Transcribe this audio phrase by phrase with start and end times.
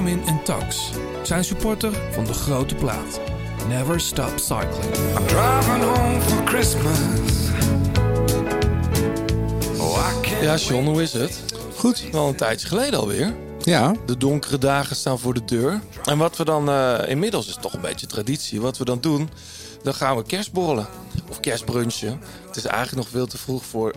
[0.00, 0.90] Garmin en Tax
[1.22, 3.20] zijn supporter van de grote plaat.
[3.68, 4.94] Never stop cycling.
[5.18, 6.98] I'm driving home for Christmas.
[9.78, 11.40] Oh, Ja, John, hoe is het?
[11.76, 12.04] Goed.
[12.12, 13.34] Wel een tijdje geleden alweer.
[13.58, 15.80] Ja, De donkere dagen staan voor de deur.
[16.04, 19.00] En wat we dan, eh, inmiddels is het toch een beetje traditie, wat we dan
[19.00, 19.30] doen,
[19.82, 20.86] dan gaan we kerstborrelen.
[21.28, 22.20] Of kerstbrunchen.
[22.46, 23.94] Het is eigenlijk nog veel te vroeg voor.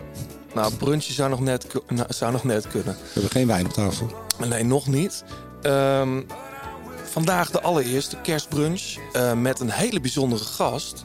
[0.54, 2.94] Nou, brunchen zou nog net, nou, zou nog net kunnen.
[2.94, 4.10] we hebben geen wijn op tafel.
[4.48, 5.24] Nee, nog niet.
[5.64, 6.22] Ehm,
[7.10, 8.82] vandaag de allereerste kerstbrunch
[9.12, 11.04] eh, met een hele bijzondere gast.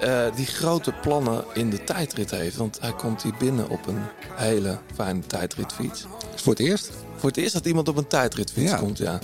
[0.00, 2.56] eh, die grote plannen in de tijdrit heeft.
[2.56, 4.02] Want hij komt hier binnen op een
[4.34, 6.04] hele fijne tijdritfiets.
[6.34, 6.90] Is voor het eerst?
[7.16, 8.76] Voor het eerst dat iemand op een tijdritfiets Ja.
[8.76, 9.18] komt, ja.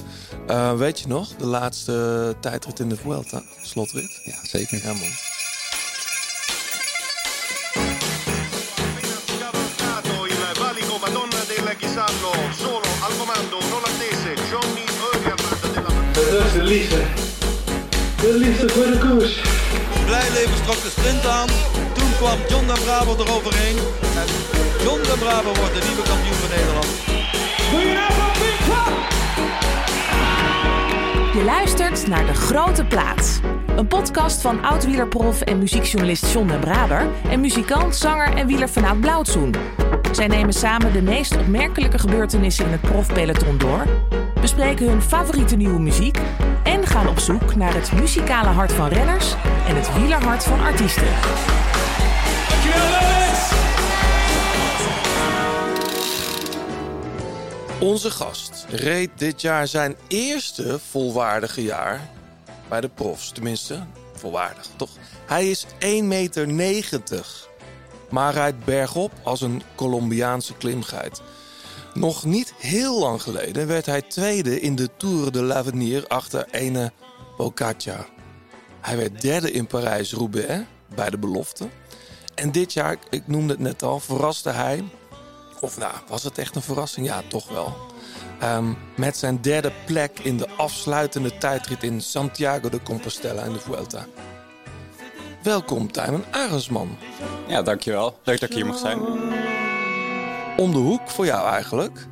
[0.47, 4.21] Eh, weet je nog, de laatste tijdrit in de Vuelta, slotrit?
[4.25, 4.81] Ja, zeker.
[4.85, 5.11] Ja, man.
[12.59, 13.59] Solo al comando
[16.67, 17.03] liefde.
[18.21, 19.41] De liefde voor de koers.
[20.05, 21.49] Blijleven trok de sprint aan.
[21.93, 23.77] Toen kwam John den Braber eroverheen.
[24.21, 24.29] En
[24.85, 26.87] John den Braber wordt de nieuwe kampioen van Nederland.
[31.35, 33.41] Je luistert naar De Grote Plaats.
[33.77, 37.07] Een podcast van oud-wielerprof en muziekjournalist John den Braber...
[37.31, 39.55] en muzikant, zanger en wielerfanaat Blauwtsoen.
[40.13, 43.87] Zij nemen samen de meest opmerkelijke gebeurtenissen in het profpeloton door...
[44.47, 46.19] bespreken hun favoriete nieuwe muziek...
[46.63, 49.35] en gaan op zoek naar het muzikale hart van renners...
[49.67, 51.09] en het wielerhart van artiesten.
[57.81, 62.09] Onze gast reed dit jaar zijn eerste volwaardige jaar
[62.69, 63.31] bij de profs.
[63.31, 64.91] Tenminste, volwaardig, toch?
[65.27, 65.71] Hij is 1,90
[66.03, 66.49] meter,
[68.11, 71.23] maar rijdt bergop als een Colombiaanse klimgeit.
[71.97, 76.93] Nog niet heel lang geleden werd hij tweede in de Tour de l'Avenir achter ene
[77.37, 78.07] Bocaccia.
[78.81, 80.65] Hij werd derde in Parijs-Roubaix
[80.95, 81.69] bij de belofte.
[82.35, 84.85] En dit jaar, ik noemde het net al, verraste hij
[85.61, 87.07] of nou, was het echt een verrassing?
[87.07, 87.77] Ja, toch wel.
[88.41, 93.61] Ehm, met zijn derde plek in de afsluitende tijdrit in Santiago de Compostela in de
[93.61, 94.07] Vuelta.
[95.43, 96.99] Welkom, Tijmen Arendsman.
[97.49, 98.19] Ja, dankjewel.
[98.25, 98.99] Leuk dat ik hier mag zijn.
[100.57, 102.07] Om de hoek voor jou eigenlijk.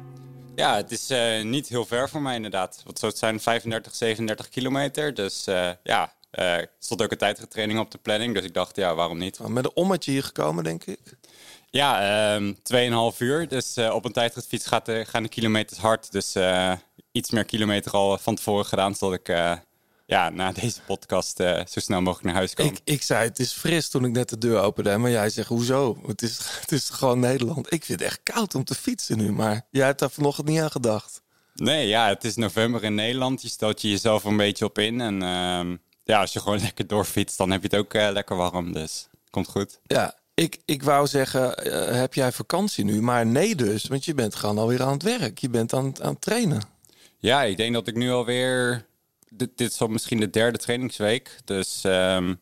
[0.55, 2.83] Ja, het is eh, niet heel ver voor mij inderdaad.
[2.85, 3.41] Wat zou het zijn?
[3.41, 5.15] 35, 37 kilometer.
[5.15, 8.35] Dus eh, ja, eh, er stond ook een tijdrittraining op de planning.
[8.35, 9.39] Dus ik dacht, ja, waarom niet?
[9.39, 11.01] Met een ommetje hier gekomen, denk ik.
[11.71, 12.01] Ja,
[12.35, 12.53] ehm
[13.13, 13.49] 2,5 uur.
[13.49, 16.13] Dus op een tijdritfiets gaat de, gaan de kilometers hard.
[16.13, 16.37] Dus
[17.13, 18.95] iets meer kilometer al van tevoren gedaan.
[18.95, 19.37] Zodat ik
[20.07, 22.67] ja, na deze podcast eh, zo snel mogelijk naar huis kan.
[22.67, 24.97] Ik, ik zei, het is fris toen ik net de deur opende.
[24.97, 25.99] Maar jij zegt, hoezo?
[26.07, 27.73] Het is, het is gewoon Nederland.
[27.73, 29.33] Ik vind het echt koud om te fietsen nu.
[29.33, 31.23] Maar jij hebt daar vanochtend niet aan gedacht.
[31.55, 33.43] Nee, ja, het is november in Nederland.
[33.43, 35.01] Je stelt je jezelf een beetje op in.
[35.01, 38.37] En ehm, ja, als je gewoon lekker doorfietst, dan heb je het ook eh, lekker
[38.37, 38.73] warm.
[38.73, 39.81] Dus komt goed.
[39.83, 43.03] Ja, ik, ik wou zeggen, eh, heb jij vakantie nu?
[43.03, 45.39] Maar nee dus, want je bent gewoon alweer aan het werk.
[45.39, 46.63] Je bent aan, aan het trainen.
[47.19, 48.87] Ja, ik denk dat ik nu alweer...
[49.29, 51.37] Dit, dit is al misschien de derde trainingsweek.
[51.45, 52.35] Dus ehm,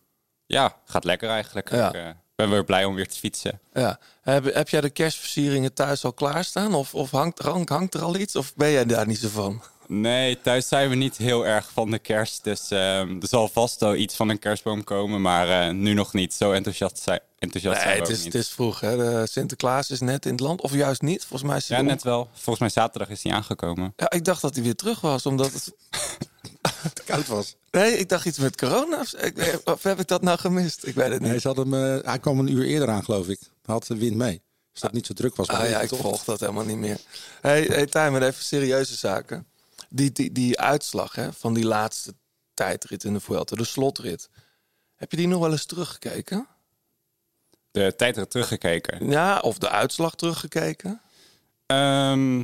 [0.46, 1.70] ja, gaat lekker eigenlijk.
[1.70, 1.88] Ja.
[1.88, 3.60] Ik eh, ben weer blij om weer te fietsen.
[3.72, 3.98] Ja.
[4.22, 6.74] Heb, heb jij de kerstversieringen thuis al klaarstaan?
[6.74, 8.36] Of, of hangt, hangt, hangt er al iets?
[8.36, 9.62] Of ben jij daar niet zo van?
[9.86, 12.44] Nee, thuis zijn we niet heel erg van de kerst.
[12.44, 15.20] Dus ehm, er zal vast wel iets van een kerstboom komen.
[15.20, 16.34] Maar eh, nu nog niet.
[16.34, 18.32] Zo enthousiast zijn, enthousiast Nee, zijn het is, niet.
[18.32, 18.80] het is vroeg.
[18.80, 18.96] Hè?
[18.96, 20.60] De Sinterklaas is net in het land.
[20.60, 21.20] Of juist niet.
[21.24, 22.28] Volgens mij is hij Ja, om- net wel.
[22.32, 23.92] Volgens mij zaterdag is hij aangekomen.
[23.96, 25.72] Ja, ik dacht dat hij weer terug was, omdat het...
[26.88, 27.56] Het koud was.
[27.70, 29.00] Nee, ik dacht iets met corona.
[29.00, 30.86] Of, ik, of heb ik dat nou gemist?
[30.86, 31.30] Ik weet het niet.
[31.30, 33.38] Nee, ze hadden hem, eh, hij kwam een uur eerder aan, geloof ik.
[33.40, 34.42] Hij had de wind mee.
[34.72, 35.48] Dus dat het niet zo druk was.
[35.48, 36.98] Ah ja, ik volg dat helemaal niet meer.
[37.40, 39.46] hey, hey Tijmen, even serieuze zaken.
[39.88, 42.14] Die, die, die uitslag hè, van die laatste
[42.54, 44.28] tijdrit in de Vuelta, de slotrit.
[44.94, 46.46] Heb je die nog wel eens teruggekeken?
[47.70, 49.10] De tijdrit teruggekeken.
[49.10, 51.00] Ja, of de uitslag teruggekeken?
[51.66, 52.42] Ehm,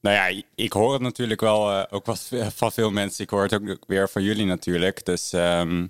[0.00, 2.30] nou ja, ik hoor het natuurlijk wel eh, ook wat
[2.60, 3.24] van veel mensen.
[3.24, 5.04] Ik hoor het ook weer van jullie natuurlijk.
[5.04, 5.86] Dus ehm,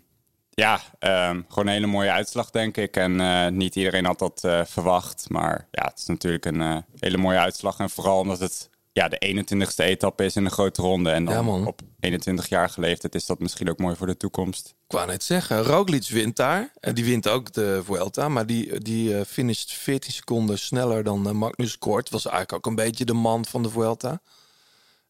[0.50, 2.96] ja, ehm, gewoon een hele mooie uitslag, denk ik.
[2.96, 5.26] En eh, niet iedereen had dat eh, verwacht.
[5.28, 7.78] Maar ja, het is natuurlijk een hele mooie uitslag.
[7.78, 11.10] En vooral omdat het ja, de 21ste etappe is in de grote ronde.
[11.10, 14.74] En dan Ja, op 21 jaar leeftijd is dat misschien ook mooi voor de toekomst.
[14.86, 16.72] Ik wou net zeggen, Roglic wint daar.
[16.80, 18.28] En die wint ook de Vuelta.
[18.28, 22.10] Maar die, die eh, finisht 14 seconden sneller dan eh, Magnus Kort.
[22.10, 24.20] Was eigenlijk ook een beetje de man van de Vuelta.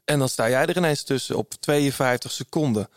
[0.05, 2.89] En dan sta jij er ineens tussen op 52 seconden.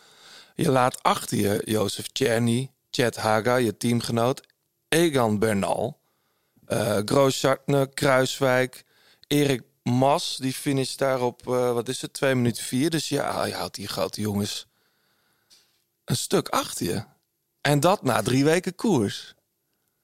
[0.54, 4.42] Je laat achter je Jozef Czerny, Chet Haga, je teamgenoot.
[4.88, 5.98] Egan Bernal,
[6.66, 8.84] eh Grooschartner, Kruiswijk,
[9.26, 12.90] Erik Mas, die finish daar op, eh, wat is het, 2 minuten 4.
[12.90, 14.66] Dus ja, je houdt die grote jongens
[16.04, 17.04] een stuk achter je.
[17.60, 19.34] En dat na drie weken koers.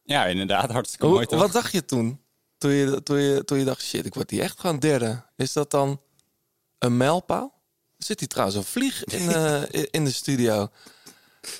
[0.02, 0.70] Ja, inderdaad.
[0.70, 1.40] Hartstikke mooi toch?
[1.40, 2.20] wat dacht je toen?
[2.58, 5.22] Toen je, toen, je, toen je dacht, shit, ik word hier echt gewoon derde.
[5.36, 6.00] Is dat dan
[6.78, 7.60] een mijlpaal?
[7.98, 10.68] Zit hier trouwens een vlieg in, eh, in- de studio.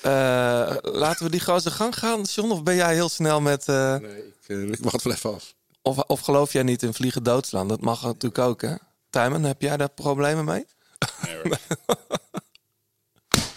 [0.01, 2.51] Eh, laten we die zijn gang gaan, John?
[2.51, 3.67] Of ben jij heel snel met...
[3.67, 5.55] eh, Nee, ik, ik wacht wel even af.
[5.81, 7.67] Of, of geloof jij niet in vliegen doodslaan?
[7.67, 8.73] Dat mag natuurlijk ook, hè?
[9.09, 10.65] Tijmen, heb jij daar problemen mee?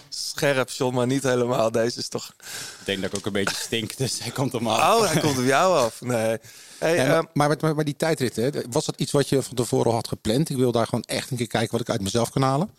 [0.09, 1.71] Scherp, John, maar niet helemaal.
[1.71, 2.35] Deze is toch...
[2.81, 4.97] Ik denk dat ik ook een beetje stink, dus hij komt op me af.
[5.01, 6.01] Oh, hij komt op jou af.
[6.01, 6.39] Nee.
[6.79, 9.29] Hey, Ja, ehm, maar, maar, met- maar, maar die tijdrit, hè, was dat iets wat
[9.29, 10.51] je van tevoren al had gepland?
[10.51, 12.71] Ik wil daar gewoon echt een keer kijken wat ik uit mezelf kan halen.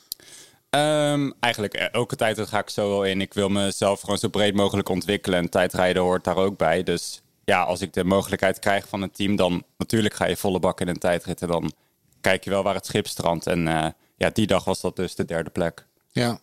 [0.70, 3.22] Ehm, eigenlijk eh, elke tijd ga ik zo wel in.
[3.22, 5.40] Ik wil mezelf gewoon zo breed mogelijk ontwikkelen.
[5.40, 6.84] En tijdrijden hoort daar ook bij.
[6.84, 10.60] Dus ja, als ik de mogelijkheid krijg van het team, dan natuurlijk ga je volle
[10.60, 11.42] bak in een tijdrit.
[11.42, 11.74] En dan
[12.22, 13.48] kijk je wel waar het schip strandt.
[13.48, 13.88] En eh,
[14.18, 15.86] ja, die dag was dat dus de derde plek.
[16.12, 16.40] Ja.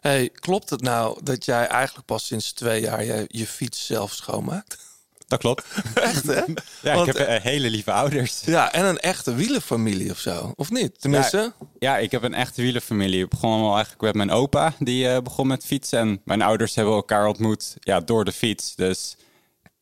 [0.00, 4.12] hey, klopt het nou dat jij eigenlijk pas sinds twee jaar je, je fiets zelf
[4.12, 4.78] schoonmaakt?
[5.26, 5.64] Dat klopt.
[5.94, 6.42] Echt, hè?
[6.82, 8.40] Ja, Want, ik heb eh, hele lieve ouders.
[8.44, 10.52] Ja, en een echte wielenfamilie of zo.
[10.56, 11.00] Of niet?
[11.00, 11.52] Tenminste...
[11.78, 13.24] Ja, ik heb een echte wielenfamilie.
[13.24, 15.98] Ik begon al eigenlijk met mijn opa, die eh, begon met fietsen.
[15.98, 18.74] En mijn ouders hebben elkaar ontmoet ja, door de fiets.
[18.74, 19.16] Dus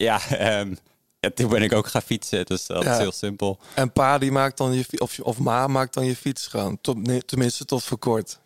[0.03, 0.75] ja, ehm,
[1.21, 2.47] ja, toen ben ik ook gaan fietsen.
[2.47, 2.93] Dus dat Ja.
[2.93, 3.59] is heel simpel.
[3.75, 6.79] En pa die maakt dan je of, of ma maakt dan je fiets schoon.
[6.81, 8.39] Tot, nee, tenminste tot voor kort.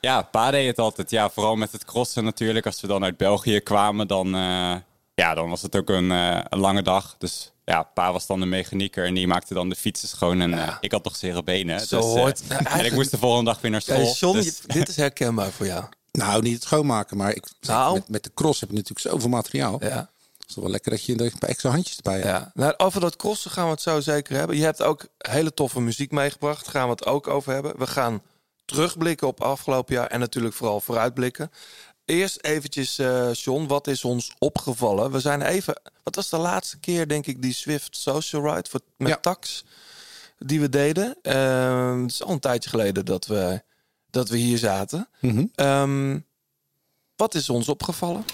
[0.00, 1.10] Ja, pa deed het altijd.
[1.10, 2.66] Ja, vooral met het crossen natuurlijk.
[2.66, 4.74] Als we dan uit België kwamen, dan, eh,
[5.14, 7.14] ja, dan was het ook een, eh, een lange dag.
[7.18, 10.40] Dus ja, pa was dan de mechanieker en die maakte dan de fietsen schoon.
[10.40, 11.80] En eh, ik had nog zere benen.
[11.80, 12.42] Zo dus, hoort-
[12.78, 14.12] en ik moest de volgende dag weer naar school.
[14.14, 15.84] John, dus- je- dit is herkenbaar voor jou.
[16.12, 17.94] Nou, niet het schoonmaken, maar ik, Nou.
[17.94, 19.76] met, met de cross heb je natuurlijk zoveel materiaal.
[19.84, 20.10] Ja.
[20.54, 22.26] Het is toch wel lekker dat je er een paar extra handjes erbij hebt.
[22.26, 24.56] Ja, nou, over dat crossen gaan we het zo zeker hebben.
[24.56, 26.68] Je hebt ook hele toffe muziek meegebracht.
[26.68, 27.78] Gaan we het ook over hebben.
[27.78, 28.22] We gaan
[28.64, 31.50] terugblikken op afgelopen jaar en natuurlijk vooral vooruitblikken.
[32.04, 35.10] Eerst eventjes, eh John, wat is ons opgevallen?
[35.12, 38.80] We zijn even, wat was de laatste keer, denk ik, die Swift Social Ride voor,
[38.96, 39.16] met Ja.
[39.16, 39.64] tax
[40.38, 41.16] die we deden?
[41.22, 43.62] Ehm, het is al een tijdje geleden dat we,
[44.10, 45.08] dat we hier zaten.
[45.20, 45.44] Mhm.
[45.54, 46.18] Ehm,
[47.16, 48.24] wat is ons opgevallen?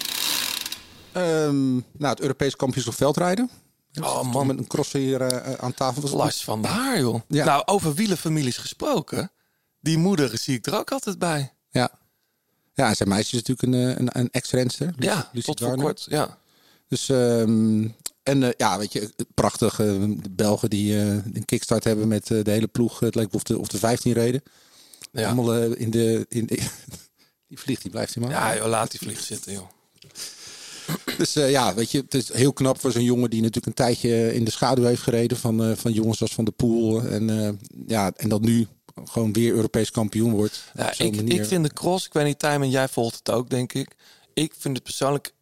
[1.11, 3.49] Ehm, nou, het Europees kampioenschap veldrijden.
[4.01, 6.01] Oh man, Met een crosser hier eh, aan tafel.
[6.01, 7.21] Was Lars van der Haar, joh.
[7.27, 7.45] Ja.
[7.45, 9.31] Nou, over wielenfamilies gesproken.
[9.79, 11.53] Die moeder zie ik er ook altijd bij.
[11.69, 11.91] Ja.
[12.73, 14.93] Ja, zijn meisje is natuurlijk een, eh, een, een ex-renster.
[14.97, 16.05] Ja, Lucie tot voor kort.
[16.09, 16.37] Ja.
[16.87, 17.87] Dus, ehm,
[18.23, 19.79] en eh, ja, weet je, prachtig.
[19.79, 19.87] eh,
[20.17, 22.99] de Belgen die eh, een kickstart hebben met eh, de hele ploeg.
[22.99, 24.43] Het lijkt of de, of de 15 reden.
[25.11, 25.25] Ja.
[25.25, 26.25] Allemaal eh, in de...
[26.29, 26.55] In de
[27.47, 28.31] die vliegt, die blijft hij maar.
[28.31, 29.67] ja, joh, laat die vlieg zitten, joh.
[31.17, 33.85] Dus eh, ja, weet je, het is heel knap voor zo'n jongen die natuurlijk een
[33.85, 37.01] tijdje in de schaduw heeft gereden van, eh, van jongens als Van de Poel.
[37.01, 37.49] En, eh,
[37.87, 38.67] ja, en dat nu
[39.05, 40.63] gewoon weer Europees kampioen wordt.
[40.73, 41.39] Ja, ik, manier.
[41.39, 43.95] ik vind de cross, ik weet niet, Tijmen, jij volgt het ook, denk ik.
[44.33, 45.33] Ik vind het persoonlijk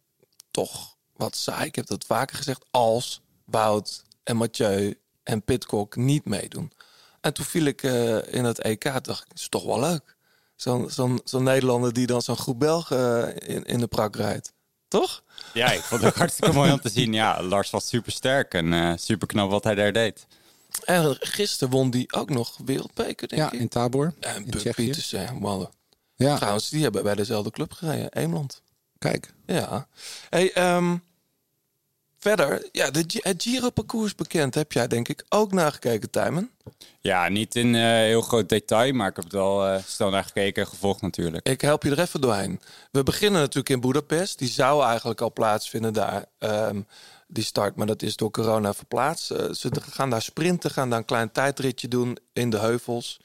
[0.50, 1.66] toch wat saai.
[1.66, 2.64] Ik heb dat vaker gezegd.
[2.70, 6.72] Als Wout en Mathieu en Pitcock niet meedoen.
[7.20, 10.16] En toen viel ik eh, in het EK, dacht ik, is toch wel leuk.
[10.56, 14.52] Zo'n zo'n zo'n Nederlander die dan zo'n groep Belgen eh, in, in de prak rijdt.
[14.90, 15.22] Toch?
[15.52, 17.12] Ja, ik vond het ook hartstikke mooi om te zien.
[17.12, 20.26] Ja, Lars was super sterk en eh super knap wat hij daar deed.
[20.84, 23.60] En gisteren won die ook nog wereldbeker, denk Ja, ik.
[23.60, 24.14] in Tabor.
[24.20, 24.84] En in Buck Tsjechië.
[24.84, 25.70] Pietersen, man.
[26.16, 28.62] Ja, Trouwens, die hebben bij dezelfde club gereden, Eemland.
[28.98, 29.32] kijk.
[29.46, 29.86] Ja.
[30.30, 30.96] Hey, ehm,
[32.20, 34.54] verder, ja, de, het Giro-parcours bekend.
[34.54, 36.50] Heb jij denk ik ook nagekeken, Tijmen?
[37.00, 40.24] Ja, niet in eh, heel groot detail, maar ik heb het wel eh snel naar
[40.24, 41.48] gekeken en gevolgd natuurlijk.
[41.48, 42.60] Ik help je er even doorheen.
[42.90, 44.38] We beginnen natuurlijk in Budapest.
[44.38, 46.80] Die zou eigenlijk al plaatsvinden daar, ehm,
[47.26, 47.76] die start.
[47.76, 49.30] Maar dat is door corona verplaatst.
[49.30, 53.20] Eh, ze gaan daar sprinten, gaan daar een klein tijdritje doen in de heuvels.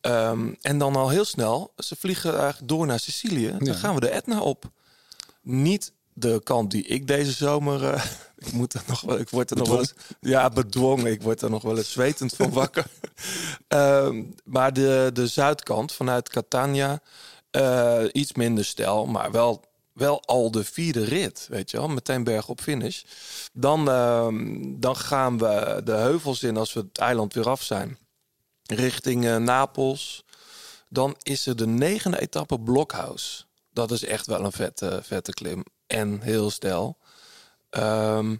[0.00, 3.50] Ehm, en dan al heel snel, ze vliegen eigenlijk door naar Sicilië.
[3.50, 3.74] Dan Ja.
[3.74, 4.64] gaan we de Etna op.
[5.42, 7.84] Niet de kant die ik deze zomer.
[7.92, 8.04] eh,
[8.46, 9.18] ik moet er nog.
[9.18, 9.94] Ik word er nog wel eens.
[10.20, 11.12] Ja, bedwongen.
[11.12, 12.86] Ik word er nog wel eens zwetend van wakker.
[13.68, 17.00] Ehm, maar de, de zuidkant vanuit Catania.
[17.50, 21.46] eh, iets minder stijl, maar wel, wel al de vierde rit.
[21.50, 23.02] Weet je wel, meteen berg op finish.
[23.52, 27.98] Dan, ehm, dan gaan we de heuvels in als we het eiland weer af zijn.
[28.62, 30.24] Richting eh, Napels.
[30.88, 33.46] Dan is er de negende etappe Blokhuis.
[33.72, 35.64] Dat is echt wel een vette, vette klim.
[35.94, 36.96] En heel stijl.
[37.70, 38.36] Ehm,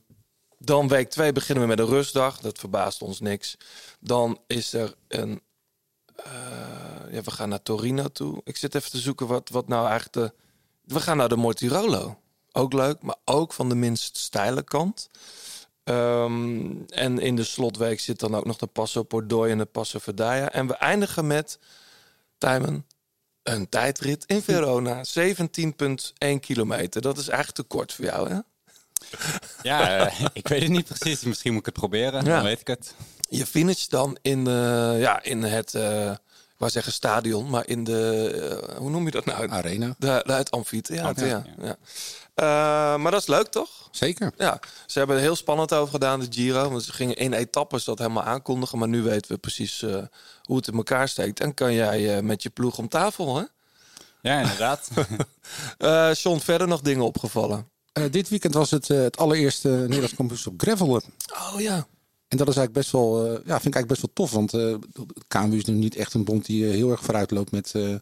[0.58, 2.40] dan week 2 beginnen we met een rustdag.
[2.40, 3.56] Dat verbaast ons niks.
[4.00, 5.40] Dan is er een...
[6.16, 6.32] eh,
[7.10, 8.40] ja, we gaan naar Torino toe.
[8.44, 10.42] Ik zit even te zoeken wat, wat nou eigenlijk de...
[10.94, 12.18] We gaan naar de Mortirolo.
[12.52, 15.08] Ook leuk, maar ook van de minst steile kant.
[15.84, 19.98] Ehm, en in de slotweek zit dan ook nog de Passo Pordoi en de Passo
[19.98, 20.50] Verdaya.
[20.50, 21.58] En we eindigen met,
[22.38, 22.86] Tijmen,
[23.44, 25.02] een tijdrit in Verona.
[25.04, 27.00] 17,1 kilometer.
[27.02, 28.38] Dat is eigenlijk te kort voor jou, hè?
[29.62, 31.22] Ja, eh, ik weet het niet precies.
[31.24, 32.34] Misschien moet ik het proberen, Ja.
[32.34, 32.94] dan weet ik het.
[33.28, 37.84] Je finisht dan in, eh, ja, in het, eh, ik wou zeggen stadion, maar in
[37.84, 39.50] de, hoe noem je dat nou?
[39.50, 39.94] Arena.
[39.98, 41.36] De, de, het amfitheater, ja.
[41.36, 41.76] Amfi- ja.
[42.34, 42.44] Eh,
[42.96, 43.88] maar dat is leuk, toch?
[43.90, 44.32] Zeker.
[44.36, 46.70] Ja, ze hebben er heel spannend over gedaan, de Giro.
[46.70, 48.78] Want ze gingen in etappes dat helemaal aankondigen.
[48.78, 50.02] Maar nu weten we precies eh,
[50.42, 51.40] hoe het in elkaar steekt.
[51.40, 53.44] En kan jij eh, met je ploeg om tafel, hè?
[54.22, 54.88] Ja, inderdaad.
[55.78, 57.68] Eh John, verder nog dingen opgevallen?
[57.92, 61.02] Eh, dit weekend was het, het allereerste Nederlands kampioenschap gravelen.
[61.52, 61.86] Oh ja.
[62.28, 64.30] En dat is eigenlijk best wel, eh, ja, vind ik eigenlijk best wel tof.
[64.30, 64.74] Want eh
[65.28, 67.94] KMU is nu niet echt een bond die heel erg vooruit loopt met eh,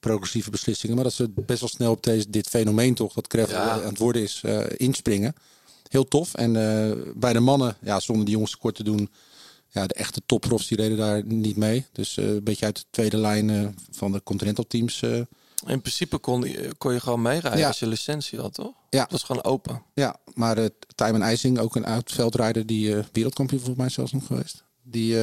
[0.00, 0.94] progressieve beslissingen.
[0.94, 3.70] Maar dat ze best wel snel op deze, dit fenomeen toch, dat Ja.
[3.70, 5.34] aan het worden is, eh, inspringen.
[5.88, 6.34] Heel tof.
[6.34, 9.10] En eh, bij de mannen, ja, zonder die jongens kort te doen,
[9.68, 11.86] ja, de echte topprofs die reden daar niet mee.
[11.92, 15.02] Dus eh, een beetje uit de tweede lijn van de Continental teams.
[15.66, 17.66] In principe kon, je- kon je gewoon meerijden Ja.
[17.66, 18.72] als je licentie had, toch?
[18.90, 19.00] Ja.
[19.00, 19.82] Dat was gewoon open.
[19.94, 20.64] Ja, maar uh,
[20.94, 24.64] Tijmen IJsing, ook een oud veldrijder, die wereldkampioen volgens mij zelfs nog geweest.
[24.82, 25.16] Die,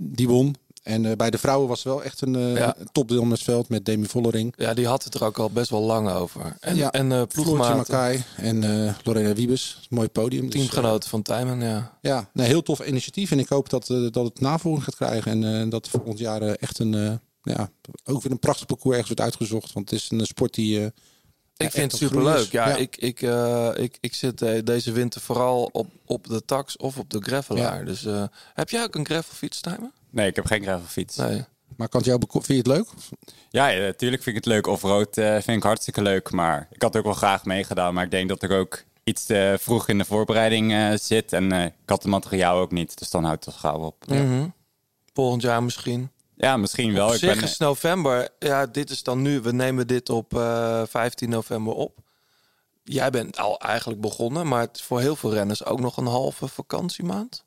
[0.00, 0.54] die won.
[0.84, 2.76] En eh, bij de vrouwen was wel echt een uh, Ja.
[2.92, 4.54] topdeelnemersveld met Demi Vollering.
[4.56, 6.56] Ja, die had het er ook al best wel lang over.
[6.60, 7.22] En, ja, en uh,
[7.54, 9.86] Mackay en Lorena Wiebes.
[9.88, 10.42] Mooi podium.
[10.42, 11.98] Dus, teamgenoten van Tijmen, ja.
[12.00, 13.30] ja, nee, heel tof initiatief.
[13.30, 15.44] En ik hoop dat, dat het navolging gaat krijgen.
[15.44, 17.70] En dat volgend jaar echt een, ja,
[18.04, 19.72] ook weer een prachtig parcours ergens wordt uitgezocht.
[19.72, 20.92] Want het is een sport die...
[21.56, 22.52] Ik vind het superleuk.
[22.52, 22.76] Ja, Ja.
[22.76, 27.10] Ik, ik, eh, ik, ik zit deze winter vooral op, op de tax of op
[27.10, 27.84] de gravelaar.
[27.84, 28.06] Dus
[28.54, 29.92] heb jij ook een gravelfiets, Tijmen?
[30.14, 31.16] Nee, ik heb geen gravelfiets.
[31.16, 31.44] Nee.
[31.76, 32.86] maar kan het jou vind je het leuk?
[33.50, 34.66] Ja, ja, natuurlijk vind ik het leuk.
[34.66, 36.30] Offroad eh vind ik hartstikke leuk.
[36.30, 37.94] Maar ik had ook wel graag meegedaan.
[37.94, 41.32] Maar ik denk dat ik ook iets te vroeg in de voorbereiding eh, zit.
[41.32, 42.98] En eh, ik had het materiaal ook niet.
[42.98, 44.06] Dus dan houdt het gauw op.
[44.06, 44.46] Mhm.
[45.12, 46.10] Volgend jaar misschien.
[46.36, 47.06] Ja, misschien wel.
[47.06, 48.28] Op Ik zich ben, is november.
[48.38, 49.40] Ja, dit is dan nu.
[49.40, 51.98] We nemen dit op eh 15 november op.
[52.84, 56.06] Jij bent al eigenlijk begonnen, maar het is voor heel veel renners ook nog een
[56.06, 57.43] halve vakantiemaand.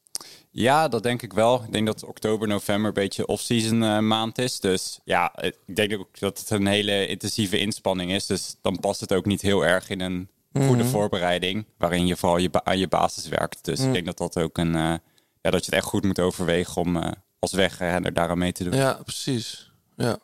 [0.59, 1.63] Ja, dat denk ik wel.
[1.63, 4.59] Ik denk dat oktober, november een beetje off-season eh, maand is.
[4.59, 8.25] Dus ja, eh, ik denk ook dat het een hele intensieve inspanning is.
[8.25, 10.29] Dus dan past het ook niet heel erg in een
[10.65, 11.65] goede voorbereiding.
[11.77, 13.65] Waarin je vooral je aan je basis werkt.
[13.65, 14.75] Dus ik denk dat dat ook een...
[14.75, 14.93] eh,
[15.41, 18.63] ja, dat je het echt goed moet overwegen om eh, als wegrenner daaraan mee te
[18.63, 18.73] doen.
[18.73, 19.71] Ja, precies.
[19.95, 20.17] Ja.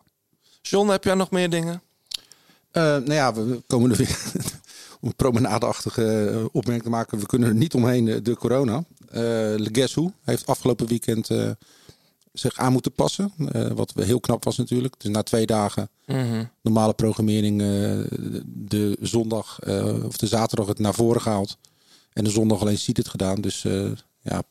[0.61, 1.81] John, heb jij nog meer dingen?
[2.71, 4.17] Eh, nou ja, we komen er weer
[5.01, 7.19] om een promenadeachtige opmerking te maken.
[7.19, 8.83] We kunnen er niet omheen, de corona.
[9.13, 11.49] Le Guess Who heeft afgelopen weekend eh,
[12.33, 13.33] zich aan moeten passen.
[13.51, 14.95] Eh, wat heel knap was natuurlijk.
[14.97, 15.89] Dus na twee dagen
[16.61, 17.59] normale programmering
[18.45, 19.59] de zondag
[20.05, 21.57] of de zaterdag het naar voren gehaald.
[22.13, 23.41] En de zondag alleen ziet het gedaan.
[23.41, 23.65] Dus
[24.21, 24.43] ja,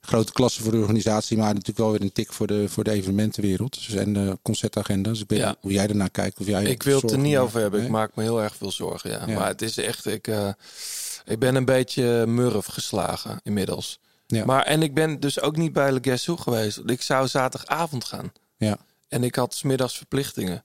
[0.00, 2.90] grote klasse voor de organisatie, maar natuurlijk wel weer een tik voor de, voor de
[2.90, 3.74] evenementenwereld.
[3.74, 5.10] Dus en de concertagenda.
[5.10, 5.56] Dus ik weet Ja.
[5.60, 6.40] hoe jij ernaar kijkt.
[6.40, 7.82] Of jij Ik wil het er niet over hebben.
[7.82, 9.10] Ik maak me heel erg veel zorgen.
[9.10, 9.22] Ja.
[9.26, 9.38] Ja.
[9.38, 10.06] Maar het is echt.
[10.06, 10.28] Ik,
[11.26, 14.00] ik ben een beetje murf geslagen inmiddels.
[14.26, 14.44] Ja.
[14.44, 16.80] Maar en ik ben dus ook niet bij Le Guess Who geweest.
[16.86, 18.32] Ik zou zaterdagavond gaan.
[18.56, 18.78] Ja.
[19.08, 20.64] En ik had 's middags verplichtingen.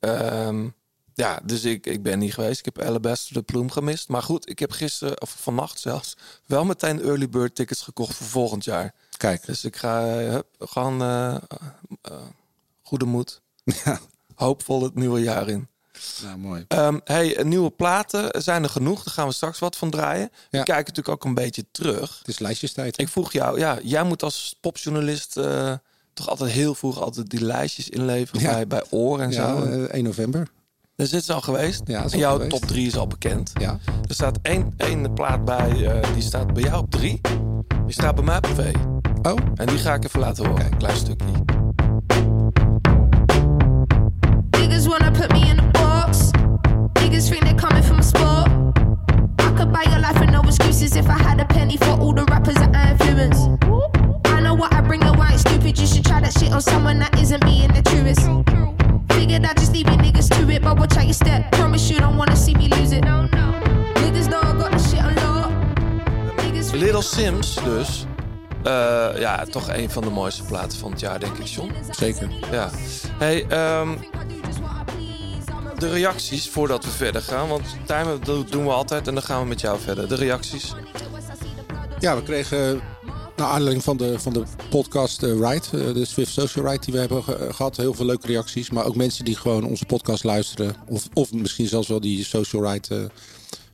[0.00, 0.68] Ehm,
[1.14, 2.58] ja, dus ik, ik ben niet geweest.
[2.58, 4.08] Ik heb Alabaster de Ploem gemist.
[4.08, 6.16] Maar goed, ik heb gisteren, of vannacht zelfs,
[6.46, 8.94] wel meteen early bird tickets gekocht voor volgend jaar.
[9.16, 11.36] Kijk, Dus ik ga eh, hup, gewoon eh,
[12.82, 13.40] goede moed.
[13.84, 14.00] Ja.
[14.34, 15.68] Hoopvol het nieuwe jaar in.
[16.22, 16.64] Nou mooi.
[16.68, 19.02] Ehm, hey, nieuwe platen zijn er genoeg.
[19.02, 20.30] Daar gaan we straks wat van draaien.
[20.32, 20.58] Ja.
[20.58, 22.18] We kijken natuurlijk ook een beetje terug.
[22.18, 22.96] Het is lijstjestijd.
[22.96, 23.02] hè?
[23.02, 25.72] Ik vroeg jou, ja, jij moet als popjournalist eh,
[26.14, 28.52] toch altijd heel vroeg altijd die lijstjes inleveren Ja.
[28.52, 29.62] bij, bij Oor en ja, zo.
[29.64, 30.48] eh, 1 november.
[30.96, 31.80] Dus dit is al geweest.
[31.84, 32.50] Ja, is en al jouw geweest.
[32.50, 33.50] top 3 is al bekend.
[33.60, 33.78] Ja.
[34.08, 37.20] Er staat één, één plaat bij, eh, die staat bij jou op 3.
[37.84, 38.72] Die staat bij mij op 2.
[39.22, 40.64] Oh, En die ga ik even laten horen.
[40.66, 41.26] Een klein stukje.
[44.50, 45.79] Niggas wanna put me in.
[47.10, 48.48] Niggas think they're coming from a spot.
[49.40, 52.12] I could buy your life with no excuses if I had a penny for all
[52.12, 53.48] the rappers that I influence.
[54.26, 55.76] I know what I bring and why it's stupid.
[55.76, 58.20] You should try that shit on someone that isn't being the truest.
[59.18, 61.50] Figured I'd just leave you niggas to it, but watch out your step.
[61.50, 63.02] Promise you don't wanna see me lose it.
[63.02, 66.38] Niggas know I got the shit on lock.
[66.38, 68.06] Think Little Sims dus.
[68.62, 71.72] Eh, ja, toch een van de mooiste platen van het jaar, denk ik, John.
[71.90, 72.28] zeker.
[72.50, 72.70] Ja.
[73.18, 73.88] Hey, ehm,
[75.80, 77.48] de reacties voordat we verder gaan.
[77.48, 78.20] Want timen
[78.50, 80.08] doen we altijd en dan gaan we met jou verder.
[80.08, 80.72] De reacties.
[82.00, 82.80] Ja, we kregen
[83.36, 86.94] naar aanleiding van de, van de podcast eh, Ride, eh, de Swift Social Ride die
[86.94, 88.70] we hebben ge- gehad, heel veel leuke reacties.
[88.70, 90.76] Maar ook mensen die gewoon onze podcast luisteren.
[90.88, 93.10] Of, of misschien zelfs wel die Social Ride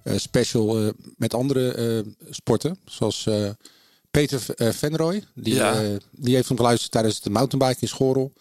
[0.02, 2.78] eh, special met andere sporten.
[2.84, 3.28] Zoals
[4.10, 5.24] Peter V- Venrooy.
[5.34, 5.82] Die, Ja.
[6.10, 8.32] die heeft hem geluisterd tijdens de mountainbike in Schorel.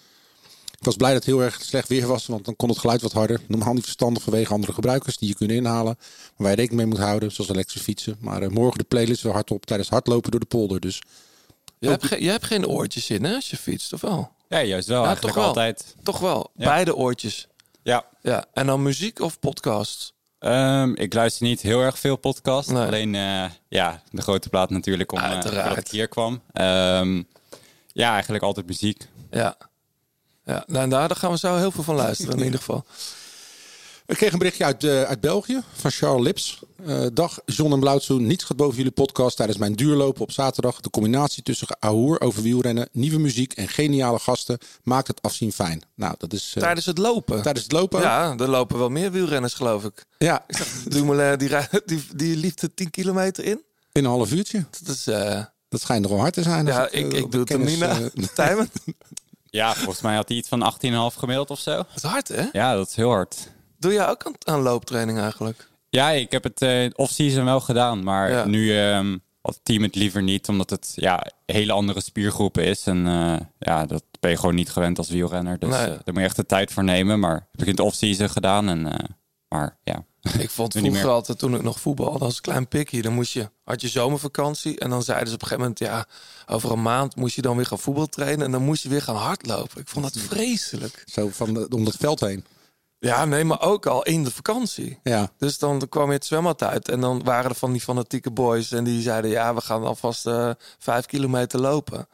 [0.85, 3.01] Ik was blij dat het heel erg slecht weer was, want dan kon het geluid
[3.01, 3.39] wat harder.
[3.47, 5.97] Normaal niet verstandig vanwege andere gebruikers die je kunnen inhalen.
[6.37, 8.15] Waar je rekening mee moet houden, zoals elektrische fietsen.
[8.19, 10.79] Maar eh, morgen de playlist weer hardop tijdens hardlopen door de polder.
[10.79, 11.01] Dus
[11.79, 14.31] Je hebt, geen- je hebt geen oortjes in, hè, als je fietst, of wel?
[14.49, 14.99] Ja, juist wel.
[15.01, 15.53] Ja, eigenlijk toch wel.
[15.53, 15.95] altijd.
[16.03, 16.65] Toch wel, Ja.
[16.65, 17.47] beide oortjes.
[17.83, 18.05] Ja.
[18.21, 20.13] Ja, en dan muziek of podcast?
[20.39, 22.71] Ehm, ik luister niet heel erg veel podcast.
[22.71, 22.85] Nee.
[22.85, 26.41] Alleen eh, ja, de grote plaat natuurlijk om eh, voordat ik hier kwam.
[26.53, 27.21] Ehm,
[27.93, 29.07] ja, eigenlijk altijd muziek.
[29.31, 29.57] Ja.
[30.45, 32.85] Ja, nou, daar gaan we zo heel veel van luisteren in ieder geval.
[34.07, 36.59] Ik kreeg een berichtje uit, eh, uit België van Charles Lips.
[36.85, 38.25] Eh, dag John en Blauwtsoen.
[38.27, 40.79] Niets gaat boven jullie podcast tijdens mijn duurlopen op zaterdag.
[40.79, 45.81] De combinatie tussen ahoer over wielrennen, nieuwe muziek en geniale gasten maakt het afzien fijn.
[45.95, 47.41] Nou, dat is eh, Tijdens het lopen.
[47.41, 48.01] tijdens het lopen.
[48.01, 50.05] Ja, er lopen wel meer wielrenners, geloof ik.
[50.17, 50.45] ja,
[50.87, 51.49] Dumoulin, die,
[51.85, 53.61] die, die liep er 10 kilometer in.
[53.91, 54.65] in een half uurtje.
[54.83, 55.03] Dat is,
[55.69, 56.65] Dat schijnt nogal hard te zijn.
[56.65, 57.99] ja, ik, ik doe het kennis, niet na.
[59.55, 60.73] Ja, volgens mij had hij iets van
[61.13, 61.75] 18,5 gemiddeld of zo.
[61.75, 62.43] dat is hard, hè?
[62.51, 63.51] Ja, dat is heel hard.
[63.79, 65.69] Doe jij ook aan, aan looptraining eigenlijk?
[65.89, 68.03] Ja, ik heb het eh off-season wel gedaan.
[68.03, 68.45] Maar Ja.
[68.45, 68.77] nu
[69.41, 70.47] had het team het liever niet.
[70.49, 72.85] Omdat het ja, hele andere spiergroepen is.
[72.87, 75.59] En eh, ja, dat ben je gewoon niet gewend als wielrenner.
[75.59, 75.79] Dus Nee.
[75.79, 77.19] eh, daar moet je echt de tijd voor nemen.
[77.19, 78.69] Maar heb ik in het off-season gedaan.
[78.69, 78.85] En,
[79.55, 80.05] maar ja,
[80.39, 83.81] Ik vond vroeger altijd, toen ik nog voetbalde, als klein pikkie, dan moest je, had
[83.81, 84.79] je zomervakantie.
[84.79, 86.05] En dan zeiden ze op een gegeven moment, ja,
[86.55, 88.45] over een maand moest je dan weer gaan voetbal trainen.
[88.45, 89.81] En dan moest je weer gaan hardlopen.
[89.81, 91.03] Ik vond dat vreselijk.
[91.05, 92.45] Zo van de, om het veld heen.
[92.99, 94.99] Ja, nee, maar ook al in de vakantie.
[95.03, 96.89] Ja, Dus dan kwam je het zwembad uit.
[96.89, 98.71] En dan waren er van die fanatieke boys.
[98.71, 102.07] En die zeiden, ja, we gaan alvast eh vijf kilometer lopen.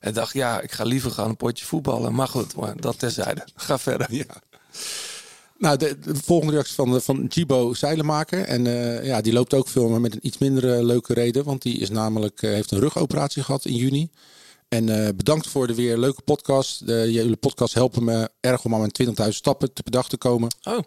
[0.00, 2.14] En dacht, ja, ik ga liever gaan een potje voetballen.
[2.14, 3.46] Maar goed, maar dat terzijde.
[3.54, 4.14] Ga verder.
[4.14, 4.42] ja.
[5.58, 8.40] Nou, de, de volgende reactie van, de- van Gibo Zeilenmaker.
[8.44, 11.44] En eh, ja, die loopt ook veel, maar met een iets minder eh, leuke reden.
[11.44, 14.10] Want die is namelijk, eh, heeft een rugoperatie gehad in juni.
[14.68, 16.86] En eh, bedankt voor de weer leuke podcast.
[16.86, 20.54] De, jullie podcast helpen me erg om aan mijn 20.000 stappen te dag te komen.
[20.62, 20.78] Oh,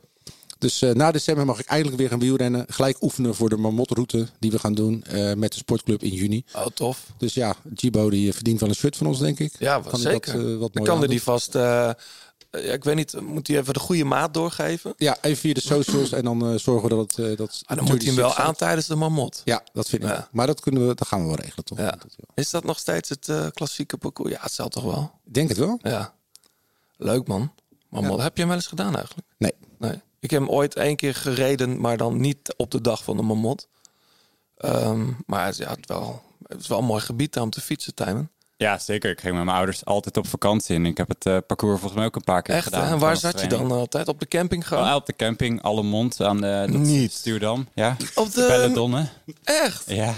[0.57, 2.65] Dus eh, na december mag ik eindelijk weer gaan wielrennen.
[2.69, 6.43] Gelijk oefenen voor de marmotroute die we gaan doen eh, met de sportclub in juni.
[6.55, 7.05] oh tof.
[7.17, 9.51] Dus ja, Gibo die eh, verdient wel een shirt van ons, denk ik.
[9.59, 10.33] Ja, Kan zeker.
[10.33, 11.55] Dat, eh, wat Dan mooi kan er die vast...
[12.49, 14.93] eh, ja, ik weet niet, moet hij even de goede maat doorgeven?
[14.97, 17.25] Ja, even via de socials en dan eh, zorgen we dat het...
[17.25, 19.41] eh, dat Ah, dan moet hij hem wel 36 aan tijdens de mamot.
[19.45, 20.09] Ja, dat vind ik.
[20.09, 20.27] Ja.
[20.31, 21.77] Maar dat, kunnen we, dat gaan we wel regelen, toch?
[21.77, 21.97] Ja.
[22.33, 24.31] Is dat nog steeds het klassieke parcours?
[24.31, 25.11] Ja, het zal toch wel.
[25.25, 25.79] Ik denk het wel.
[25.81, 26.13] Ja.
[26.97, 27.51] Leuk man.
[27.89, 28.21] Mamot.
[28.21, 29.27] Heb je hem wel eens gedaan eigenlijk?
[29.37, 29.53] Nee.
[29.77, 30.01] Nee.
[30.19, 33.23] Ik heb hem ooit één keer gereden, maar dan niet op de dag van de
[33.23, 33.67] mamot.
[34.57, 37.61] Ehm, maar het, ja, het, wel, het is wel een mooi gebied daar om te
[37.61, 38.31] fietsen, Tijmen.
[38.59, 39.09] Ja, zeker.
[39.11, 40.75] Ik ging met mijn ouders altijd op vakantie.
[40.75, 42.63] En ik heb het eh, parcours volgens mij ook een paar keer Echt?
[42.63, 42.87] gedaan.
[42.91, 44.07] En waar zat je dan altijd?
[44.07, 44.87] Op de camping gewoon?
[44.89, 47.11] Oh, op de camping, alle mond aan de Niet.
[47.13, 47.67] Stuurdam.
[47.73, 49.05] Ja, Op de- Belledonne.
[49.43, 49.83] Echt?
[49.87, 50.13] Ja.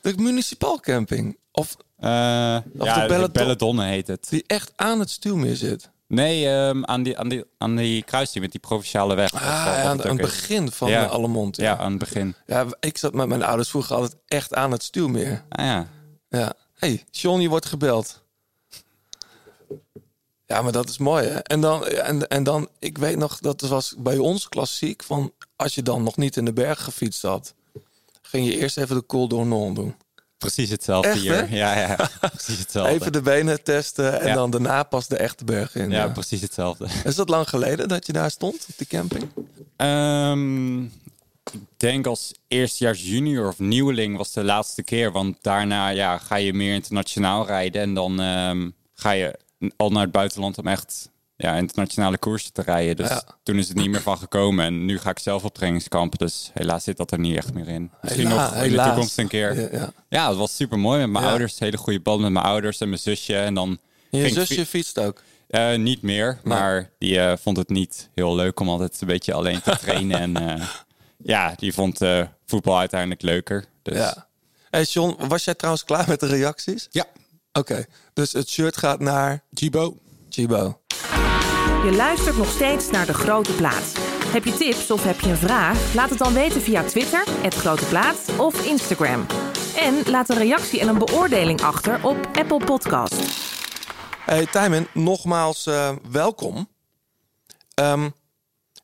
[0.00, 1.38] De municipal camping?
[1.52, 2.62] Of Eh, ja,
[3.06, 4.26] Belledon- Belledonne heet het.
[4.30, 5.90] die echt aan het stuurmeer zit?
[6.08, 9.32] Nee, ehm, aan, die, aan, die, aan die kruising met die provinciale weg.
[9.34, 11.02] Ah, ja, aan, het begin van Ja.
[11.02, 11.56] de Allemond.
[11.56, 12.34] Ja, aan het begin.
[12.46, 15.42] Ja, ik zat met mijn ouders vroeger altijd echt aan het stuurmeer.
[15.48, 15.86] Ah ja.
[16.28, 16.52] Ja.
[16.86, 18.20] Hey, John, je wordt gebeld.
[20.46, 21.38] Ja, maar dat is mooi, hè?
[21.38, 25.74] En dan, en, en dan, ik weet nog, dat was bij ons klassiek, van als
[25.74, 27.54] je dan nog niet in de berg gefietst had,
[28.22, 29.94] ging je eerst even de Col d'Ornon doen.
[30.38, 31.34] Precies hetzelfde Echt, hier.
[31.48, 31.56] hè?
[31.56, 32.10] Ja, ja.
[32.20, 32.92] Precies hetzelfde.
[32.92, 34.34] Even de benen testen en Ja.
[34.34, 35.90] dan daarna pas de echte berg in.
[35.90, 36.08] Ja, Ja.
[36.08, 36.86] precies hetzelfde.
[37.04, 39.28] Is dat lang geleden dat je daar stond, op die camping?
[39.76, 40.84] Ehm,
[41.52, 45.12] ik denk als eerstejaars junior of nieuweling was de laatste keer.
[45.12, 47.82] Want daarna ja, ga je meer internationaal rijden.
[47.82, 49.38] En dan ehm, ga je
[49.76, 52.96] al naar het buitenland om echt ja, internationale koersen te rijden.
[52.96, 53.22] Dus Ja.
[53.42, 54.64] toen is het niet meer van gekomen.
[54.64, 56.18] En nu ga ik zelf op trainingskamp.
[56.18, 57.90] Dus helaas zit dat er niet echt meer in.
[58.02, 59.60] Misschien Hela- nog in de toekomst een keer.
[59.60, 60.28] Ja, Ja, ja.
[60.28, 61.58] het was super mooi met mijn ouders.
[61.58, 63.36] Hele goede band met mijn ouders en mijn zusje.
[63.36, 63.78] En dan
[64.10, 65.22] En je zusje fietst ook.
[65.48, 69.32] eh, niet meer, maar die eh, vond het niet heel leuk om altijd een beetje
[69.32, 70.18] alleen te trainen.
[70.18, 70.66] en eh,
[71.22, 73.64] ja, die vond eh, voetbal uiteindelijk leuker.
[73.82, 74.26] Dus Ja.
[74.70, 76.88] Hey John, was jij trouwens klaar met de reacties?
[76.90, 77.04] Ja,
[77.52, 79.96] Oké, dus het shirt gaat naar Gibo.
[80.28, 80.80] Chibo.
[81.84, 83.92] Je luistert nog steeds naar De Grote Plaat.
[84.26, 85.94] Heb je tips of heb je een vraag?
[85.94, 89.26] Laat het dan weten via Twitter, het Grote Plaat of Instagram.
[89.76, 93.14] En laat een reactie en een beoordeling achter op Apple Podcast.
[94.24, 96.68] Hey Tijmen, nogmaals eh, welkom.
[97.74, 98.08] Ehm,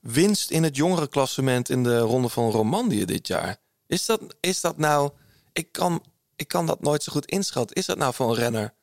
[0.00, 3.56] winst in het jongerenklassement in de Ronde van Romandie dit jaar.
[3.86, 5.10] Is dat, is dat nou...
[5.52, 6.02] Ik kan,
[6.36, 7.76] ik kan dat nooit zo goed inschatten.
[7.76, 8.74] Is dat nou voor een renner?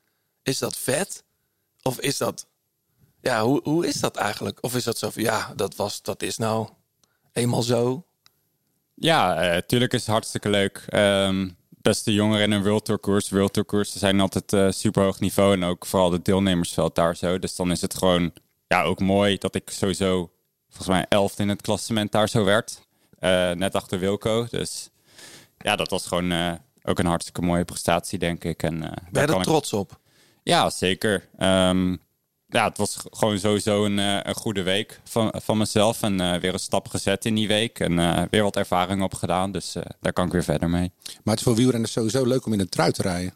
[0.43, 1.23] Is dat vet?
[1.81, 2.47] Of is dat...
[3.21, 4.57] Ja, hoe, hoe is dat eigenlijk?
[4.63, 5.23] Of is dat zo van...
[5.23, 6.69] Ja, dat, was, dat is nou
[7.33, 8.05] eenmaal zo.
[8.93, 10.83] Ja, eh tuurlijk is het hartstikke leuk.
[10.87, 13.29] Ehm, beste jongeren in een World Tour koers.
[13.29, 15.53] World Tour zijn altijd eh, super hoog niveau.
[15.53, 17.39] En ook vooral het deelnemersveld daar zo.
[17.39, 18.33] Dus dan is het gewoon
[18.67, 20.31] ja, ook mooi dat ik sowieso
[20.75, 22.81] volgens mij elfde in het klassement daar zo werd.
[23.19, 24.47] Eh, net achter Wilco.
[24.49, 24.89] Dus
[25.57, 26.51] ja, dat was gewoon eh,
[26.83, 28.63] ook een hartstikke mooie prestatie, denk ik.
[28.63, 29.99] En, eh, Ben je daar er kan ik- trots op?
[30.43, 31.27] Ja, zeker.
[31.37, 31.91] Ehm,
[32.47, 36.01] ja, het was gewoon sowieso een, eh, een goede week van, van mezelf.
[36.01, 37.79] En eh, weer een stap gezet in die week.
[37.79, 39.51] En eh, weer wat ervaring opgedaan.
[39.51, 40.91] Dus eh, daar kan ik weer verder mee.
[41.05, 43.35] Maar het is voor wielrenners sowieso leuk om in een trui te rijden.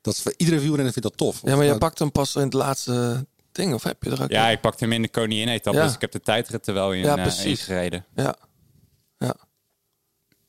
[0.00, 1.40] Dat is voor iedere wielrenner vindt dat tof.
[1.44, 4.30] Ja, maar je pakt hem pas in het laatste ding, of heb je er ook
[4.30, 5.78] Ja, ik pakte hem in de koningin-etappe.
[5.78, 5.84] Ja.
[5.84, 7.44] Dus ik heb de tijdrit er wel in, Ja, eh, precies.
[7.60, 8.04] ingereden.
[8.14, 8.34] Ja.
[9.18, 9.34] ja.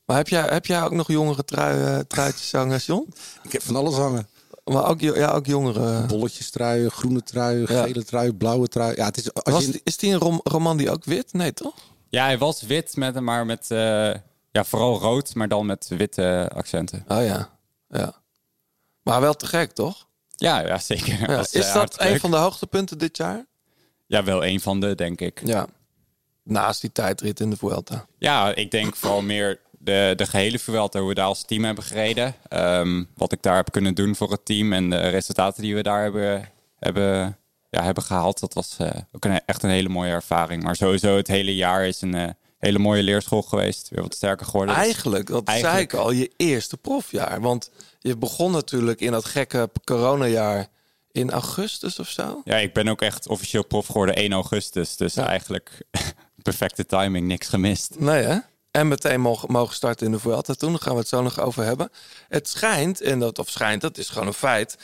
[0.04, 3.12] Maar heb jij, heb jij ook nog jongere trui, eh, truitjes hangen, John?
[3.42, 4.28] Ik heb van alles hangen.
[4.64, 6.06] Maar ook, ja, ook jongere...
[6.06, 8.96] Bolletjes truien, groene trui, gele trui, blauwe trui.
[8.96, 11.32] Ja, het is, als Was, je, die- is die een rom, roman die ook wit?
[11.32, 11.74] Nee, toch?
[12.08, 14.14] Ja, hij was wit, met, maar met eh,
[14.52, 17.04] ja, vooral rood, maar dan met witte accenten.
[17.08, 17.50] Oh ja.
[17.88, 18.14] ja.
[19.02, 20.06] Maar wel te gek, toch?
[20.36, 21.20] Ja, ja zeker.
[21.20, 21.36] Ja.
[21.36, 22.20] Was, eh, Is dat een leuk.
[22.20, 23.44] van de hoogtepunten dit jaar?
[24.06, 25.40] Ja, wel een van de, denk ik.
[25.44, 25.66] Ja.
[26.42, 28.06] Naast die tijdrit in de Vuelta.
[28.18, 31.84] Ja, ik denk vooral meer de, de gehele Vuelta, hoe we daar als team hebben
[31.84, 32.34] gereden.
[32.48, 35.82] Ehm, wat ik daar heb kunnen doen voor het team en de resultaten die we
[35.82, 37.38] daar hebben, hebben,
[37.70, 38.40] ja, hebben gehaald.
[38.40, 40.62] Dat was eh, ook een, echt een hele mooie ervaring.
[40.62, 43.88] Maar sowieso het hele jaar is een eh, hele mooie leerschool geweest.
[43.88, 44.74] Weer wat sterker geworden.
[44.74, 45.92] Dus Eigenlijk, dat zei Eigenlijk.
[45.92, 47.40] ik al, je eerste profjaar.
[47.40, 47.70] Want
[48.08, 50.68] je begon natuurlijk in dat gekke coronajaar
[51.12, 52.40] in augustus of zo.
[52.44, 54.96] Ja, ik ben ook echt officieel prof geworden 1 augustus.
[54.96, 55.82] Dus eigenlijk
[56.42, 57.98] perfecte timing, niks gemist.
[57.98, 58.38] Nee, hè?
[58.70, 60.70] En meteen mogen, starten in de Vuelta toen.
[60.70, 61.90] Daar gaan we het zo nog over hebben.
[62.28, 64.78] Het schijnt, en dat, of schijnt, dat is gewoon een feit.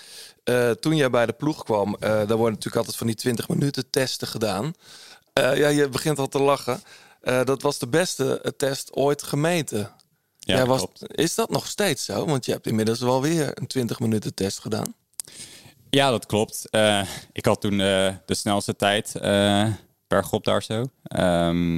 [0.45, 3.49] eh, toen jij bij de ploeg kwam, eh daar worden natuurlijk altijd van die 20
[3.49, 4.73] minuten testen gedaan.
[5.33, 6.83] Eh, ja, je begint al te lachen.
[7.45, 9.91] Dat was de beste test ooit gemeten.
[10.41, 12.27] Ja, was, is dat nog steeds zo?
[12.27, 14.95] Want je hebt inmiddels wel weer een 20 minuten test gedaan.
[15.91, 16.71] Ja, dat klopt.
[16.71, 19.67] Eh, ik had toen eh, de snelste tijd eh
[20.09, 20.85] bergop daar zo.
[21.03, 21.77] Ehm,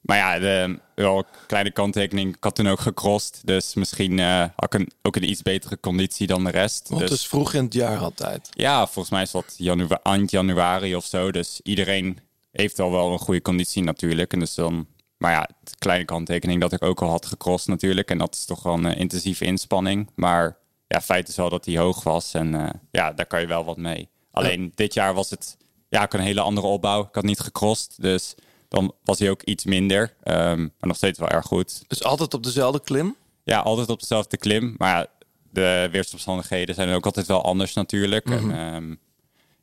[0.00, 2.36] maar ja, de, wel een kleine kanttekening.
[2.36, 3.40] Ik had toen ook gecrossed.
[3.44, 6.88] Dus misschien had ik een, ook een iets betere conditie dan de rest.
[6.88, 8.48] Want dus, het is vroeg in het jaar altijd.
[8.50, 11.30] Ja, volgens mij is dat janua eind januari of zo.
[11.30, 12.18] Dus iedereen
[12.52, 14.32] heeft al wel een goede conditie natuurlijk.
[14.32, 14.86] En dus dan,
[15.20, 18.10] maar ja, de kleine kanttekening dat ik ook al had gecrossed natuurlijk.
[18.10, 20.10] En dat is toch wel een eh, intensieve inspanning.
[20.14, 20.56] Maar
[20.86, 22.34] ja, feit is wel dat die hoog was.
[22.34, 24.08] En eh, ja, daar kan je wel wat mee.
[24.32, 25.56] Alleen dit jaar was het
[25.88, 27.02] ja, ook een hele andere opbouw.
[27.02, 28.34] Ik had niet gecrossed, dus
[28.68, 30.14] dan was hij ook iets minder.
[30.22, 31.82] Ehm, maar nog steeds wel erg goed.
[31.86, 33.16] Dus altijd op dezelfde klim?
[33.44, 34.74] Ja, altijd op dezelfde klim.
[34.78, 35.06] Maar ja,
[35.50, 38.24] de weersomstandigheden zijn ook altijd wel anders natuurlijk.
[38.24, 38.50] Mhm.
[38.50, 38.94] En, ehm,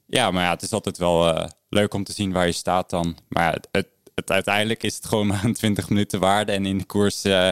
[0.05, 2.89] ja, maar ja, het is altijd wel eh, leuk om te zien waar je staat
[2.89, 3.17] dan.
[3.27, 6.51] Maar ja, het, het, uiteindelijk is het gewoon maar een 20 minuten waarde.
[6.51, 7.49] En in de koers eh,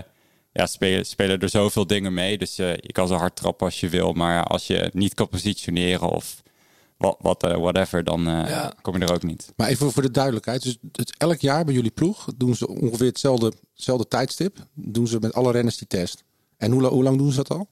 [0.52, 2.38] ja, spelen, spelen er zoveel dingen mee.
[2.38, 4.14] Dus eh, je kan zo hard trappen als je wil.
[4.14, 6.44] Maar als je niet kan positioneren of
[6.98, 8.74] wat, wat, eh, whatever, dan Ja.
[8.82, 9.54] kom je er ook niet.
[9.56, 10.64] Maar even voor de duidelijkheid.
[10.64, 14.58] Dus het, elk jaar bij jullie ploeg doen ze ongeveer hetzelfde, hetzelfde tijdstip.
[14.74, 16.24] Doen ze met alle renners die test.
[16.58, 17.68] En hoe, hoe lang doen ze dat al?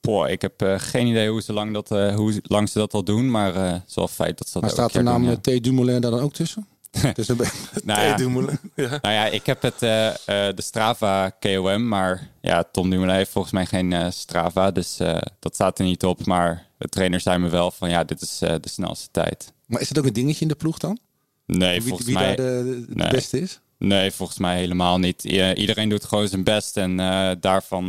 [0.00, 3.30] Poh, ik heb geen idee hoe, ze lang, dat, hoe lang ze dat al doen.
[3.30, 5.64] Maar is wel feit dat ze dat Maar staat de jaar naam doen, eh, T.
[5.64, 6.66] Dumoulin daar dan ook tussen?
[6.90, 7.50] Het is een be-
[7.84, 8.88] Nou ja, Dumoulin, ja.
[9.02, 10.14] nou ja, ik heb het, eh, eh,
[10.56, 14.96] de Strava KOM, maar ja, Tom Dumoulin heeft volgens mij geen eh, Strava, dus
[15.38, 16.26] dat staat er niet op.
[16.26, 19.52] Maar de trainer zei me wel van ja, dit is de snelste tijd.
[19.66, 20.98] Maar is het ook een dingetje in de ploeg dan?
[21.46, 23.10] Nee, wie volgens wie mij, daar de, de- de nee.
[23.10, 23.60] beste is?
[23.78, 25.24] nee, volgens mij helemaal niet.
[25.24, 26.96] I- iedereen doet gewoon zijn best en
[27.40, 27.88] daarvan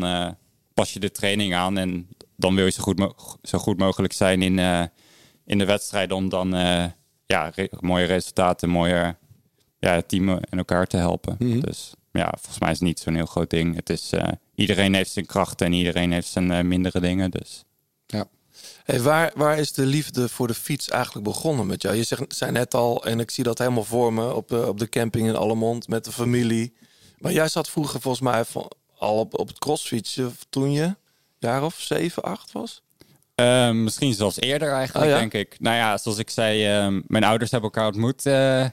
[0.74, 4.42] pas je de training aan en dan wil je zo goed, zo goed mogelijk zijn
[4.42, 4.60] in,
[5.46, 6.54] in de wedstrijd om dan
[7.32, 9.16] ja, re- mooie resultaten, mooie
[9.80, 11.36] ja, het team en elkaar te helpen.
[11.62, 13.76] Dus ja, volgens mij is het niet zo'n heel groot ding.
[13.76, 17.32] Het is, eh, iedereen heeft zijn krachten en iedereen heeft zijn eh, mindere dingen.
[17.32, 17.64] Dus
[18.08, 18.26] Ja.
[18.84, 21.96] Hey, waar, waar is de liefde voor de fiets eigenlijk begonnen met jou?
[21.96, 24.80] Je zegt, zei net al, en ik zie dat helemaal voor me op, eh, op
[24.80, 26.74] de camping in Allemond met de familie.
[27.18, 30.96] Maar jij zat vroeger volgens mij van, al op, op het crossfietsen toen je
[31.40, 32.82] jaar of zeven, acht was?
[33.42, 35.18] Eh, misschien zelfs eerder eigenlijk, Oh ja?
[35.20, 35.56] denk ik.
[35.60, 38.66] Nou ja, zoals ik zei, ehm, mijn ouders hebben elkaar ontmoet eh,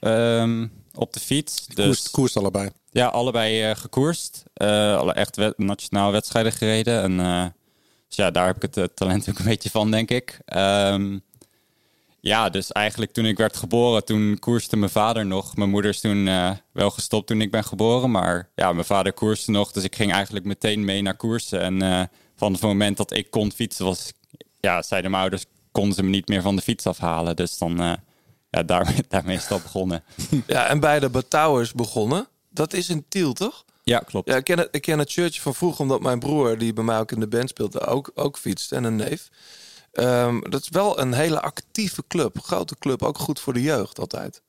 [0.00, 1.66] ehm, op de fiets.
[1.66, 2.70] Dus Koerst, koerst allebei.
[2.90, 4.44] ja, allebei eh, gekoerst.
[4.54, 7.02] Eh, alle echt wed- nationaal wedstrijden gereden.
[7.02, 7.44] En eh,
[8.08, 10.38] dus ja, daar heb ik het talent ook een beetje van, denk ik.
[10.44, 11.18] Ehm,
[12.20, 15.56] ja, dus eigenlijk toen ik werd geboren, toen koerste mijn vader nog.
[15.56, 18.10] Mijn moeder is toen eh, wel gestopt toen ik ben geboren.
[18.10, 19.72] Maar ja, mijn vader koerste nog.
[19.72, 21.60] Dus ik ging eigenlijk meteen mee naar koersen.
[21.60, 22.02] En eh,
[22.36, 24.12] van het moment dat ik kon fietsen, was,
[24.60, 27.36] ja, zeiden mijn ouders, konden ze me niet meer van de fiets afhalen.
[27.36, 27.92] Dus dan, eh,
[28.50, 30.04] ja, daar, daarmee is het al begonnen.
[30.46, 32.28] Ja, en bij de Betouwers begonnen.
[32.50, 33.64] Dat is in Tiel, toch?
[33.82, 34.28] Ja, klopt.
[34.28, 36.84] Ja, ik ken, het, ik ken het shirtje van vroeger, omdat mijn broer, die bij
[36.84, 39.28] mij ook in de band speelde, ook, ook fietst en een neef.
[39.92, 43.98] Ehm, dat is wel een hele actieve club, grote club, ook goed voor de jeugd
[43.98, 44.42] altijd.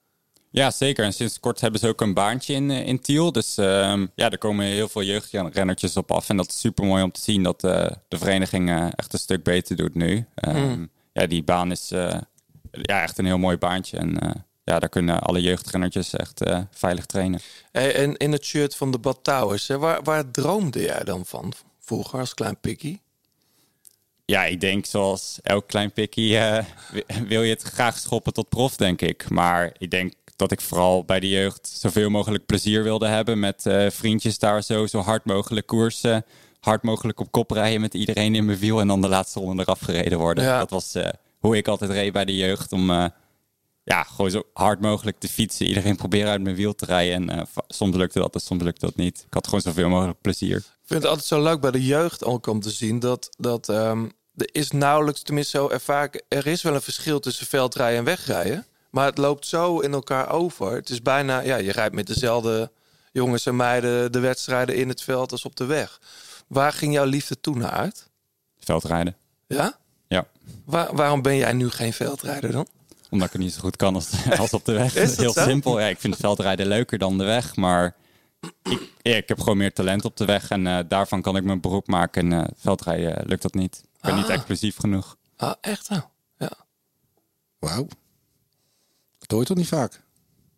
[0.50, 1.06] Ja, zeker.
[1.06, 3.32] En sinds kort hebben ze ook een baantje in, eh, in Tiel.
[3.32, 6.30] Dus ehm, ja, er komen heel veel jeugdrennertjes op af.
[6.30, 9.20] En dat is super mooi om te zien dat eh, de vereniging eh, echt een
[9.20, 10.26] stuk beter doet nu.
[10.36, 10.90] Ehm, Hmm.
[11.14, 13.98] Ja, die baan is ja, echt een heel mooi baantje.
[13.98, 14.18] En
[14.64, 17.40] ja, daar kunnen alle jeugdrennertjes echt veilig trainen.
[17.72, 21.26] Hey, en in het shirt van de Bad Towers, hè, waar, waar droomde jij dan
[21.26, 23.02] van vroeger als klein pikkie?
[24.26, 26.38] Ja, ik denk zoals elk klein pikkie
[26.92, 29.30] wi- wil je het graag schoppen tot prof, denk ik.
[29.30, 33.66] Maar ik denk dat ik vooral bij de jeugd zoveel mogelijk plezier wilde hebben met
[33.66, 36.26] eh, vriendjes daar zo, zo hard mogelijk koersen.
[36.60, 39.62] Hard mogelijk op kop rijden met iedereen in mijn wiel en dan de laatste ronde
[39.62, 40.44] eraf gereden worden.
[40.44, 40.60] Ja.
[40.60, 43.06] Dat was eh, hoe ik altijd reed bij de jeugd om eh,
[43.84, 45.66] ja, gewoon zo hard mogelijk te fietsen.
[45.66, 48.96] Iedereen proberen uit mijn wiel te rijden en soms lukte dat en soms lukte dat
[48.96, 49.24] niet.
[49.28, 50.58] Ik had gewoon zoveel mogelijk plezier.
[50.58, 53.70] Ik vind het altijd zo leuk bij de jeugd ook om te zien dat, dat
[53.70, 54.04] ehm,
[54.36, 58.06] er is nauwelijks, tenminste zo ervaar ik, er is wel een verschil tussen veldrijden en
[58.06, 58.66] wegrijden.
[58.90, 60.72] Maar het loopt zo in elkaar over.
[60.72, 62.72] Het is bijna, ja, je rijdt met dezelfde
[63.12, 66.00] jongens en meiden de wedstrijden in het veld als op de weg.
[66.48, 68.10] Waar ging jouw liefde toen naar uit?
[68.60, 69.16] Veldrijden.
[69.48, 69.78] Ja?
[70.08, 70.26] Ja.
[70.66, 72.68] Waar, waarom ben jij nu geen veldrijder dan?
[73.10, 74.96] Omdat ik het niet zo goed kan als, als op de weg.
[74.96, 75.42] Is dat Heel zo?
[75.44, 75.80] simpel.
[75.80, 77.56] Ja, ik vind veldrijden leuker dan de weg.
[77.56, 77.96] Maar
[78.64, 80.50] ik, ja, ik heb gewoon meer talent op de weg.
[80.50, 82.32] En eh, daarvan kan ik mijn beroep maken.
[82.32, 83.82] En eh, veldrijden lukt dat niet.
[83.96, 84.34] Ik ben niet Ah.
[84.34, 85.16] explosief genoeg.
[85.36, 86.10] Ah, echt wel?
[86.38, 86.52] Ja.
[87.60, 87.88] Wauw.
[89.28, 90.02] Dat hoor je toch niet vaak?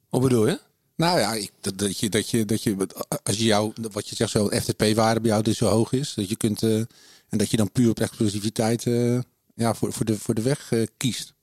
[0.10, 0.60] Wat bedoel je?
[0.95, 2.88] Nou ja, ik, dat, dat, je, dat, je, dat je,
[3.23, 6.29] als je jou, wat je zegt, zo'n FTP-waarde bij jou dus zo hoog is, dat
[6.29, 6.77] je kunt, eh,
[7.29, 9.19] en dat je dan puur op explosiviteit eh,
[9.55, 11.34] ja, voor, voor, de, voor de weg eh, kiest.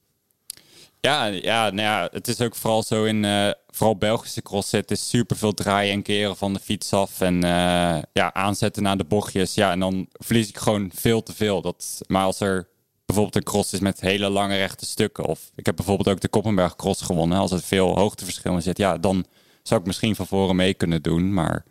[1.01, 4.79] Ja, ja, nou ja, het is ook vooral zo in eh, vooral Belgische crossen.
[4.79, 7.21] Het is super veel draaien en keren van de fiets af.
[7.21, 9.55] En eh, ja, aanzetten naar de bochtjes.
[9.55, 11.63] Ja, en dan verlies ik gewoon veel te veel.
[11.63, 12.69] Dat, maar als er
[13.07, 15.25] bijvoorbeeld een cross is met hele lange rechte stukken.
[15.25, 17.39] Of ik heb bijvoorbeeld ook de Koppenberg cross gewonnen.
[17.39, 18.79] Als er veel hoogteverschil in zit.
[18.79, 19.25] Ja, dan
[19.63, 21.35] zou ik misschien van voren mee kunnen doen.
[21.35, 21.65] Maar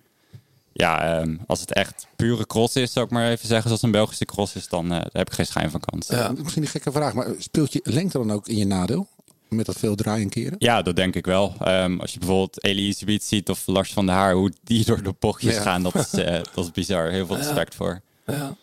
[0.73, 3.65] ja, ehm, als het echt pure cross is, zou ik maar even zeggen.
[3.67, 6.07] Zoals een Belgische cross is, dan eh, heb ik geen schijn van kans.
[6.37, 9.07] Misschien een gekke vraag, maar speelt je lengte dan ook in je nadeel?
[9.49, 10.55] Met dat veel draaien en keren?
[10.57, 11.53] Ja, dat denk ik wel.
[11.59, 15.03] Ehm, als je bijvoorbeeld Elise Wiet ziet of Lars van der Haar, hoe die door
[15.03, 15.61] de bochtjes Ja.
[15.61, 17.09] gaan, dat is, eh, dat is bizar.
[17.09, 17.41] Heel veel Ja.
[17.43, 18.01] respect voor.
[18.25, 18.55] Ja.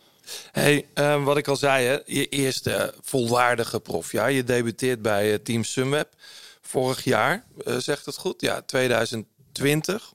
[0.53, 4.33] Hey, ehm, wat ik al zei, hè, je eerste volwaardige profjaar.
[4.33, 6.09] Je debuteert bij eh, Team Sunweb
[6.61, 8.41] vorig jaar, eh, zegt het goed?
[8.41, 10.13] Ja, 2020.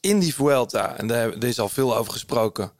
[0.00, 2.72] In die Vuelta, en daar is al veel over gesproken,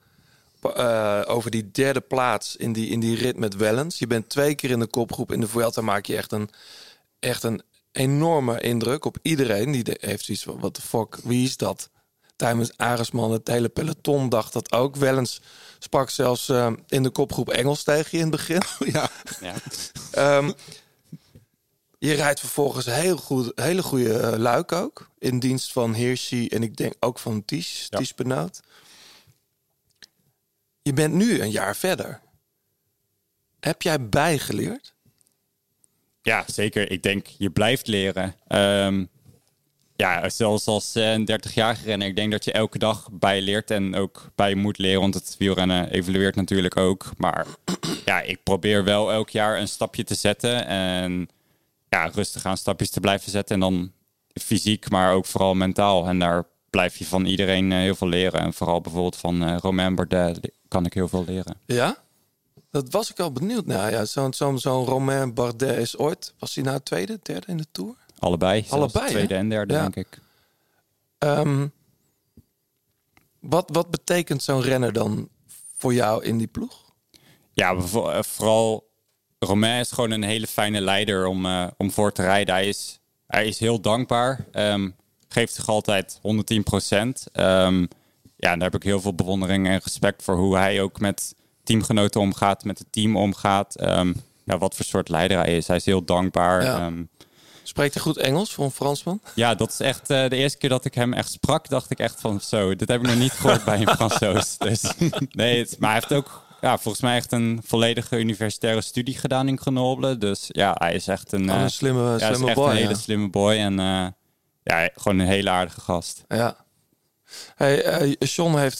[0.75, 3.99] eh, over die derde plaats in die, in die rit met Wellens.
[3.99, 5.33] Je bent twee keer in de kopgroep.
[5.33, 6.51] In de Vuelta maak je echt een,
[7.19, 9.73] echt een enorme indruk op iedereen.
[9.73, 11.91] Die heeft zoiets van, wat de fuck, wie is dat?
[12.43, 14.97] Tijdens Aresman, het hele peloton dacht dat ook.
[14.97, 15.41] Wellens
[15.79, 18.63] sprak zelfs eh, in de kopgroep Engels tegen je in het begin.
[18.93, 19.11] Ja.
[19.41, 19.55] Ja.
[20.11, 20.53] Ehm,
[21.99, 25.11] je rijdt vervolgens heel goed, hele goede eh, luik ook.
[25.19, 27.99] In dienst van Hirschi en ik denk ook van Ties, Ja.
[27.99, 28.61] Ties Benoot.
[30.83, 32.21] Je bent nu een jaar verder.
[33.61, 34.95] Heb jij bijgeleerd?
[36.23, 36.91] Ja, zeker.
[36.91, 38.35] Ik denk, je blijft leren.
[38.47, 39.05] Ehm,
[39.97, 42.09] ja, zelfs als eh, een 30-jarige renner.
[42.09, 45.01] Ik denk dat je elke dag bijleert en ook bij moet leren.
[45.01, 47.11] Want het wielrennen evolueert natuurlijk ook.
[47.17, 47.47] Maar
[48.05, 50.67] ja, ik probeer wel elk jaar een stapje te zetten.
[50.67, 51.29] En
[51.89, 53.55] ja, rustig aan stapjes te blijven zetten.
[53.55, 53.93] En dan
[54.41, 56.07] fysiek, maar ook vooral mentaal.
[56.07, 58.41] En daar blijf je van iedereen eh, heel veel leren.
[58.41, 61.57] En vooral bijvoorbeeld van eh Romain Bardet kan ik heel veel leren.
[61.67, 61.97] Ja?
[62.71, 63.91] Dat was ik al benieuwd naar.
[63.91, 66.35] Ja, zo'n zo'n Romain Bardet is ooit...
[66.39, 67.95] Was hij nou tweede, derde in de Tour?
[68.23, 68.65] Allebei.
[68.69, 69.11] Allebei, hè?
[69.11, 69.81] Tweede en derde, Ja.
[69.81, 70.21] denk ik.
[71.19, 71.67] Ehm,
[73.41, 75.29] wat, wat betekent zo'n renner dan
[75.77, 76.93] voor jou in die ploeg?
[77.53, 78.91] Ja, eh, vooral
[79.39, 82.55] Romain is gewoon een hele fijne leider om, eh, om voor te rijden.
[82.55, 84.45] Hij is, hij is heel dankbaar.
[84.53, 84.91] ehm,
[85.29, 87.27] geeft zich altijd 110 procent.
[87.33, 92.21] ja, daar heb ik heel veel bewondering en respect voor hoe hij ook met teamgenoten
[92.21, 93.75] omgaat, met het team omgaat.
[94.45, 95.67] Ja, wat voor soort leider hij is.
[95.67, 96.65] Hij is heel dankbaar.
[96.65, 96.91] Ja.
[97.73, 99.21] Spreekt hij goed Engels voor een Fransman?
[99.35, 101.99] ja, dat is echt eh, de eerste keer dat ik hem echt sprak, dacht ik
[101.99, 104.57] echt van zo, dit heb ik nog niet gehoord bij een Fransoos.
[104.69, 104.83] Dus,
[105.31, 109.49] nee, het- maar hij heeft ook ja, volgens mij echt een volledige universitaire studie gedaan
[109.49, 110.19] in Grenoble.
[110.19, 112.57] Dus ja, hij is echt een, Oh, een eh, slimme- ja, hij is slimme echt
[112.57, 112.95] boy, een hele ja.
[112.97, 114.07] slimme boy en eh,
[114.63, 116.25] ja, gewoon een hele aardige gast.
[116.29, 116.57] Ja.
[117.57, 118.79] Hey, eh, John heeft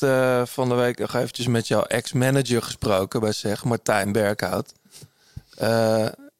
[0.51, 4.73] van de week nog eventjes met jouw ex-manager gesproken bij zeg, Martijn Berkhout.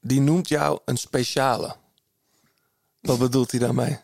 [0.01, 1.75] Die noemt jou een speciale.
[3.03, 3.99] Wat bedoelt hij daarmee?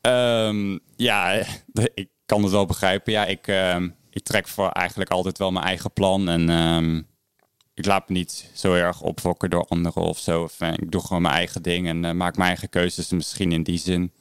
[0.00, 1.44] Ehm, ja,
[1.94, 3.12] ik kan het wel begrijpen.
[3.12, 6.28] Ja, ik, ehm, ik trek voor eigenlijk altijd wel mijn eigen plan.
[6.28, 7.02] En ehm,
[7.80, 10.42] ik laat me niet zo erg opfokken door anderen of zo.
[10.42, 13.10] Of, eh, ik doe gewoon mijn eigen ding en eh, maak mijn eigen keuzes.
[13.10, 14.12] Misschien in die zin.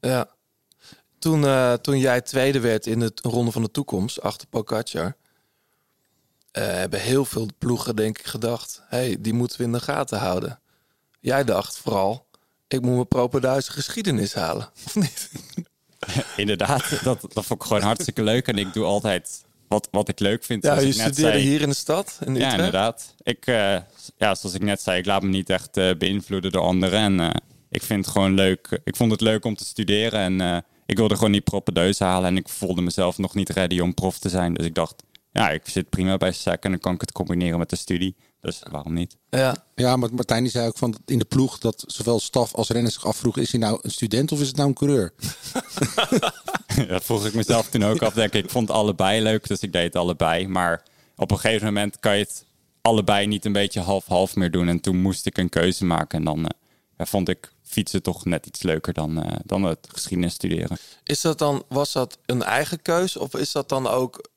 [0.00, 0.28] Ja.
[1.18, 5.16] Toen, eh, toen jij tweede werd in de Ronde van de Toekomst, achter Pogacar...
[6.52, 8.82] hebben heel veel ploegen denk ik gedacht...
[8.88, 10.60] hey, die moeten we in de gaten houden.
[11.20, 12.25] Jij dacht vooral,
[12.68, 14.70] ik moet mijn propenduizen geschiedenis halen.
[14.86, 15.30] Of niet?
[16.36, 18.46] Inderdaad, dat, dat vond ik gewoon hartstikke leuk.
[18.48, 20.62] En ik doe altijd wat, wat ik leuk vind.
[20.62, 21.48] Ja, je ik net studeerde zei.
[21.48, 23.14] hier in de stad, in Ja, inderdaad.
[23.22, 23.76] Ik, eh,
[24.16, 26.98] ja, zoals ik net zei, ik laat me niet echt eh, beïnvloeden door anderen.
[26.98, 27.30] En eh,
[27.70, 28.80] ik vind het gewoon leuk.
[28.84, 30.20] Ik vond het leuk om te studeren.
[30.20, 32.28] En eh, ik wilde gewoon niet proppendeus halen.
[32.28, 34.54] En ik voelde mezelf nog niet ready om prof te zijn.
[34.54, 35.02] Dus ik dacht,
[35.32, 36.64] ja, ik zit prima bij SEC.
[36.64, 38.16] En dan kan ik het combineren met de studie.
[38.46, 39.16] Dus waarom niet?
[39.30, 39.56] Ja.
[39.74, 42.94] Ja, maar Martijn die zei ook van in de ploeg dat zowel staf als renners
[42.94, 45.12] zich afvroegen: is hij nou een student of is het nou een coureur?
[46.88, 48.14] dat vroeg ik mezelf toen ook af.
[48.14, 50.48] Denk ik, ik vond het allebei leuk, dus ik deed het allebei.
[50.48, 50.82] Maar
[51.16, 52.44] op een gegeven moment kan je het
[52.80, 54.68] allebei niet een beetje half-half meer doen.
[54.68, 56.18] En toen moest ik een keuze maken.
[56.18, 56.58] En dan eh,
[56.96, 60.78] ja, vond ik fietsen toch net iets leuker dan, eh, dan het geschiedenis studeren.
[61.04, 63.16] Is dat dan, was dat een eigen keus?
[63.16, 64.28] Of is dat dan ook...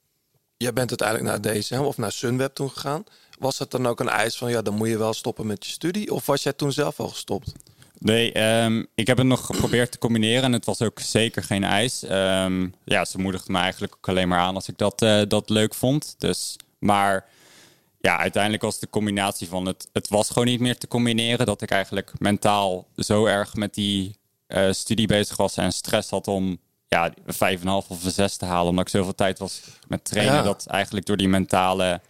[0.57, 3.03] Jij bent uiteindelijk naar DSM of naar Sunweb toen gegaan.
[3.39, 5.71] Was dat dan ook een eis van, ja, dan moet je wel stoppen met je
[5.71, 6.13] studie?
[6.13, 7.51] Of was jij toen zelf al gestopt?
[7.99, 11.63] Nee, ehm, ik heb het nog geprobeerd te combineren en het was ook zeker geen
[11.63, 12.03] ijs.
[12.03, 15.49] Ehm, ja, ze moedigde me eigenlijk ook alleen maar aan als ik dat, eh, dat
[15.49, 16.15] leuk vond.
[16.17, 17.25] Dus, maar
[18.01, 19.89] ja, uiteindelijk was de combinatie van het...
[19.93, 21.45] Het was gewoon niet meer te combineren.
[21.45, 24.15] Dat ik eigenlijk mentaal zo erg met die
[24.47, 28.11] eh, studie bezig was en stress had om ja, vijf en een half of een
[28.11, 28.69] zes te halen.
[28.69, 30.35] Omdat ik zoveel tijd was met trainen.
[30.35, 30.41] Ja.
[30.41, 32.01] Dat eigenlijk door die mentale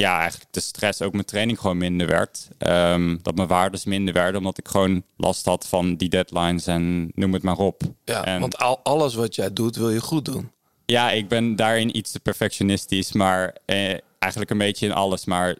[0.00, 2.48] ja, eigenlijk de stress ook mijn training gewoon minder werd.
[2.58, 7.10] Ehm, dat mijn waardes minder werden, omdat ik gewoon last had van die deadlines en
[7.14, 7.82] noem het maar op.
[8.04, 10.50] Ja, En- want al, alles wat jij doet, wil je goed doen.
[10.86, 15.24] ja, ik ben daarin iets te perfectionistisch, maar eh, eigenlijk een beetje in alles.
[15.24, 15.56] Maar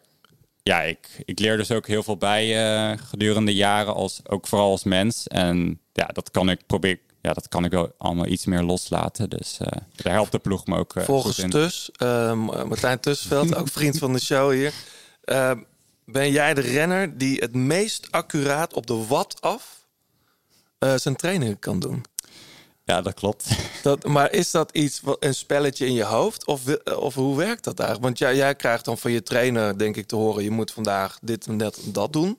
[0.62, 4.70] ja, ik, ik leer dus ook heel veel bij eh, gedurende jaren, als, ook vooral
[4.70, 5.26] als mens.
[5.28, 9.30] En ja, dat kan ik probeer, ja, dat kan ik wel allemaal iets meer loslaten.
[9.30, 11.50] Dus eh, daar helpt de ploeg me ook eh, Volgens goed in.
[11.50, 14.72] Tus, eh, Martijn Tussenveld, ook vriend van de show hier.
[16.04, 19.78] ben jij de renner die het meest accuraat op de watt af
[20.96, 22.04] zijn trainingen kan doen?
[22.84, 23.48] Ja, dat klopt.
[23.82, 26.46] Dat, maar is dat iets, wat- een spelletje in je hoofd?
[26.46, 26.60] Of,
[26.96, 28.06] of hoe werkt dat eigenlijk?
[28.08, 30.42] Want jij, jij krijgt dan van je trainer, denk ik, te horen...
[30.42, 32.38] je moet vandaag dit en dat en dat doen.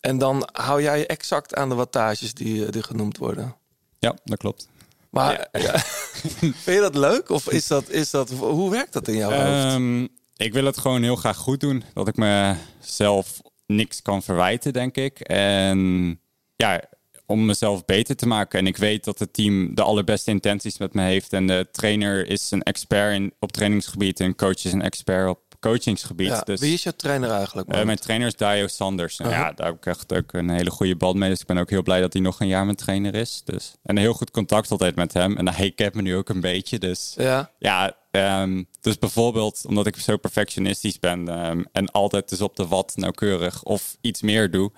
[0.00, 3.56] En dan hou jij je exact aan de wattages die, die genoemd worden.
[3.98, 4.68] Ja, dat klopt.
[5.10, 5.78] Maar ja.
[6.38, 7.30] vind je dat leuk?
[7.30, 9.74] Of is dat, is dat, hoe werkt dat in jouw hoofd?
[9.74, 10.06] Ehm,
[10.36, 11.84] ik wil het gewoon heel graag goed doen.
[11.94, 15.20] Dat ik mezelf niks kan verwijten, denk ik.
[15.20, 16.20] En
[16.56, 16.82] ja,
[17.26, 18.58] om mezelf beter te maken.
[18.58, 21.32] En ik weet dat het team de allerbeste intenties met me heeft.
[21.32, 24.20] En de trainer is een expert in, op trainingsgebied.
[24.20, 26.26] En coach is een expert op coachingsgebied.
[26.28, 27.68] Ja, dus, Wie is jouw trainer eigenlijk?
[27.68, 29.18] eh, mijn trainer is Dio Sanders.
[29.18, 29.40] En Uh-huh.
[29.40, 31.28] Ja, daar heb ik echt ook een hele goede band mee.
[31.28, 33.42] Dus ik ben ook heel blij dat hij nog een jaar mijn trainer is.
[33.44, 35.36] Dus, en een heel goed contact altijd met hem.
[35.36, 36.78] En hij kent me nu ook een beetje.
[36.78, 37.50] Dus Ja.
[37.58, 42.66] ja, ehm, dus bijvoorbeeld omdat ik zo perfectionistisch ben ehm, en altijd dus op de
[42.66, 44.72] wat nauwkeurig of iets meer doe,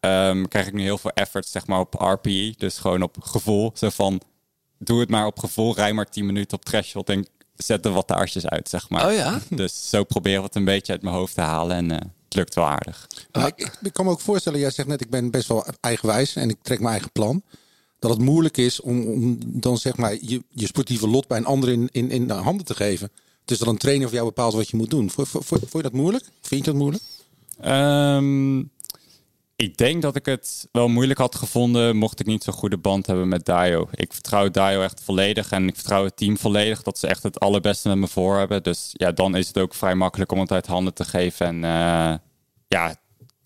[0.00, 3.70] ehm, krijg ik nu heel veel effort zeg maar op RPE, dus gewoon op gevoel.
[3.74, 4.20] Zo van,
[4.78, 7.26] doe het maar op gevoel, rij maar 10 minuten op threshold en
[7.62, 9.06] zet de wattages uit, zeg maar.
[9.06, 9.40] Oh ja?
[9.48, 12.34] Dus zo proberen we het een beetje uit mijn hoofd te halen en eh, het
[12.34, 13.06] lukt wel aardig.
[13.32, 16.36] Maar ik, ik, kan me ook voorstellen, jij zegt net, ik ben best wel eigenwijs
[16.36, 17.42] en ik trek mijn eigen plan.
[17.98, 21.44] Dat het moeilijk is om, om dan zeg maar je, je sportieve lot bij een
[21.44, 23.10] ander in, in, in de handen te geven.
[23.44, 25.10] Dus dat een trainer voor jou bepaalt wat je moet doen.
[25.10, 26.24] Vond, vond, vond je dat moeilijk?
[26.40, 27.02] Vind je dat moeilijk?
[27.60, 28.62] Ehm,
[29.60, 33.06] ik denk dat ik het wel moeilijk had gevonden mocht ik niet zo'n goede band
[33.06, 33.88] hebben met Dio.
[33.90, 37.40] Ik vertrouw Dio echt volledig en ik vertrouw het team volledig dat ze echt het
[37.40, 38.62] allerbeste met me voor hebben.
[38.62, 41.64] Dus ja, dan is het ook vrij makkelijk om het uit handen te geven en
[41.64, 42.14] eh,
[42.68, 42.94] ja,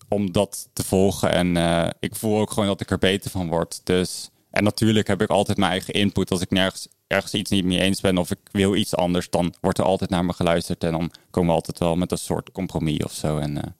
[0.09, 1.31] om dat te volgen.
[1.31, 3.81] En eh, ik voel ook gewoon dat ik er beter van word.
[3.83, 6.31] Dus, en natuurlijk heb ik altijd mijn eigen input.
[6.31, 9.53] Als ik nergens ergens iets niet mee eens ben of ik wil iets anders, dan
[9.61, 12.51] wordt er altijd naar me geluisterd en dan komen we altijd wel met een soort
[12.51, 13.37] compromis of zo.
[13.37, 13.71] En, eh,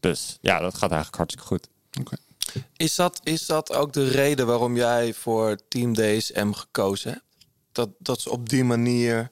[0.00, 1.72] dus ja, dat gaat eigenlijk hartstikke goed.
[2.76, 7.24] Is dat, is dat ook de reden waarom jij voor Team DSM gekozen hebt?
[7.72, 9.30] Dat, dat ze op die manier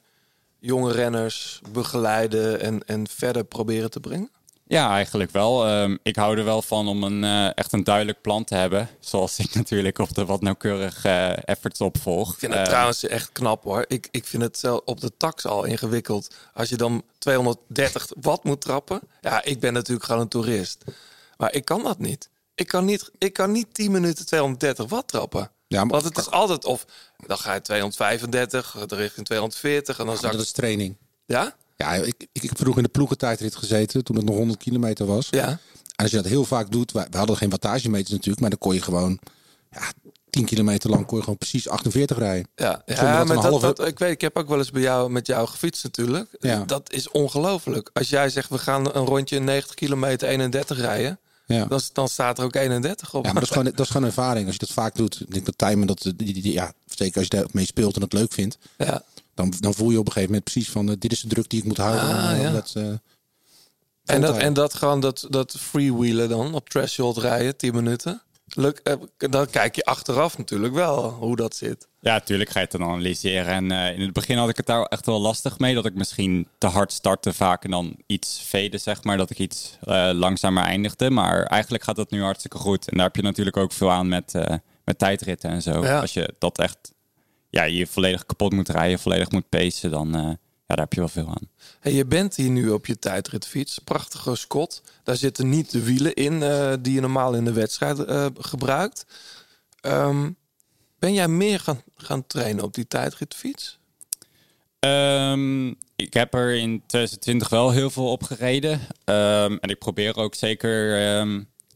[0.59, 4.31] jonge renners begeleiden en, en verder proberen te brengen?
[4.67, 5.67] Ja, eigenlijk wel.
[5.67, 8.89] Ehm, ik hou er wel van om een, eh, echt een duidelijk plan te hebben.
[9.01, 12.33] Zoals ik natuurlijk op de wat nauwkeurig eh, efforts opvolg.
[12.33, 13.85] Ik vind het Ehm, trouwens echt knap hoor.
[13.89, 16.35] Ik, ik vind het zelf op de tax al ingewikkeld.
[16.55, 19.01] Als je dan 230 watt moet trappen.
[19.21, 20.85] Ja, ik ben natuurlijk gewoon een toerist.
[21.37, 22.31] Maar ik kan dat niet.
[22.55, 25.51] Ik kan niet, ik kan niet 10 minuten 230 watt trappen.
[25.67, 26.85] Ja, maar- Want het is altijd of
[27.27, 30.97] dan ga je 235, de richting 240 en dan zak dat is training.
[31.27, 31.55] Ja?
[31.77, 35.29] Ja, ik, ik, vroeger in de ploegentijdrit gezeten toen het nog 100 kilometer was.
[35.31, 35.49] Ja.
[35.49, 35.59] En
[35.97, 38.75] als je dat heel vaak doet, we, we hadden geen wattagemeters natuurlijk, maar dan kon
[38.75, 39.19] je gewoon
[39.71, 39.93] ja,
[40.31, 42.49] 10 kilometer lang kon je gewoon precies 48 rijden.
[42.55, 44.83] Ja, ja maar een dat, halve- dat, ik weet, ik heb ook wel eens bij
[44.83, 46.29] jou met jou gefietst natuurlijk.
[46.41, 46.65] Ja.
[46.65, 47.91] Dat is ongelooflijk.
[47.93, 51.21] Als jij zegt we gaan een rondje 90 kilometer 31 rijden,
[51.53, 51.65] Ja.
[51.65, 53.25] dan, dan staat er ook 31 op.
[53.25, 54.45] Ja, maar dat is, gewoon, dat is gewoon ervaring.
[54.47, 57.15] Als je dat vaak doet, ik denk dat Tijmen dat, die, die, die- ja, zeker
[57.19, 59.03] als je daarmee speelt en het leuk vindt, Ja.
[59.35, 61.51] dan, dan voel je op een gegeven moment precies van, eh, dit is de druk
[61.51, 62.03] die ik moet houden.
[62.05, 62.51] Ah, Eh, ja.
[62.51, 62.83] dat, eh,
[64.05, 68.23] En dat, en dat gewoon dat, dat freewheelen dan op threshold rijden, 10 minuten.
[68.55, 71.89] Eh, dan kijk je achteraf natuurlijk wel hoe dat zit.
[72.01, 73.47] Ja, tuurlijk ga je het dan analyseren.
[73.47, 75.75] En eh, in het begin had ik het daar echt wel lastig mee.
[75.75, 79.17] Dat ik misschien te hard startte vaak en dan iets veden, zeg maar.
[79.17, 81.11] Dat ik iets eh, langzamer eindigde.
[81.11, 82.89] Maar eigenlijk gaat dat nu hartstikke goed.
[82.89, 84.33] En daar heb je natuurlijk ook veel aan met,
[84.85, 85.85] met tijdritten en zo.
[85.85, 86.01] Ja.
[86.01, 86.93] Als je dat echt
[87.51, 90.39] ja, je volledig kapot moet rijden, volledig moet pacen, dan
[90.77, 91.49] daar heb je wel veel aan.
[91.81, 93.79] Hey, je bent hier nu op je tijdritfiets.
[93.79, 94.83] Prachtige Scott.
[95.03, 99.07] Daar zitten niet de wielen in eh, die je normaal in de wedstrijd eh, gebruikt.
[99.81, 100.31] Ehm,
[100.99, 103.79] ben jij meer gaan, gaan trainen op die tijdritfiets?
[104.79, 108.81] Ehm, ik heb er in 2020 wel heel veel op gereden.
[109.05, 111.27] Ehm, en ik probeer ook zeker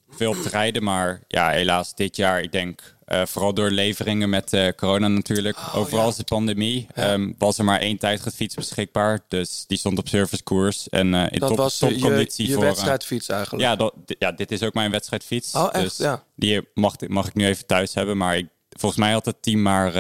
[0.09, 0.83] veel op te rijden.
[0.83, 5.57] Maar ja, helaas dit jaar, ik denk eh, vooral door leveringen met eh, corona natuurlijk.
[5.75, 6.87] Overal is de pandemie.
[6.95, 9.21] ehm, was er maar één tijdritfiets beschikbaar.
[9.29, 10.89] Dus die stond op servicekoers.
[10.89, 11.99] En eh, in Dat top, was je,
[12.47, 12.61] je voor...
[12.63, 13.63] wedstrijdfiets eigenlijk.
[13.63, 15.55] ja, dat, ja, dit is ook mijn wedstrijdfiets.
[15.55, 15.83] Oh, echt?
[15.83, 16.23] Dus Ja.
[16.37, 18.17] die mag, mag ik nu even thuis hebben.
[18.17, 19.95] Maar ik, volgens mij had het team maar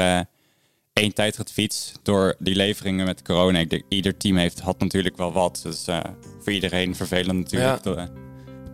[0.92, 3.58] één tijdritfiets door die leveringen met corona.
[3.58, 5.60] Ik denk, ieder team heeft, had natuurlijk wel wat.
[5.62, 5.84] Dus
[6.42, 8.08] voor iedereen vervelend natuurlijk, Ja.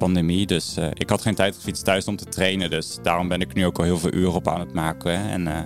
[0.02, 0.46] De pandemie.
[0.46, 2.70] Dus eh, ik had geen tijdritfiets thuis om te trainen.
[2.70, 5.20] Dus daarom ben ik nu ook al heel veel uren op aan het maken.
[5.20, 5.30] hè.
[5.30, 5.58] En eh,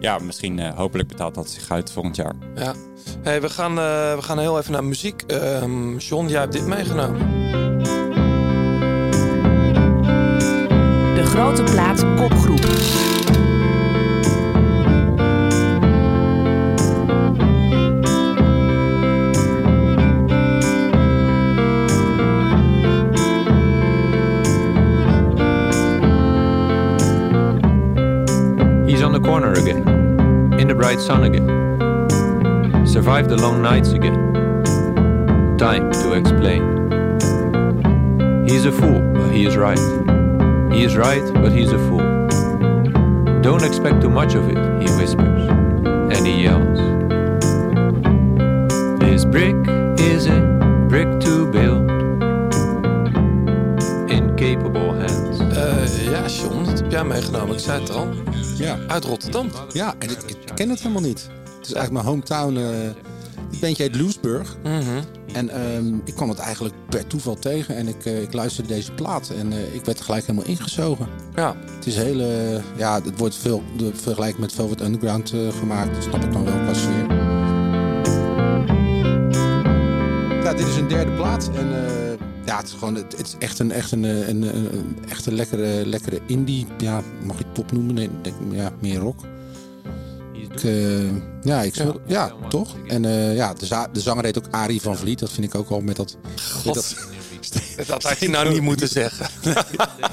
[0.00, 2.34] ja, misschien eh, hopelijk betaalt dat zich uit volgend jaar.
[2.54, 2.74] Ja.
[3.22, 5.22] Hey, we, gaan, eh, we gaan heel even naar muziek.
[5.22, 7.18] Ehm John, jij hebt dit meegenomen.
[11.14, 12.66] De grote plaat kopgroep.
[29.38, 29.86] Corner again,
[30.58, 31.46] in the bright sun again.
[32.84, 34.34] Survived the long nights again.
[35.56, 36.62] Time to explain.
[38.48, 39.78] He's a fool, but he is right.
[40.72, 42.08] He is right, but he's a fool.
[43.40, 45.46] Don't expect too much of it, he whispers,
[46.16, 46.80] and he yells.
[48.98, 49.54] This brick
[50.00, 50.40] is a
[50.88, 51.88] brick to build.
[54.10, 55.27] Incapable hands.
[56.88, 57.54] Heb jij meegenomen.
[57.54, 58.08] Ik zei het al.
[58.56, 58.78] Ja.
[58.86, 59.50] Uit Rotterdam.
[59.72, 61.28] Ja, en ik, ik ken het helemaal niet.
[61.58, 62.56] Het is eigenlijk mijn hometown.
[62.56, 63.04] eh
[63.50, 64.56] het bandje heet Loesburg.
[64.62, 65.02] Mhm.
[65.32, 67.76] En ehm, ik kwam het eigenlijk per toeval tegen.
[67.76, 69.30] En ik, eh, ik luisterde deze plaat.
[69.38, 71.06] En eh, ik werd er gelijk helemaal ingezogen.
[71.34, 71.56] Ja.
[71.76, 72.20] Het is heel...
[72.20, 75.94] eh, ja, het wordt veel de vergelijking met Velvet Underground gemaakt.
[75.94, 77.06] Dat snap ik dan wel qua sfeer.
[80.42, 81.50] Ja, dit is een derde plaat.
[81.54, 81.68] En
[82.48, 82.94] ja, het is gewoon...
[82.94, 86.20] Het, het is echt een, echt een, eh, een, een, een, echt een lekkere, lekkere
[86.26, 86.66] indie...
[86.78, 87.94] Ja, mag je top noemen?
[87.94, 89.20] Nee, ik denk, ja, meer rock.
[90.32, 91.10] Ik, eh,
[91.42, 92.32] ja, ik speel, ja.
[92.48, 92.76] toch?
[92.86, 95.18] En eh, ja, de, za- de zanger heet ook Arie van Vliet.
[95.18, 96.16] Dat vind ik ook al met dat...
[96.64, 96.96] met dat
[97.86, 99.26] Dat had je nou niet moeten zeggen.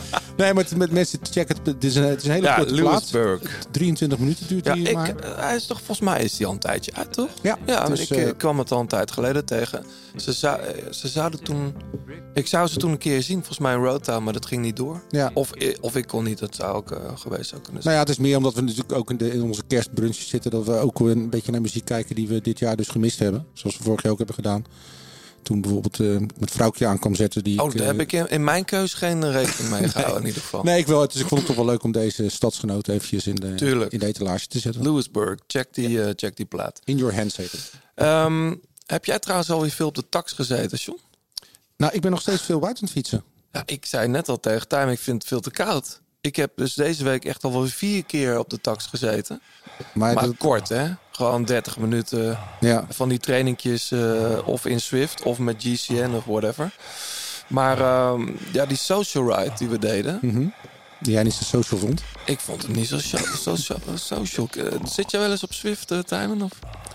[0.37, 1.83] nee, maar met mensen checken het.
[1.83, 3.11] Is een, het is een hele Ja, korte plaat.
[3.11, 3.65] Lewisburg.
[3.71, 5.15] 23 minuten duurt Ja, die ik, maar.
[5.15, 7.29] eh, hij is toch volgens mij is hij al een tijdje uit, toch?
[7.41, 9.85] Ja, ja dus, ik eh, eh, kwam het al een tijd geleden tegen.
[10.15, 10.59] Ze, zou,
[10.91, 11.75] ze zouden toen.
[12.33, 14.75] Ik zou ze toen een keer zien, volgens mij in Roadtown, maar dat ging niet
[14.75, 15.01] door.
[15.09, 15.31] Ja.
[15.33, 17.95] Of, of ik kon niet, dat zou ook geweest zou kunnen zijn.
[17.95, 20.51] Nou ja, het is meer omdat we natuurlijk ook in, de, in onze kerstbrunches zitten.
[20.51, 23.45] Dat we ook een beetje naar muziek kijken die we dit jaar dus gemist hebben.
[23.53, 24.65] Zoals we vorig jaar ook hebben gedaan.
[25.45, 27.43] Toen bijvoorbeeld eh, met Vrouwtje aan kwam zetten.
[27.43, 29.89] Die oh, ik, daar eh, heb ik in, in mijn keus geen eh, rekening mee
[29.89, 30.63] gehouden in ieder geval.
[30.63, 31.07] Nee, ik wel.
[31.07, 33.91] Dus ik vond het toch wel leuk om deze stadsgenoten eventjes in de, Tuurlijk.
[33.91, 34.81] in de etalage te zetten.
[34.83, 36.79] Lewisburg, check die, eh, check die plaat.
[36.83, 37.71] In your hands heet het.
[37.95, 40.99] Ehm, heb jij trouwens alweer veel op de tax gezeten, John?
[41.77, 43.23] Nou, ik ben nog steeds veel buiten het fietsen.
[43.51, 46.01] Ja, ik zei net al tegen Tijm, ik vind het veel te koud.
[46.21, 49.41] Ik heb dus deze week echt al wel vier keer op de tax gezeten.
[49.93, 50.87] Maar, Maar dat- kort, hè?
[51.15, 52.85] Gewoon 30 minuten ja.
[52.89, 56.71] van die trainingjes eh, of in Swift of met GCN of whatever.
[57.47, 60.45] Maar ehm, ja, die social ride die we deden, Mhm.
[60.99, 62.03] Die jij niet zo social vond.
[62.25, 64.47] ik vond het niet zo so- so- so- social.
[64.57, 66.41] Eh, Zit jij wel eens op Swift, uh, Tijmen?
[66.41, 66.51] Of?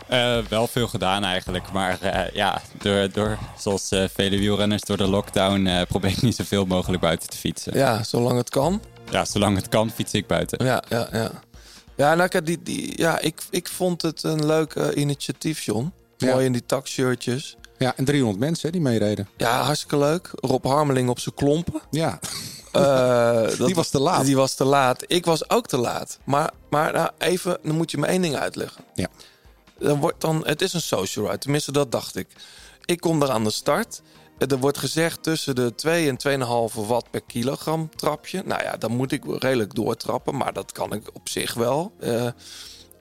[0.08, 1.72] Eh, wel veel gedaan eigenlijk.
[1.72, 6.22] Maar eh, ja, door, door, zoals eh, vele wielrenners door de lockdown eh, probeer ik
[6.22, 7.76] niet zoveel mogelijk buiten te fietsen.
[7.76, 8.82] Ja, zolang het kan.
[9.10, 10.64] Ja, zolang het kan fiets ik buiten.
[10.64, 11.30] Ja, ja, ja.
[12.00, 15.92] Ja, nou, die, die, ja ik, ik vond het een leuk eh, initiatief, John.
[16.16, 16.32] Ja.
[16.32, 17.56] Mooi in die taxshirtjes.
[17.78, 19.28] Ja, en 300 mensen die meereden.
[19.36, 20.30] Ja, hartstikke leuk.
[20.34, 21.80] Rob Harmeling op zijn klompen.
[21.90, 22.18] Ja,
[22.72, 24.24] Eh, dat- die was te laat.
[24.24, 25.04] Die was te laat.
[25.06, 26.18] Ik was ook te laat.
[26.24, 28.84] Maar, maar nou, even, dan moet je me één ding uitleggen.
[28.94, 29.08] Ja.
[29.78, 32.26] Dan wordt dan, het is een social ride, tenminste dat dacht ik.
[32.84, 34.02] Ik kom daar aan de start.
[34.48, 36.40] Er wordt gezegd tussen de 2 en
[36.72, 38.42] 2,5 watt per kilogram trapje.
[38.44, 41.92] Nou ja, dan moet ik redelijk doortrappen, maar dat kan ik op zich wel.
[41.98, 42.26] Eh,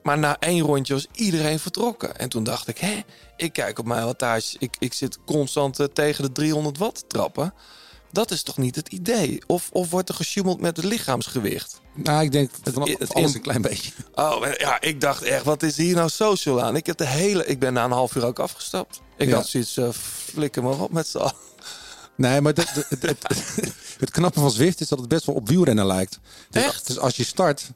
[0.03, 2.17] maar na één rondje was iedereen vertrokken.
[2.17, 3.01] En toen dacht ik, hè,
[3.35, 4.55] ik kijk op mijn wattage.
[4.59, 7.53] Ik, ik zit constant eh, tegen de 300 watt trappen.
[8.11, 9.41] Dat is toch niet het idee?
[9.47, 11.81] Of, of wordt er gesjoemeld met het lichaamsgewicht?
[11.93, 12.75] nou, ik denk het
[13.13, 13.91] alles in- een klein beetje.
[14.15, 16.75] Oh, ja, ik dacht echt, wat is hier nou social aan?
[16.75, 19.01] Ik heb de hele, ik ben na een half uur ook afgestapt.
[19.17, 19.35] Ik Ja.
[19.35, 19.77] had zoiets,
[20.31, 21.33] flikker maar op met z'n allen.
[22.15, 25.35] Nee, maar het, het, het, het, het knappe van Zwift is dat het best wel
[25.35, 26.19] op wielrennen lijkt.
[26.49, 26.87] Dus, Echt?
[26.87, 27.69] Dus als je start,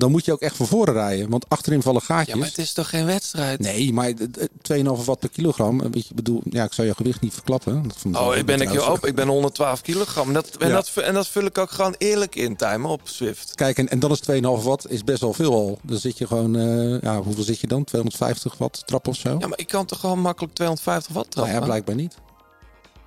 [0.00, 1.28] dan moet je ook echt van voren rijden.
[1.30, 2.34] Want achterin vallen gaatjes.
[2.34, 3.60] Ja, maar het is toch geen wedstrijd?
[3.60, 5.90] Nee, maar het- het 2,5 watt per kilogram.
[5.92, 7.82] Weet je, bedoel, ja, ik zou je gewicht niet verklappen.
[7.82, 9.08] Dat vond Oh, ik ben ik open.
[9.08, 10.32] Ik ben 112 kilogram.
[10.32, 10.74] Dat, en, Ja.
[10.74, 13.54] dat, en dat vul ik ook gewoon eerlijk in, timer op Swift.
[13.54, 15.78] Kijk, en, en dan is 2,5 watt is best wel veel al.
[15.82, 17.84] Dan zit je gewoon, eh, ja, hoeveel zit je dan?
[17.84, 19.36] 250 watt trap of zo?
[19.38, 21.60] Ja, maar ik kan toch gewoon makkelijk 250 watt nou trappen?
[21.60, 22.14] ja, blijkbaar niet.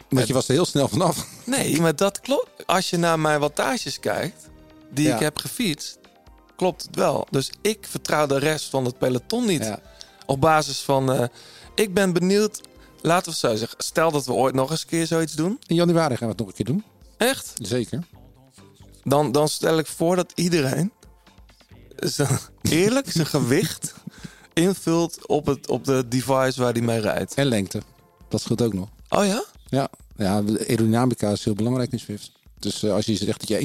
[0.10, 1.28] Want je was er heel snel vanaf.
[1.46, 2.50] Nee, maar dat klopt.
[2.66, 4.50] Als je naar mijn wattages kijkt,
[4.91, 5.14] die Ja.
[5.14, 5.98] ik heb gefietst,
[6.64, 7.28] klopt het wel.
[7.30, 9.64] Dus ik vertrouw de rest van het peloton niet.
[9.64, 9.80] Ja.
[10.26, 11.24] Op basis van, eh,
[11.76, 12.61] ik ben benieuwd,
[13.01, 13.78] laten we zo zeggen.
[13.84, 15.59] Stel dat we ooit nog eens een keer zoiets doen.
[15.68, 16.84] In januari gaan we het nog een keer doen.
[17.18, 17.53] Echt?
[17.55, 18.03] Zeker.
[19.03, 20.91] Dan, dan stel ik voor dat iedereen
[21.95, 23.93] zijn, eerlijk zijn gewicht
[24.53, 27.34] invult op, het, op de device waar hij mee rijdt.
[27.34, 27.82] En lengte.
[28.28, 28.89] Dat scheelt ook nog.
[29.09, 29.43] Oh ja?
[29.66, 32.32] Ja, ja aerodynamica is heel belangrijk in Swift.
[32.64, 33.59] Dus eh, als je zegt dat je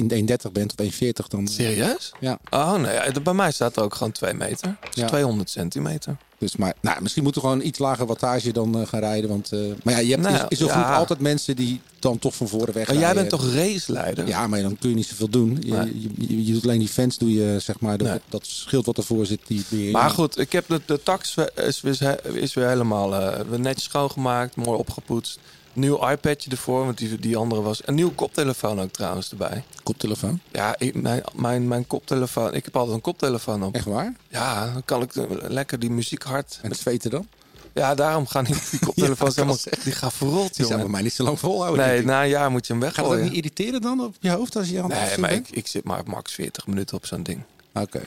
[0.45, 1.47] 1,30 bent of 1,40 dan...
[1.47, 2.11] Serieus?
[2.19, 2.39] Ja.
[2.49, 4.75] Oh nee, bij mij staat er ook gewoon 2 meter.
[4.81, 5.07] Dus Ja.
[5.07, 6.17] 200 centimeter.
[6.37, 9.29] Dus maar, nou, misschien moeten we gewoon iets lager wattage dan eh, gaan rijden.
[9.29, 10.83] Want, eh, maar ja, je hebt Nou, is, is ja.
[10.87, 14.27] goed altijd mensen die dan toch van voren weg Maar jij bent toch raceleider?
[14.27, 15.57] Ja, maar dan kun je niet zoveel doen.
[15.61, 16.01] Je, Nee.
[16.01, 18.19] je, je, je doet alleen die fans, doe je zeg maar, dat, Nee.
[18.29, 19.39] dat schild wat ervoor zit.
[19.47, 19.91] Die.
[19.91, 22.01] Maar goed, ik heb de, de tax is, is,
[22.33, 25.39] is weer helemaal eh, weer netjes schoongemaakt, mooi opgepoetst.
[25.79, 27.81] Nieuw iPadje ervoor, want die, die andere was.
[27.87, 29.63] Een nieuwe koptelefoon ook trouwens erbij.
[29.83, 30.39] Koptelefoon?
[30.51, 32.53] Ja, ik, mijn, mijn, mijn koptelefoon.
[32.53, 33.75] Ik heb altijd een koptelefoon op.
[33.75, 34.13] Echt waar?
[34.27, 36.59] Ja, dan kan ik eh, lekker die muziek hard.
[36.61, 37.27] En het zweten dan?
[37.73, 39.63] Ja, daarom gaan die, die koptelefoons Ja, helemaal.
[39.83, 41.87] Die gaan verrot, Die zou bij mij niet zo lang volhouden.
[41.87, 43.25] Nee, na een jaar moet je hem Gaat dat weggooien.
[43.25, 45.83] niet irriteren dan op je hoofd als je aan het Nee, maar ik, ik zit
[45.83, 47.41] maar max 40 minuten op zo'n ding.
[47.73, 48.01] Oké.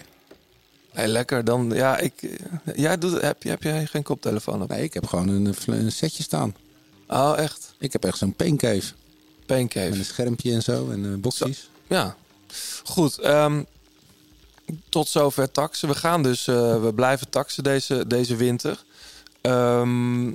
[0.94, 1.44] Nee, lekker.
[1.44, 4.68] Dan, ja, ik, eh, jij doet, heb, je, heb jij geen koptelefoon op?
[4.68, 6.54] Nee, ik heb gewoon een, een setje staan.
[7.12, 7.74] Oh, echt?
[7.78, 8.92] Ik heb echt zo'n paincave.
[9.46, 9.88] Paincave.
[9.88, 11.70] Met een schermpje en zo en uh, boxjes.
[11.86, 12.16] Ja,
[12.84, 13.18] goed.
[13.18, 13.62] ehm,
[14.88, 15.88] tot zover taxen.
[15.88, 18.84] We gaan dus, eh, we blijven taxen deze, deze winter.
[19.40, 20.30] Ehm,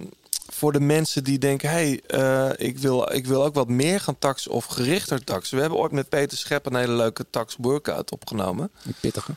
[0.49, 4.19] voor de mensen die denken, hey, eh, ik, wil, ik wil ook wat meer gaan
[4.19, 5.55] taxen of gerichter taxen.
[5.55, 8.71] We hebben ooit met Peter Schep een hele leuke tax workout opgenomen.
[8.85, 9.31] Een pittige.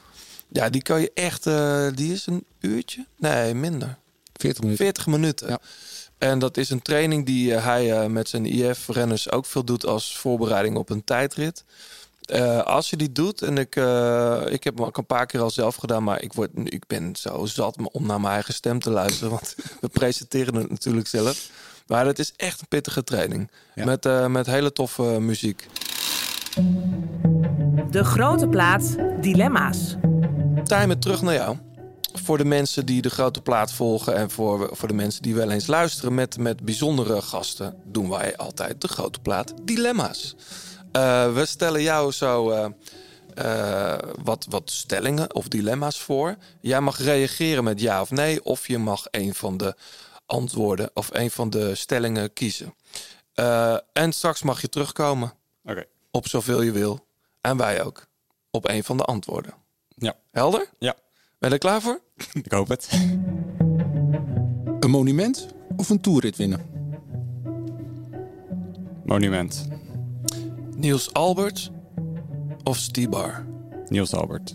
[0.49, 1.45] Ja, die kan je echt,
[1.97, 3.07] die is een uurtje?
[3.17, 3.99] Nee, minder.
[4.33, 4.85] 40 minuten.
[4.85, 5.49] 40 minuten.
[5.49, 5.61] Ja.
[6.21, 9.87] En dat is een training die eh, hij eh, met zijn IF-renners ook veel doet
[9.87, 11.65] als voorbereiding op een tijdrit.
[12.31, 15.41] Eh, als je die doet, en ik, eh, ik heb hem ook een paar keer
[15.41, 18.79] al zelf gedaan, maar ik, word, ik ben zo zat om naar mijn eigen stem
[18.79, 21.51] te luisteren, want we presenteren het natuurlijk zelf.
[21.87, 23.51] Maar het is echt een pittige training.
[23.75, 23.85] Ja.
[23.85, 25.67] Met, eh, met hele toffe muziek.
[27.91, 29.97] De grote plaat Dilemma's.
[30.65, 31.57] Timer terug naar jou.
[32.31, 35.51] Voor de mensen die de grote plaat volgen en voor, voor de mensen die wel
[35.51, 40.37] eens luisteren met, met bijzondere gasten, doen wij altijd de grote plaat Dilemma's.
[40.93, 42.67] Eh, we stellen jou zo eh,
[43.35, 46.37] eh, wat, wat stellingen of dilemma's voor.
[46.61, 49.75] Jij mag reageren met ja of nee, of je mag een van de
[50.27, 52.75] antwoorden of een van de stellingen kiezen.
[53.93, 55.33] En straks mag je terugkomen
[56.11, 57.07] op zoveel je wil.
[57.41, 58.07] En wij ook.
[58.51, 59.55] Op een van de antwoorden.
[59.97, 60.17] Ja.
[60.31, 60.71] Helder?
[60.79, 60.95] Ja,
[61.41, 62.01] Ben je er klaar voor?
[62.43, 62.89] ik hoop het.
[64.81, 66.61] Een monument of een toerrit winnen?
[69.05, 69.69] Monument.
[70.77, 71.71] Niels Albert
[72.65, 73.47] of Stibar?
[73.89, 74.55] Niels Albert.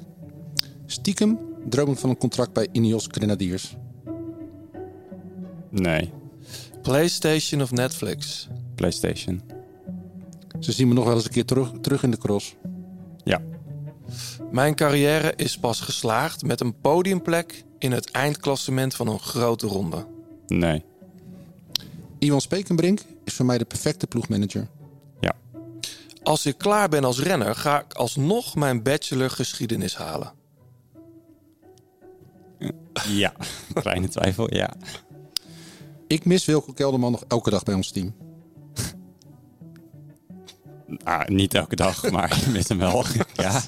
[0.85, 3.75] Stiekem dromen van een contract bij Ineos Grenadiers.
[5.69, 6.11] Nee.
[6.81, 8.47] PlayStation of Netflix?
[8.75, 9.41] PlayStation.
[10.59, 12.55] Ze zien me nog wel eens een keer terug, terug in de cross.
[14.51, 20.07] Mijn carrière is pas geslaagd met een podiumplek in het eindklassement van een grote ronde.
[20.47, 20.83] Nee.
[22.19, 24.67] Iwan Spekenbrink is voor mij de perfecte ploegmanager.
[25.19, 25.35] Ja.
[26.23, 30.33] Als ik klaar ben als renner, ga ik alsnog mijn bachelor geschiedenis halen.
[33.07, 33.33] Ja,
[33.73, 34.73] kleine twijfel, ja.
[36.07, 38.24] Ik mis Wilco Kelderman nog elke dag bij ons team.
[41.03, 43.03] Ah, niet elke dag, maar mis hem wel.
[43.33, 43.61] ja,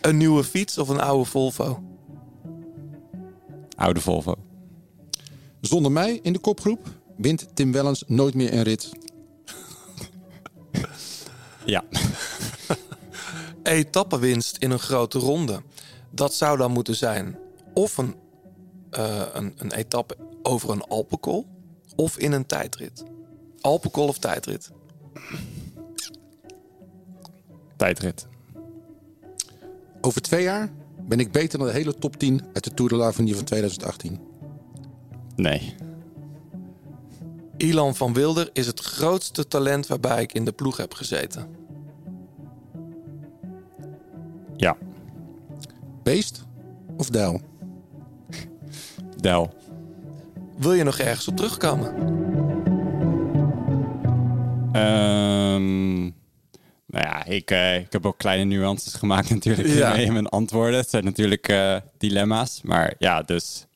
[0.00, 1.82] Een nieuwe fiets of een oude Volvo?
[3.76, 4.34] oude Volvo.
[5.60, 8.90] Zonder mij in de kopgroep wint Tim Wellens nooit meer een rit.
[11.64, 11.84] Ja.
[13.62, 15.62] Etappenwinst in een grote ronde.
[16.10, 17.38] Dat zou dan moeten zijn
[17.74, 18.14] of een,
[18.90, 21.46] eh, een, een etappe over een Alpenkol
[21.96, 23.04] of in een tijdrit.
[23.60, 24.70] Alpenkol of tijdrit?
[27.76, 28.26] Tijdrit.
[30.00, 30.72] Over twee jaar
[31.08, 34.20] ben ik beter dan de hele top 10 uit de Tour de l'Avenir van 2018.
[35.36, 35.74] Nee.
[37.56, 41.46] Ilan van Wilder is het grootste talent waarbij ik in de ploeg heb gezeten.
[44.56, 44.76] Ja.
[46.02, 46.44] Beest
[46.96, 47.40] of Dijl?
[49.16, 49.54] Del.
[50.58, 51.94] Wil je nog ergens op terugkomen?
[54.72, 56.10] Ehm,
[56.92, 59.94] nou ja, ik, eh, ik heb ook kleine nuances gemaakt natuurlijk Ja.
[59.94, 60.78] in mijn antwoorden.
[60.78, 62.60] Het zijn natuurlijk eh, dilemma's.
[62.62, 63.66] Maar ja, dus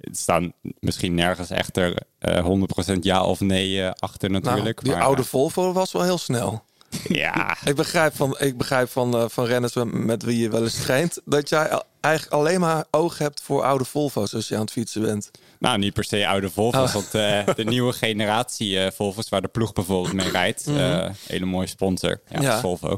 [0.00, 2.46] het staan misschien nergens echt er eh
[2.94, 4.64] 100% ja of nee eh, achter natuurlijk.
[4.64, 6.62] Nou, die maar, oude Volvo was wel heel snel.
[7.08, 7.56] Ja.
[7.64, 11.20] ik begrijp van, ik begrijp van, van renners met, wie je wel eens traint...
[11.24, 15.02] dat jij eigenlijk alleen maar oog hebt voor oude Volvo's als je aan het fietsen
[15.02, 15.30] bent.
[15.58, 16.88] Nou, niet per se oude Volvo's.
[16.88, 16.92] Oh.
[16.94, 20.66] Want eh, de nieuwe generatie eh, Volvo's, waar de ploeg bijvoorbeeld mee rijdt.
[20.66, 20.78] Mhm.
[20.78, 22.20] eh, hele mooie sponsor.
[22.28, 22.60] Ja, Ja.
[22.60, 22.96] Volvo.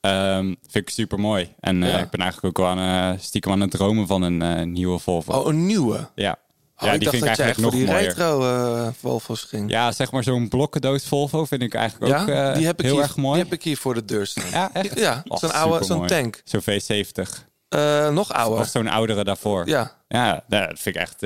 [0.00, 1.54] Ehm, vind ik super mooi.
[1.60, 1.98] En Ja.
[1.98, 5.32] ik ben eigenlijk ook wel aan, stiekem aan het dromen van een nieuwe Volvo.
[5.32, 6.08] Oh, een nieuwe?
[6.14, 6.36] Ja.
[6.76, 8.38] Oh, ja, ik die dacht vind ik dat eigenlijk voor nog die mooier.
[8.40, 9.70] retro Volvo's ging.
[9.70, 12.94] Ja, zeg maar zo'n blokkendoos Volvo vind ik eigenlijk ook Ja, die heb ik heel
[12.94, 13.34] hier, erg mooi.
[13.34, 14.50] Die heb ik hier voor de deur staan.
[14.50, 14.98] Ja, echt?
[14.98, 16.42] Ja, Oh, zo'n oude, zo'n tank.
[16.44, 17.48] Zo'n V70.
[17.68, 18.58] Eh, nog ouder.
[18.60, 19.68] Of zo'n oudere daarvoor.
[19.68, 19.92] Ja.
[20.08, 21.22] Ja, dat vind ik echt,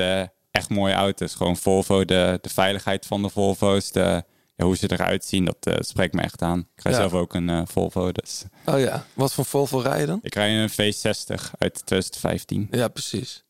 [0.59, 1.35] echt mooie auto's.
[1.35, 4.25] Gewoon Volvo, de, de veiligheid van de Volvo's, de,
[4.57, 6.59] ja, hoe ze eruit zien, dat eh, spreekt me echt aan.
[6.77, 6.99] Ik rij Ja.
[6.99, 8.43] zelf ook een eh, Volvo, dus...
[8.65, 10.19] Oh ja, wat voor Volvo rij je dan?
[10.23, 12.69] Ik rij een V60 uit 2015.
[12.71, 13.45] Ja, precies.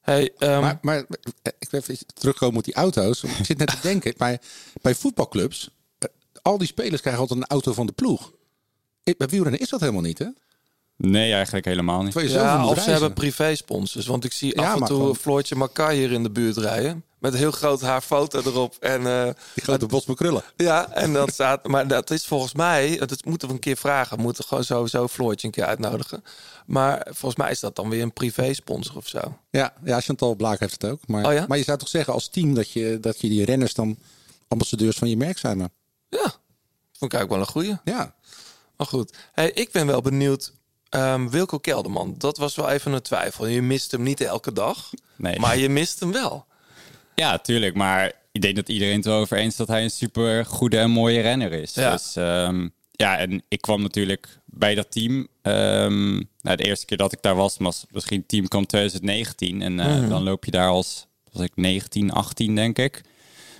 [0.00, 0.96] Hey, ehm, Maar, maar
[1.42, 3.22] eh, ik wil even terugkomen op die auto's.
[3.22, 4.38] Ik zit net te denken, maar
[4.82, 5.70] bij voetbalclubs,
[6.42, 8.32] al die spelers krijgen altijd een auto van de ploeg.
[9.16, 10.26] Bij wielrennen is dat helemaal niet, hè?
[11.10, 12.20] Nee, eigenlijk helemaal niet.
[12.30, 14.06] Ja, of ze hebben privé-sponsors.
[14.06, 17.04] Want ik zie Ja, af en toe gewoon- Floortje Makai hier in de buurt rijden.
[17.18, 18.76] Met een heel groot haar foto erop.
[18.80, 19.24] En, eh,
[19.54, 20.42] Die grote bos met krullen.
[20.56, 21.66] ja, en dat staat...
[21.66, 22.96] Maar dat is volgens mij...
[23.06, 24.16] Dat moeten we een keer vragen.
[24.16, 26.24] We moeten gewoon sowieso Floortje een keer uitnodigen.
[26.66, 29.38] Maar volgens mij is dat dan weer een privé-sponsor of zo.
[29.50, 31.00] Ja, ja Chantal Blaak heeft het ook.
[31.06, 31.44] Maar, Oh ja?
[31.48, 33.96] maar je zou toch zeggen als team dat je, dat je die renners dan
[34.48, 35.56] ambassadeurs van je merk zijn.
[35.58, 35.70] Maar.
[36.98, 37.96] Vond ik eigenlijk wel een goeie.
[37.96, 38.14] Ja.
[38.76, 39.16] Maar goed.
[39.32, 40.52] Hey, ik ben wel benieuwd.
[40.94, 43.46] Ehm, Wilco Kelderman, dat was wel even een twijfel.
[43.46, 44.90] Je mist hem niet elke dag.
[45.16, 45.38] Nee.
[45.38, 46.44] Maar je mist hem wel.
[47.14, 47.74] Ja, tuurlijk.
[47.74, 50.78] Maar ik denk dat iedereen het wel over eens is dat hij een super goede
[50.78, 51.74] en mooie renner is.
[51.74, 51.90] Ja.
[51.90, 55.28] Dus ehm, ja, en ik kwam natuurlijk bij dat team.
[55.42, 59.62] ehm, nou, de eerste keer dat ik daar was, was misschien team kwam 2019.
[59.62, 60.08] En eh, Mhm.
[60.08, 63.02] dan loop je daar als, was ik 19, 18 denk ik.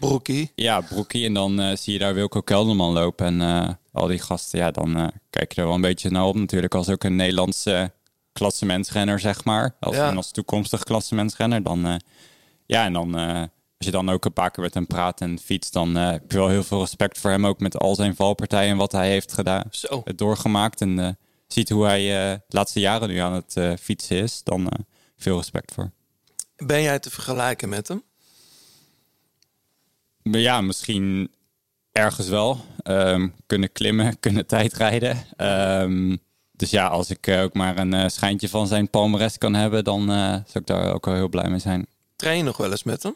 [0.00, 0.52] Broekie.
[0.54, 1.26] Ja, broekie.
[1.26, 3.26] En dan eh, zie je daar Wilco Kelderman lopen.
[3.26, 6.24] En eh, al die gasten, ja, dan eh, kijk je er wel een beetje naar
[6.24, 6.74] op natuurlijk.
[6.74, 7.92] Als ook een Nederlandse
[8.32, 9.76] klassementsrenner, zeg maar.
[9.80, 10.12] Als, Ja.
[10.12, 11.62] Als toekomstig klassementsrenner.
[11.62, 11.94] Dan, eh,
[12.66, 13.40] ja, en dan eh,
[13.76, 15.72] als je dan ook een paar keer met hem praat en fietst...
[15.72, 17.46] dan heb je wel heel veel respect voor hem.
[17.46, 19.64] Ook met al zijn valpartijen en wat hij heeft gedaan.
[19.70, 20.00] Zo.
[20.04, 20.80] Het doorgemaakt.
[20.80, 22.00] En ziet hoe hij
[22.48, 24.42] de laatste jaren nu aan het fietsen is.
[24.42, 24.70] Dan
[25.16, 25.90] veel respect voor.
[26.56, 28.02] Ben jij te vergelijken met hem?
[30.22, 31.30] Ja, misschien
[31.92, 32.64] ergens wel.
[32.84, 35.16] Ehm, kunnen klimmen, kunnen tijdrijden.
[35.36, 36.16] Ehm,
[36.52, 39.84] dus ja, als ik eh, ook maar een eh, schijntje van zijn palmares kan hebben,
[39.84, 41.86] dan eh, zou ik daar ook wel heel blij mee zijn.
[42.16, 43.14] Train je nog wel eens met hem?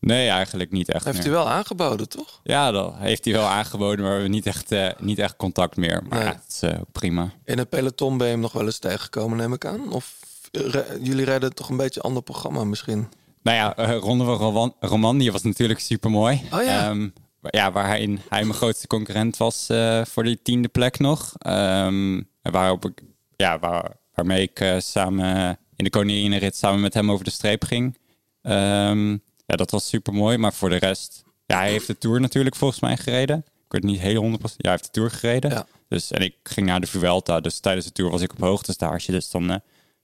[0.00, 1.26] Nee, eigenlijk niet echt Heeft meer.
[1.26, 2.40] hij wel aangeboden, toch?
[2.42, 6.02] Ja, dat heeft hij wel aangeboden, maar we hebben niet echt, niet echt contact meer.
[6.08, 6.28] Maar Nee.
[6.28, 7.30] ja, het is ook prima.
[7.44, 9.92] In het peloton ben je hem nog wel eens tegengekomen, neem ik aan.
[9.92, 10.14] Of
[10.52, 13.08] re- jullie rijden toch een beetje een ander programma misschien?
[13.42, 16.42] Nou ja, Ronde van Roman, Romandie was natuurlijk super mooi.
[16.52, 16.94] Oh ja.
[17.42, 21.34] Ja, waarin hij mijn grootste concurrent was eh, voor die tiende plek nog.
[21.38, 23.02] En waarop ik,
[23.36, 27.64] ja, waar, waarmee ik eh, samen in de Koninginnenrit samen met hem over de streep
[27.64, 27.98] ging.
[28.42, 29.10] Ehm,
[29.46, 30.36] ja, dat was super mooi.
[30.38, 33.38] Maar voor de rest, ja, hij heeft de Tour natuurlijk volgens mij gereden.
[33.38, 34.32] Ik weet niet heel 100%.
[34.42, 35.50] Ja, hij heeft de Tour gereden.
[35.50, 35.66] Ja.
[35.88, 37.40] Dus, en ik ging naar de Vuelta.
[37.40, 39.10] Dus tijdens de Tour was ik op hoogtestage.
[39.12, 39.56] Dus dan eh,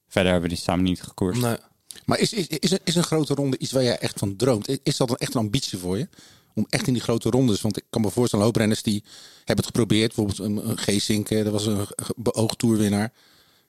[0.09, 1.41] verder hebben we die samen niet gekoerst.
[1.41, 1.57] Nee.
[2.05, 4.69] Maar is, is, is, een, is een grote ronde iets waar jij echt van droomt?
[4.69, 6.09] Is- Is dat dan echt een ambitie voor je?
[6.57, 7.61] Om echt in die grote rondes.
[7.61, 9.03] Want ik kan me voorstellen, een hoop renners die
[9.37, 10.15] hebben het geprobeerd.
[10.15, 11.87] Bijvoorbeeld een, Geesink, dat was een
[12.17, 13.13] beoogd toerwinnaar.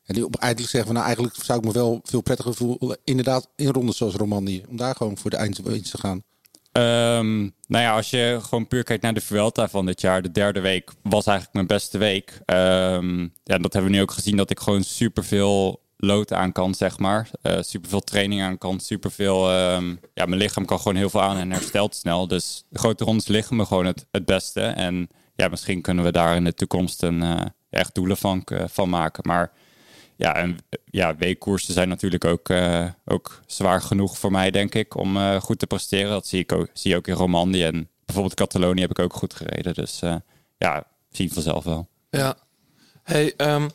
[0.05, 2.97] En die op eigenlijk zeggen van nou eigenlijk zou ik me wel veel prettiger voelen
[3.03, 4.63] inderdaad in rondes zoals Romandie.
[4.69, 6.23] Om daar gewoon voor de eindwinst te gaan.
[6.71, 10.31] Ehm, nou ja, als je gewoon puur kijkt naar de Vuelta van dit jaar, de
[10.31, 12.39] derde week was eigenlijk mijn beste week.
[12.45, 16.75] Ehm, ja, dat hebben we nu ook gezien dat ik gewoon superveel lood aan kan,
[16.75, 17.29] zeg maar.
[17.41, 19.51] Eh superveel training aan kan, superveel...
[19.51, 22.27] ehm ja, mijn lichaam kan gewoon heel veel aan en herstelt snel.
[22.27, 24.61] Dus de grote rondes liggen me gewoon het, het beste.
[24.61, 28.63] En ja, misschien kunnen we daar in de toekomst een eh, echt doelen van, eh,
[28.67, 29.23] van maken.
[29.27, 29.51] Maar
[30.15, 32.49] ja, en ja, weekkoersen zijn natuurlijk ook,
[33.05, 36.09] ook zwaar genoeg voor mij, denk ik, om goed te presteren.
[36.09, 37.65] Dat zie ik ook, zie je ook in Romandie.
[37.65, 39.73] En bijvoorbeeld Catalonië heb ik ook goed gereden.
[39.73, 39.99] Dus
[40.57, 41.87] ja, zien vanzelf wel.
[42.09, 42.37] Ja.
[43.03, 43.67] Hey, ehm,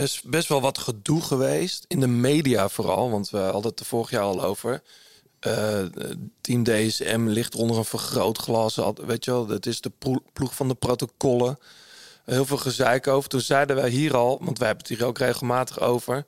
[0.00, 1.84] is best wel wat gedoe geweest.
[1.88, 3.10] In de media vooral.
[3.10, 4.82] Want we hadden het er vorig jaar al over.
[5.40, 5.84] Eh,
[6.40, 8.80] Team DSM ligt onder een vergrootglas.
[9.06, 11.58] Weet je wel, het is de plo- ploeg van de protocollen.
[12.24, 13.28] Heel veel gezeik over.
[13.28, 16.26] Toen zeiden wij hier al, want wij hebben het hier ook regelmatig over.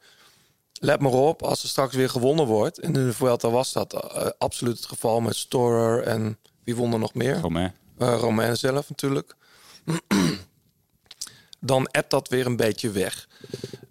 [0.73, 2.79] Let maar op, als er straks weer gewonnen wordt.
[2.79, 6.93] En in de Vuelta was dat eh, absoluut het geval met Storer en wie won
[6.93, 7.41] er nog meer?
[7.41, 7.75] Romain.
[7.99, 9.37] Eh, Romain zelf natuurlijk.
[11.61, 13.29] Dan appt dat weer een beetje weg.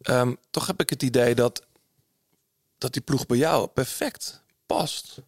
[0.01, 1.65] Ehm, toch heb ik het idee dat,
[2.77, 5.21] dat die ploeg bij jou perfect past.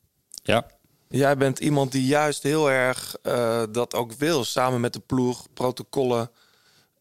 [0.44, 0.66] Ja.
[1.08, 4.44] Jij bent iemand die juist heel erg eh, dat ook wil.
[4.44, 6.32] Samen met de ploeg, protocollen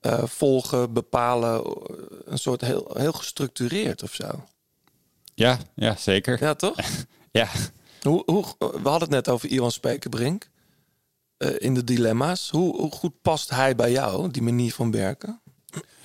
[0.01, 1.63] eh, volgen, bepalen.
[2.25, 4.45] Een soort heel, heel gestructureerd of zo.
[5.35, 6.37] Ja, ja zeker.
[6.41, 6.77] Ja, toch?
[7.31, 7.49] ja.
[8.03, 10.50] Hoe, hoe, we hadden het net over Iwan Spekerbrink.
[11.41, 12.51] Eh, in de dilemma's.
[12.51, 15.41] Hoe, hoe goed past hij bij jou, die manier van werken?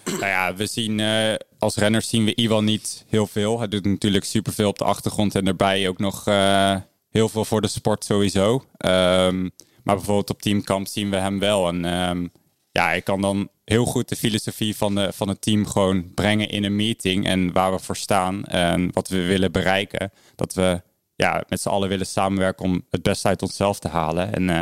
[0.06, 3.58] Nou ja, we zien eh, als renners zien we Iwan niet heel veel.
[3.58, 6.76] Hij doet natuurlijk superveel op de achtergrond en daarbij ook nog eh,
[7.10, 8.66] heel veel voor de sport sowieso.
[8.78, 9.42] Ehm,
[9.84, 11.68] maar bijvoorbeeld op teamkamp zien we hem wel.
[11.68, 12.28] En ehm,
[12.72, 16.50] ja, hij kan dan heel goed de filosofie van, de, van het team gewoon brengen
[16.50, 17.26] in een meeting.
[17.26, 20.12] En waar we voor staan en wat we willen bereiken.
[20.36, 20.82] Dat we
[21.16, 24.34] ja, met z'n allen willen samenwerken om het beste uit onszelf te halen.
[24.34, 24.62] En eh,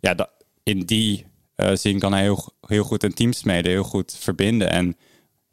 [0.00, 0.30] ja, dat,
[0.62, 4.70] in die eh, zin kan hij heel, heel goed een team smeden, heel goed verbinden.
[4.70, 4.96] En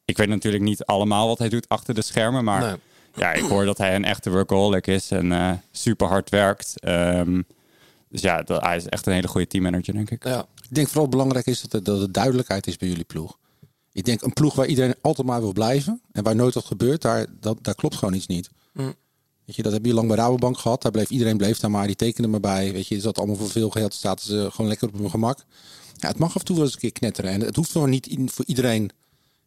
[0.05, 2.75] ik weet natuurlijk niet allemaal wat hij doet achter de schermen, maar Nee.
[3.15, 6.79] ja, ik hoor dat hij een echte workaholic is en eh, super hard werkt.
[6.79, 7.41] Ehm,
[8.09, 10.23] dus ja, dat, hij is echt een hele goede teammanager, denk ik.
[10.23, 10.45] Ja.
[10.69, 13.37] Ik denk vooral belangrijk is dat er, dat er duidelijkheid is bij jullie ploeg.
[13.91, 17.01] Ik denk een ploeg waar iedereen altijd maar wil blijven en waar nooit wat gebeurt,
[17.01, 18.49] daar, dat, daar klopt gewoon iets niet.
[18.73, 18.95] Mm.
[19.47, 20.81] Weet je, dat heb je lang bij Rabobank gehad.
[20.81, 22.71] Daar bleef iedereen bleef daar maar, die tekende maar bij.
[22.71, 25.45] Weet je, er zat allemaal voor veel geld, zaten ze gewoon lekker op hun gemak.
[25.97, 27.31] Ja, het mag af en toe wel eens een keer knetteren.
[27.31, 28.89] En het hoeft gewoon niet in, voor, iedereen,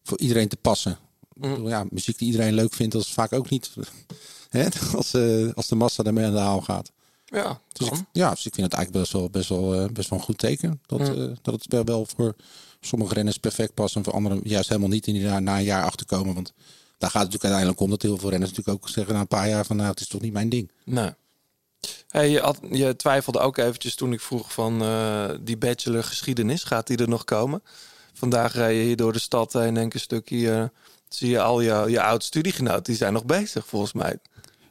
[0.03, 0.99] voor iedereen te passen.
[1.35, 3.71] Bedoel, Ja, muziek die iedereen leuk vindt, dat is vaak ook niet
[4.49, 6.91] hè, als, eh, als de massa ermee aan de haal gaat.
[7.25, 10.09] Ja, Dus ik, ja, dus ik vind het eigenlijk best wel, best wel, eh, best
[10.11, 10.81] wel een goed teken.
[10.87, 12.35] Dat, eh, dat het wel, wel voor
[12.81, 15.65] sommige renners perfect past en voor anderen juist helemaal niet in die, na, na een
[15.65, 16.35] jaar achterkomen.
[16.35, 16.53] Want
[17.01, 19.27] daar gaat het natuurlijk uiteindelijk om dat heel veel renners natuurlijk ook zeggen na een
[19.27, 20.71] paar jaar van nou, het is toch niet mijn ding.
[20.85, 21.11] Nee.
[22.09, 26.65] Hey, je, had, je twijfelde ook eventjes toen ik vroeg van eh, die bachelor geschiedenis,
[26.65, 27.63] gaat die er nog komen?
[28.13, 30.65] Vandaag rij je hier door de stad heen, denk ik een stukje, eh,
[31.09, 34.19] zie je al je, je oud studiegenoten, die zijn nog bezig volgens mij.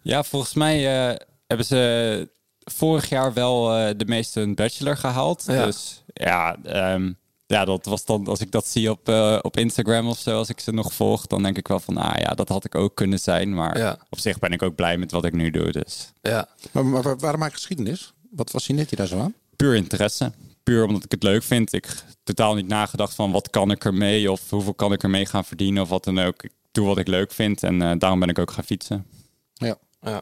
[0.01, 1.15] Ja, volgens mij eh,
[1.47, 5.43] hebben ze vorig jaar wel eh, de meeste een bachelor gehaald.
[5.47, 5.65] Ja.
[5.65, 7.11] Dus ja, ehm,
[7.49, 10.49] ja, dat was dan, als ik dat zie op, eh, op Instagram of zo, als
[10.49, 12.95] ik ze nog volg, dan denk ik wel van, ah ja, dat had ik ook
[12.95, 13.53] kunnen zijn.
[13.53, 13.99] Maar Ja.
[14.09, 15.71] op zich ben ik ook blij met wat ik nu doe.
[15.71, 16.47] Dus Ja.
[16.71, 18.13] Maar, maar waar- waarom je geschiedenis?
[18.31, 19.33] Wat was je net daar zo aan?
[19.55, 20.31] puur interesse.
[20.63, 21.73] Puur omdat ik het leuk vind.
[21.73, 25.25] Ik heb totaal niet nagedacht van wat kan ik ermee of hoeveel kan ik ermee
[25.25, 26.43] gaan verdienen of wat dan ook.
[26.43, 29.05] Ik doe wat ik leuk vind en eh, daarom ben ik ook gaan fietsen.
[29.53, 29.77] Ja.
[30.01, 30.21] Ja.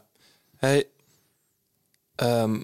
[0.56, 0.86] Hey,
[2.14, 2.62] ehm,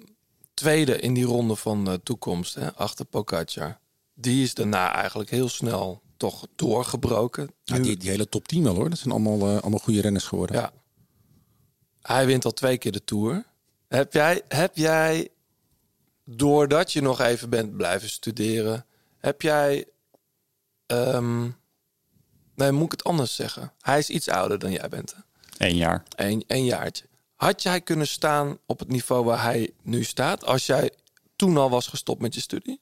[0.55, 3.79] tweede in die ronde van de toekomst, hè, achter Pogacar.
[4.15, 7.51] Die is daarna eigenlijk heel snel toch doorgebroken.
[7.65, 8.91] Ja, die, die hele top 10 wel hoor.
[8.91, 10.57] Dat zijn allemaal, eh, allemaal goede renners geworden.
[10.57, 10.73] Ja.
[12.03, 13.45] Hij wint al twee keer de Tour.
[13.89, 15.29] Heb jij, heb jij,
[16.25, 18.87] doordat je nog even bent blijven studeren,
[19.19, 19.87] heb jij,
[20.87, 21.49] ehm,
[22.55, 23.73] nee, moet ik het anders zeggen?
[23.81, 25.15] Hij is iets ouder dan jij bent.
[25.15, 25.21] hè?
[25.67, 26.03] Eén jaar.
[26.17, 27.05] Een, een jaartje.
[27.35, 30.93] Had jij kunnen staan op het niveau waar hij nu staat, als jij
[31.37, 32.81] toen al was gestopt met je studie?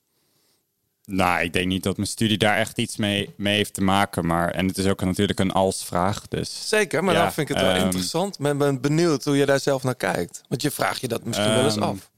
[1.04, 4.26] Nou, ik denk niet dat mijn studie daar echt iets mee, mee heeft te maken.
[4.26, 6.28] Maar, en het is ook natuurlijk een als-vraag.
[6.28, 8.38] Dus, Zeker, maar Ja, dan vind ik het wel ehm, interessant.
[8.40, 10.42] Ik ben benieuwd hoe je daar zelf naar kijkt.
[10.48, 12.10] Want je vraagt je dat misschien wel eens Ehm, af.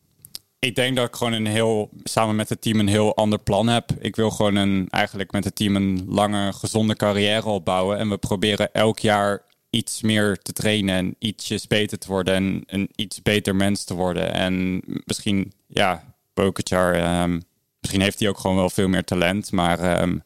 [0.59, 3.68] Ik denk dat ik gewoon een heel, samen met het team een heel ander plan
[3.68, 3.91] heb.
[3.99, 7.99] Ik wil gewoon een, eigenlijk met het team een lange, gezonde carrière opbouwen.
[7.99, 12.35] En we proberen elk jaar iets meer te trainen en ietsjes beter te worden.
[12.35, 14.32] En een iets beter mens te worden.
[14.32, 17.41] En misschien, ja, ehm,
[17.85, 19.53] misschien heeft hij ook gewoon wel veel meer talent.
[19.53, 20.18] Maar ehm,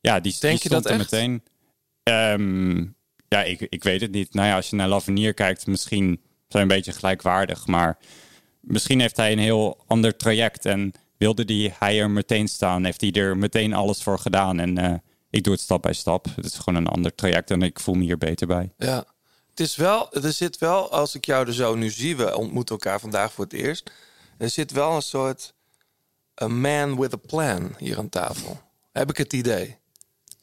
[0.00, 1.10] ja, die, Denk die je stond dat er echt?
[1.10, 1.42] meteen.
[2.02, 2.78] Ehm,
[3.28, 4.34] ja, ik, ik weet het niet.
[4.34, 7.66] Nou ja, als je naar Lavenier kijkt, misschien zijn we een beetje gelijkwaardig.
[7.66, 7.98] Maar
[8.60, 10.64] misschien heeft hij een heel ander traject.
[10.64, 14.60] En wilde die, hij er meteen staan, heeft hij er meteen alles voor gedaan.
[14.60, 14.94] En eh,
[15.30, 16.26] ik doe het stap bij stap.
[16.36, 18.72] Het is gewoon een ander traject en ik voel me hier beter bij.
[18.78, 19.04] Ja.
[19.50, 22.74] Het is wel, er zit wel, als ik jou er zo nu zie, we ontmoeten
[22.74, 23.90] elkaar vandaag voor het eerst.
[24.38, 25.54] Er zit wel een soort
[26.42, 28.60] a man with a plan hier aan tafel.
[28.92, 29.78] Heb ik het idee.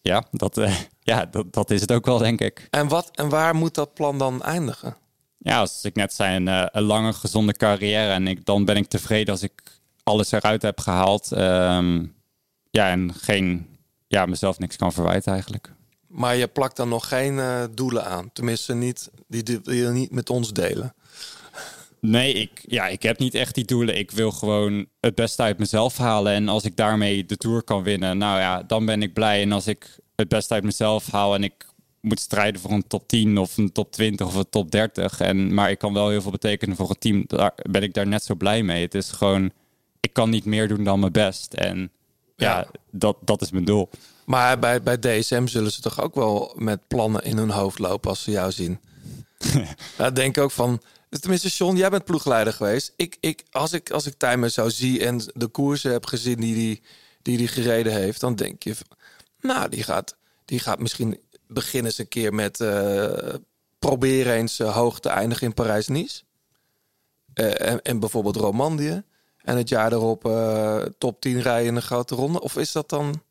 [0.01, 0.75] Ja, dat, eh,
[1.11, 2.67] ja dat, dat is het ook wel, denk ik.
[2.69, 4.95] En, wat, en waar moet dat plan dan eindigen?
[5.37, 8.11] Ja, als ik net zei, een, eh, een lange, gezonde carrière.
[8.11, 9.61] En ik, dan ben ik tevreden als ik
[10.03, 11.31] alles eruit heb gehaald.
[11.31, 12.05] Ehm,
[12.69, 13.77] ja, en geen,
[14.07, 15.73] ja, mezelf niks kan verwijten eigenlijk.
[16.07, 18.29] Maar je plakt dan nog geen eh, doelen aan.
[18.33, 20.93] Tenminste, niet, die, die wil je niet met ons delen.
[22.06, 23.97] Nee, ik, ja, ik heb niet echt die doelen.
[23.97, 26.34] Ik wil gewoon het beste uit mezelf halen.
[26.34, 29.41] En als ik daarmee de Tour kan winnen, nou ja, dan ben ik blij.
[29.41, 31.66] En als ik het beste uit mezelf haal en ik
[32.01, 35.20] moet strijden voor een top 10 of een top 20 of een top 30.
[35.20, 37.24] En, maar ik kan wel heel veel betekenen voor het team.
[37.28, 38.82] Daar ben ik daar net zo blij mee.
[38.82, 39.51] Het is gewoon,
[39.99, 41.54] ik kan niet meer doen dan mijn best.
[41.54, 41.91] En
[42.36, 42.68] ja, Ja.
[42.91, 43.89] Dat, dat is mijn doel.
[44.26, 48.10] Maar bij, bij DSM zullen ze toch ook wel met plannen in hun hoofd lopen
[48.10, 48.80] als ze jou zien.
[49.97, 50.82] ja, denk ook van.
[51.20, 52.93] Tenminste, John, jij bent ploegleider geweest.
[52.95, 56.55] Ik, ik, als ik, als ik Timer zo zie en de koersen heb gezien die
[56.55, 56.82] die,
[57.22, 58.76] die, die gereden heeft, dan denk je,
[59.41, 63.34] nou, die gaat, die gaat misschien beginnen eens een keer met eh,
[63.80, 66.24] proberen eens eh, hoog te eindigen in Parijs-Nice.
[67.34, 69.03] Eh, en, en bijvoorbeeld Romandie.
[69.38, 72.41] En het jaar erop eh, top 10 rijden in een grote ronde.
[72.41, 73.22] Of is dat dan...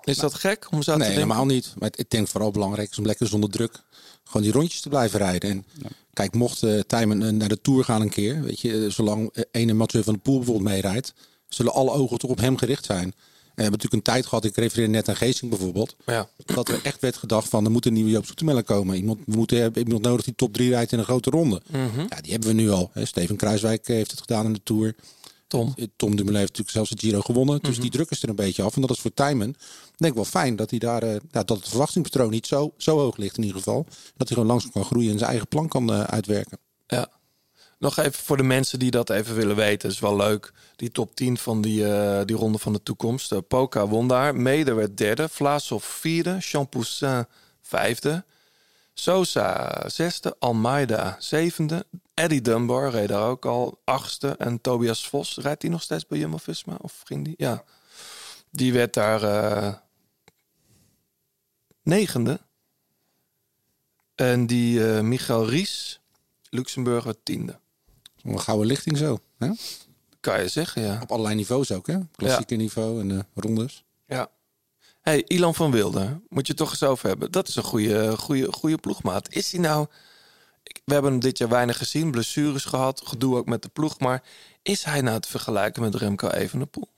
[0.00, 1.74] Is dat gek om zo te Nee, helemaal niet.
[1.78, 3.82] Maar ik denk vooral belangrijk is om lekker zonder druk
[4.24, 5.50] gewoon die rondjes te blijven rijden.
[5.50, 5.64] En
[6.12, 9.34] kijk, mocht uh, Tijmen eh, naar de Tour gaan een keer, weet je, eh, zolang
[9.50, 11.14] ene Mathieu van de Poel bijvoorbeeld meerijdt,
[11.48, 13.04] zullen alle ogen toch op hem gericht zijn.
[13.04, 16.28] En we hebben natuurlijk een tijd gehad, ik refereer net aan Geesing bijvoorbeeld, Ja.
[16.44, 18.96] dat er echt werd gedacht van, er moet een nieuwe Joop Zoetemelk komen.
[18.96, 21.62] Iemand, we moeten hebben iemand nodig die top 3 rijdt in een grote ronde.
[21.70, 22.00] Mhm.
[22.08, 22.90] Ja, die hebben we nu al.
[22.92, 23.04] Hè.
[23.04, 24.94] Steven Kruiswijk heeft het gedaan in de Tour.
[25.52, 25.74] Tom.
[25.96, 27.58] Tom Dumoulin heeft natuurlijk zelfs de Giro gewonnen.
[27.62, 27.80] Dus Mhm.
[27.80, 28.74] die druk is er een beetje af.
[28.74, 29.56] En dat is voor Timon
[29.96, 32.98] denk ik wel fijn dat hij daar eh, ja, dat het verwachtingspatroon niet zo, zo
[32.98, 33.84] hoog ligt in ieder geval.
[34.16, 36.58] Dat hij gewoon langzaam kan groeien en zijn eigen plan kan eh, uitwerken.
[36.86, 37.08] Ja.
[37.78, 39.90] Nog even voor de mensen die dat even willen weten.
[39.90, 40.52] is wel leuk.
[40.76, 43.48] Die top 10 van die, eh, die ronde van de toekomst.
[43.48, 44.34] Poca won daar.
[44.36, 45.28] Meder werd derde.
[45.28, 46.36] Vlasov vierde.
[46.40, 47.24] Champoussin
[47.60, 48.24] vijfde.
[48.94, 50.36] Sosa zesde.
[50.38, 51.86] Almeida zevende.
[52.14, 54.28] Eddie Dunbar reed daar ook al achtste.
[54.28, 56.76] En Tobias Vos, rijdt die nog steeds bij Jumbo-Visma?
[56.80, 57.34] Of ging die?
[57.36, 57.64] Ja.
[58.50, 59.74] Die werd daar eh,
[61.82, 62.40] negende.
[64.14, 66.00] En die eh Michael Ries,
[66.50, 67.58] Luxemburg, werd tiende.
[68.22, 69.18] Een gouden lichting zo.
[69.38, 69.50] Hè?
[70.20, 70.98] Kan je zeggen, ja.
[71.02, 71.86] Op allerlei niveaus ook.
[71.86, 71.98] Hè?
[72.16, 73.84] Klassieke niveau en de rondes.
[74.06, 74.30] Ja.
[75.02, 77.30] Hey, Ilan van Wilde, moet je toch eens over hebben.
[77.30, 79.34] Dat is een goede, goede, goede ploegmaat.
[79.34, 79.86] Is hij nou...
[80.84, 83.98] We hebben hem dit jaar weinig gezien, blessures gehad, gedoe ook met de ploeg.
[83.98, 84.22] Maar
[84.62, 86.88] is hij nou te vergelijken met Remco Evenepoel?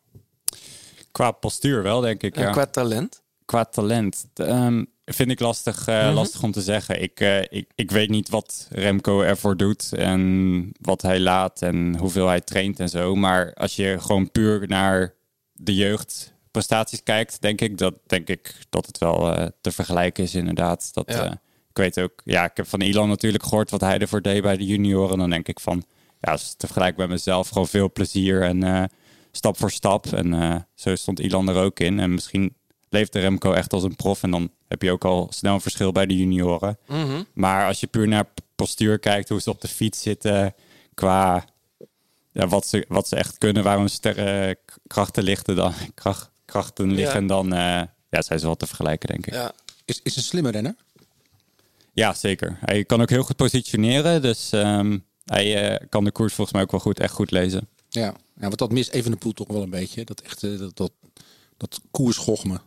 [1.12, 2.36] Qua postuur wel, denk ik.
[2.36, 2.50] En Ja.
[2.50, 3.22] qua talent?
[3.44, 6.14] Qua talent ehm, vind ik lastig, eh, Mhm.
[6.14, 7.02] lastig om te zeggen.
[7.02, 11.96] Ik, eh, ik, ik weet niet wat Remco ervoor doet en wat hij laat en
[11.98, 13.14] hoeveel hij traint en zo.
[13.14, 15.14] Maar als je gewoon puur naar
[15.52, 15.74] de
[16.54, 20.90] jeugdprestaties kijkt, denk ik dat, denk ik dat het wel eh, te vergelijken is inderdaad.
[20.94, 21.24] Dat, Ja.
[21.24, 21.30] eh,
[21.70, 24.56] ik weet ook, ja, ik heb van Ilan natuurlijk gehoord wat hij ervoor deed bij
[24.56, 25.18] de junioren.
[25.18, 25.84] Dan denk ik van,
[26.20, 28.84] ja, als het te vergelijken met mezelf, gewoon veel plezier en eh,
[29.32, 30.06] stap voor stap.
[30.06, 32.00] En zo stond Ilan er ook in.
[32.00, 32.54] En misschien
[32.88, 34.22] leefde Remco echt als een prof.
[34.22, 36.78] En dan heb je ook al snel een verschil bij de junioren.
[36.86, 37.22] Mhm.
[37.34, 40.54] Maar als je puur naar postuur kijkt, hoe ze op de fiets zitten,
[40.94, 41.44] qua
[42.32, 46.92] ja, wat, ze, wat ze echt kunnen, waar hun sterren krachten liggen, dan, kracht, krachten
[46.92, 47.26] liggen, Ja.
[47.28, 49.32] dan eh, ja, zijn ze wel te vergelijken, denk ik.
[49.32, 49.52] Ja.
[49.84, 50.74] Is, is een slimme renner?
[51.92, 52.58] Ja, zeker.
[52.60, 54.22] Hij kan ook heel goed positioneren.
[54.22, 57.68] Dus ehm, hij eh, kan de koers volgens mij ook wel goed, echt goed lezen.
[57.88, 58.02] Ja.
[58.34, 60.04] ja, want dat mis even de poel toch wel een beetje.
[60.04, 60.92] Dat echte, dat, dat,
[61.56, 62.60] dat koersgochme.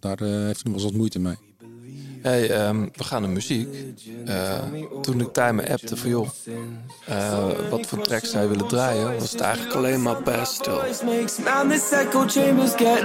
[0.00, 1.36] Daar eh, heeft hij nog wel wat moeite mee.
[2.22, 3.68] Hey, ehm, we gaan naar muziek.
[4.26, 4.58] Eh,
[5.02, 6.28] toen ik Timer appte van joh,
[7.06, 10.22] eh, wat voor tracks zij willen draaien, was het eigenlijk alleen maar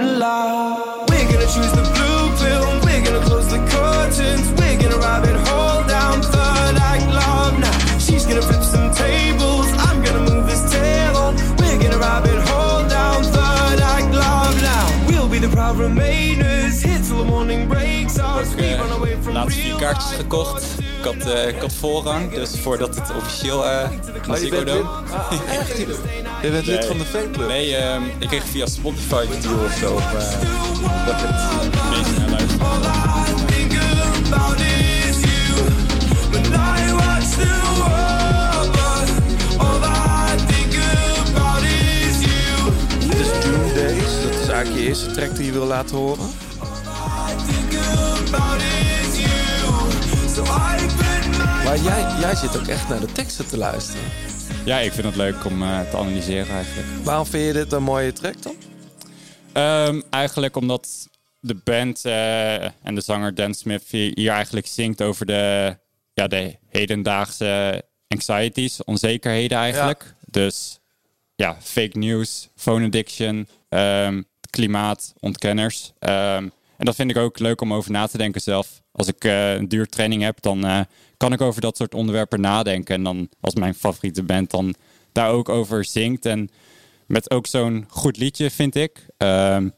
[0.00, 1.08] loud.
[1.08, 2.80] We're gonna choose the blue pill.
[2.84, 4.48] We're gonna close the curtains.
[4.56, 7.98] We're gonna rabbit hole down third act love now.
[7.98, 9.66] She's gonna flip some tables.
[9.86, 11.34] I'm gonna move this table.
[11.58, 15.06] We're gonna rabbit hole down third act love now.
[15.06, 16.63] We'll be the proud remainers.
[18.56, 20.64] Run away from laatste vier kaartjes gekocht.
[20.78, 23.88] Ik had, eh, ik had voorrang, dus voordat het officieel uh,
[24.30, 24.82] Oh, je bent lid?
[24.82, 25.76] Ah, echt?
[26.42, 27.48] Je bent lid van de fanclub?
[27.48, 29.96] Nee, ehm, ik kreeg via Spotify een deal of zo.
[29.96, 30.04] Eh,
[31.06, 32.62] dat het meest naar luisteren.
[34.20, 34.60] about
[43.20, 44.22] is June Days.
[44.22, 46.43] Dat is eigenlijk je eerste track die je wil laten horen.
[51.64, 54.02] Maar jij, jij zit ook echt naar de teksten te luisteren.
[54.64, 56.88] Ja, ik vind het leuk om eh, te analyseren eigenlijk.
[57.04, 58.54] Waarom vind je dit een mooie track dan?
[59.52, 61.08] Ehm, eigenlijk omdat
[61.40, 65.76] de band eh, en de zanger Dan Smith hier eigenlijk zingt over de,
[66.12, 70.14] ja, de hedendaagse anxieties, onzekerheden eigenlijk.
[70.26, 70.80] Dus
[71.34, 75.92] ja, fake news, phone addiction, ehm, klimaat, ontkenners.
[76.76, 78.82] En dat vind ik ook leuk om over na te denken zelf.
[78.92, 80.80] Als ik eh, een duurtraining heb, dan eh,
[81.16, 82.94] kan ik over dat soort onderwerpen nadenken.
[82.94, 84.74] En dan als mijn favoriete band dan
[85.12, 86.26] daar ook over zingt.
[86.26, 86.50] En
[87.06, 89.06] met ook zo'n goed liedje, vind ik.
[89.16, 89.68] Ehm,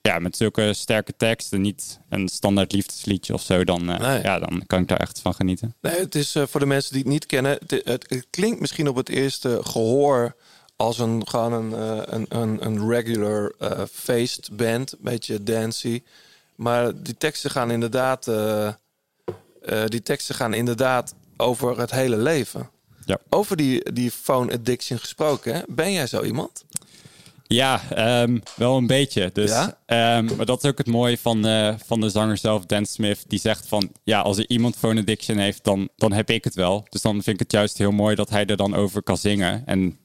[0.00, 4.22] ja, met zulke sterke teksten, niet een standaard liefdesliedje of zo, dan, eh, Nee.
[4.22, 5.74] ja, dan kan ik daar echt van genieten.
[5.80, 7.52] Nee, het is voor de mensen die het niet kennen.
[7.52, 10.36] Het, het, het klinkt misschien op het eerste gehoor
[10.76, 11.72] als een, gewoon een,
[12.14, 13.52] een, een, een regular
[13.92, 14.92] feestband.
[14.92, 16.02] Een beetje dancey.
[16.58, 18.72] Maar die teksten gaan inderdaad, eh, eh,
[19.86, 22.70] die teksten gaan inderdaad over het hele leven.
[23.04, 23.18] Ja.
[23.28, 25.54] Over die, die phone addiction gesproken.
[25.54, 25.60] Hè?
[25.68, 26.64] Ben jij zo iemand?
[27.46, 29.30] Ja, ehm, wel een beetje.
[29.32, 29.78] Dus, Ja?
[29.86, 33.24] ehm, maar dat is ook het mooie van, eh, van de zanger zelf, Dan Smith.
[33.28, 36.54] Die zegt van, ja, als er iemand phone addiction heeft, dan, dan heb ik het
[36.54, 36.86] wel.
[36.88, 39.62] Dus dan vind ik het juist heel mooi dat hij er dan over kan zingen.
[39.66, 39.98] En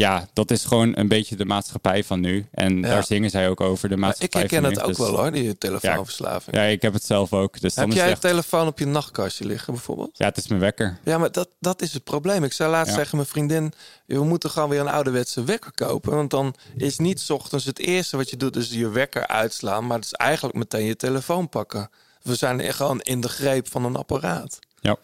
[0.00, 2.46] ja, dat is gewoon een beetje de maatschappij van nu.
[2.52, 2.88] En Ja.
[2.88, 4.82] daar zingen zij ook over, de ik maatschappij herken van het nu.
[4.82, 6.56] ook Dus- wel hoor, die telefoonverslaving.
[6.56, 7.60] Ja, ik heb het zelf ook.
[7.60, 10.10] Dus Heb jij het je echt- telefoon op je nachtkastje liggen bijvoorbeeld?
[10.18, 10.98] Ja, het is mijn wekker.
[11.04, 12.44] Ja, maar dat, dat is het probleem.
[12.44, 12.98] Ik zei laatst Ja.
[12.98, 13.72] tegen mijn vriendin...
[14.06, 16.14] we moeten gewoon weer een ouderwetse wekker kopen.
[16.14, 18.56] Want dan is niet ochtends het eerste wat je doet...
[18.56, 19.86] is je wekker uitslaan.
[19.86, 21.90] Maar het is eigenlijk meteen je telefoon pakken.
[22.22, 24.58] We zijn gewoon in de greep van een apparaat.
[24.80, 24.96] Ja.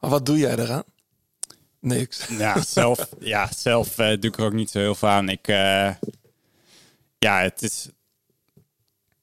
[0.00, 0.82] Maar wat doe jij eraan?
[1.84, 2.26] Niks.
[2.38, 5.28] Ja, zelf, ja, zelf eh, doe ik er ook niet zo heel veel aan.
[5.28, 5.90] Ik, eh,
[7.18, 7.88] ja, het is...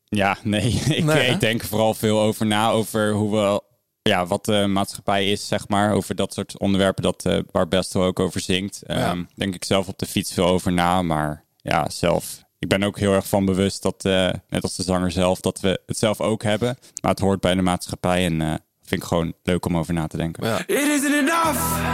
[0.05, 0.71] Ja, nee.
[0.97, 1.33] ik, Nee, hè?
[1.33, 3.61] ik denk er vooral veel over na, over hoe we...
[4.01, 5.93] Ja, wat de maatschappij is, zeg maar.
[5.93, 8.81] Over dat soort onderwerpen dat, eh waar Bestel ook over zingt.
[8.83, 11.01] Ehm, Denk ik zelf op de fiets veel over na.
[11.01, 12.43] Maar ja, zelf...
[12.59, 15.59] Ik ben ook heel erg van bewust dat, eh, net als de zanger zelf, dat
[15.59, 16.77] we het zelf ook hebben.
[17.01, 18.47] Maar het hoort bij de maatschappij en eh,
[18.83, 20.59] vind ik gewoon leuk om over na te denken.
[20.59, 21.90] It isn't enough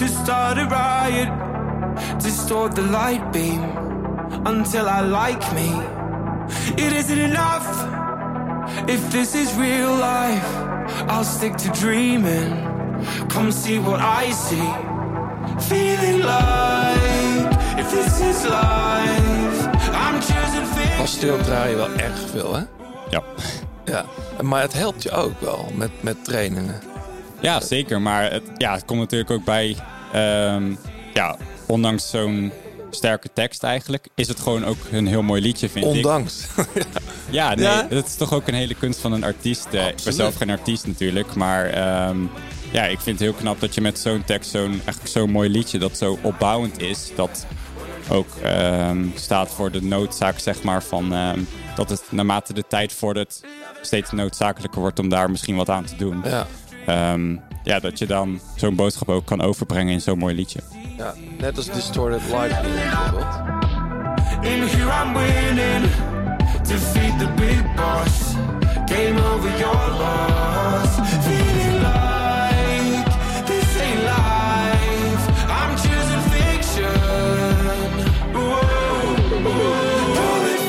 [0.00, 1.28] to start a riot,
[2.20, 3.62] to store the light beam
[4.46, 5.70] until I like me.
[6.82, 7.68] It isn't enough
[8.88, 10.48] if this is real life.
[11.06, 12.50] I'll stick to dreaming.
[13.28, 14.70] Come see what I see.
[15.68, 19.58] Feeling like if this is life,
[19.92, 21.06] I'm choosing Als fiction.
[21.06, 22.62] stil draai je wel erg veel, hè?
[23.10, 23.22] Ja.
[23.84, 24.04] Ja.
[24.42, 26.89] Maar het helpt je ook wel met, met trainingen.
[27.40, 28.00] Ja, zeker.
[28.00, 29.76] Maar het, ja, het komt natuurlijk ook bij.
[30.12, 30.72] ehm,
[31.14, 31.36] ja,
[31.66, 32.52] ondanks zo'n
[32.90, 35.90] sterke tekst eigenlijk, is het gewoon ook een heel mooi liedje, vind ik.
[35.92, 36.46] Ondanks.
[37.30, 37.86] Ja, nee, Ja?
[37.88, 39.66] het is toch ook een hele kunst van een artiest.
[39.72, 42.16] Eh, ik ben zelf geen artiest natuurlijk, maar ehm,
[42.72, 45.48] ja, ik vind het heel knap dat je met zo'n tekst, zo'n eigenlijk zo'n mooi
[45.50, 47.46] liedje dat zo opbouwend is, dat
[48.08, 51.14] ook ehm, staat voor de noodzaak, zeg maar, van
[51.76, 53.40] dat het naarmate de tijd vordert
[53.80, 56.20] steeds noodzakelijker wordt om daar misschien wat aan te doen.
[56.24, 56.46] Ja.
[56.86, 60.60] Ehm, ja, dat je dan zo'n boodschap ook kan overbrengen in zo'n mooi liedje.
[60.96, 63.34] Ja, net als Distorted Beam bijvoorbeeld.
[64.40, 65.84] In here I'm winning.
[66.66, 68.34] Defeat the big boss.
[68.86, 70.88] Game over your loss.
[71.24, 73.10] Feeling like
[73.46, 75.24] this ain't life.
[75.48, 77.00] I'm choosing fiction.
[78.32, 79.16] Whoa,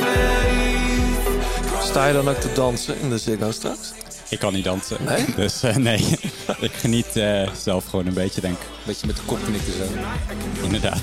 [0.02, 1.84] faith.
[1.84, 3.94] Sta je dan ook te dansen in de Ziggo straks?
[4.32, 4.98] Ik kan niet dansen.
[5.06, 5.26] Nee?
[5.36, 6.00] Dus eh, nee,
[6.68, 8.68] ik geniet eh, zelf gewoon een beetje, denk ik.
[8.86, 9.84] Beetje met de kop knikken zo.
[10.64, 11.02] Inderdaad.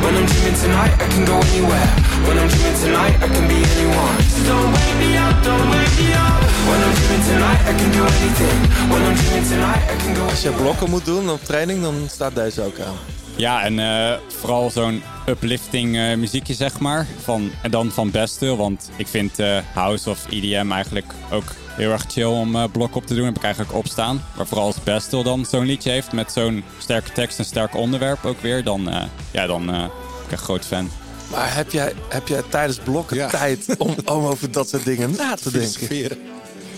[0.00, 1.88] When I'm dreaming tonight, I can go anywhere.
[2.26, 4.16] When I'm dreaming tonight, I can be anyone.
[4.34, 6.40] So don't wake me up, don't wake me up.
[6.68, 8.58] When I'm dreaming tonight, I can do anything.
[8.90, 10.24] When I'm dreaming tonight, I can go.
[10.28, 12.96] Als je blokken moet doen op training, dan staat deze ook aan.
[13.36, 17.06] Ja, en eh, vooral zo'n uplifting eh, muziekje, zeg maar.
[17.22, 21.90] Van, en dan van Bestill, want ik vind eh, House of EDM eigenlijk ook heel
[21.92, 23.24] erg chill om eh blok op te doen.
[23.24, 24.22] Heb ik eigenlijk opstaan.
[24.36, 28.24] Maar vooral als Bestill dan zo'n liedje heeft met zo'n sterke tekst en sterk onderwerp
[28.24, 29.90] ook weer, dan, eh, ja, dan eh, ben
[30.26, 30.90] ik echt groot fan.
[31.30, 35.34] Maar heb jij, heb jij tijdens blokken tijd om, om over dat soort dingen na
[35.34, 36.18] te denken?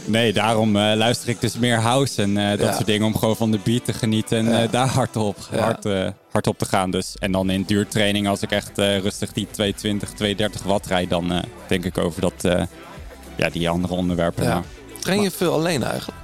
[0.05, 2.73] Nee, daarom eh, luister ik dus meer house en eh, dat Ja.
[2.73, 4.63] soort dingen om gewoon van de beat te genieten en Ja.
[4.63, 5.59] eh, daar hard op, Ja.
[5.59, 6.91] hard, eh, hard op te gaan.
[6.91, 7.15] Dus.
[7.19, 11.33] En dan in duurtraining, als ik echt eh, rustig die 220, 230 watt rijd, dan
[11.33, 11.39] eh,
[11.69, 12.63] denk ik over dat, eh,
[13.37, 14.45] ja, die andere onderwerpen.
[14.45, 14.63] Ja.
[15.03, 16.21] Train je veel alleen eigenlijk?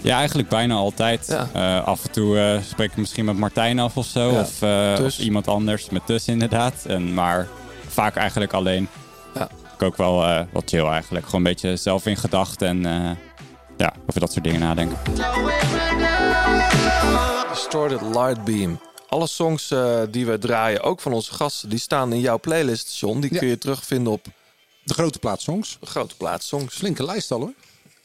[0.00, 1.26] Ja, eigenlijk bijna altijd.
[1.26, 1.48] Ja.
[1.52, 4.30] Eh, af en toe eh, spreek ik misschien met Martijn af of zo.
[4.30, 4.40] Ja.
[4.40, 6.74] Of, eh, of iemand anders, met Tus inderdaad.
[6.86, 7.48] En, maar
[7.88, 8.88] vaak eigenlijk alleen.
[9.34, 9.48] Ja.
[9.74, 11.24] Ik ook wel eh, wat chill eigenlijk.
[11.24, 13.10] Gewoon een beetje zelf in gedachten en eh,
[13.76, 14.96] ja, over dat soort dingen nadenken.
[17.50, 18.80] Distorted Light Beam.
[19.08, 22.98] Alle songs eh, die we draaien, ook van onze gasten, die staan in jouw playlist,
[22.98, 23.20] John.
[23.20, 24.24] Die kun je terugvinden op
[24.84, 25.76] De grote plaats songs.
[25.80, 26.74] de grote plaats songs.
[26.74, 27.52] Flinke lijst al hoor.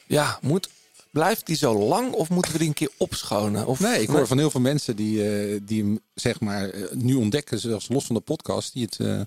[0.08, 0.68] Ja, moet,
[1.10, 3.66] blijft die zo lang of moeten we die een keer opschonen?
[3.66, 6.82] Of, Nee, ik hoor van heel veel mensen die, eh, die hem zeg maar eh,
[6.92, 9.20] nu ontdekken, zelfs los van de podcast, die het uh,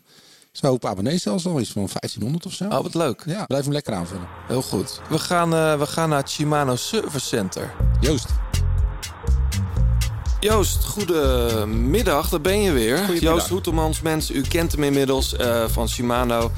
[0.51, 2.63] zo op abonnees zelfs al iets van 1500 of zo.
[2.63, 3.23] Oh, wat leuk.
[3.25, 4.27] Ja, blijf hem lekker aanvullen.
[4.47, 5.01] Heel goed.
[5.09, 7.73] We gaan, eh, we gaan naar het Shimano Service Center.
[7.99, 8.27] Joost.
[10.39, 13.19] Joost, goedemiddag, daar ben je weer.
[13.19, 16.51] Joost Hoetemans, mensen, u kent hem inmiddels eh, van Shimano.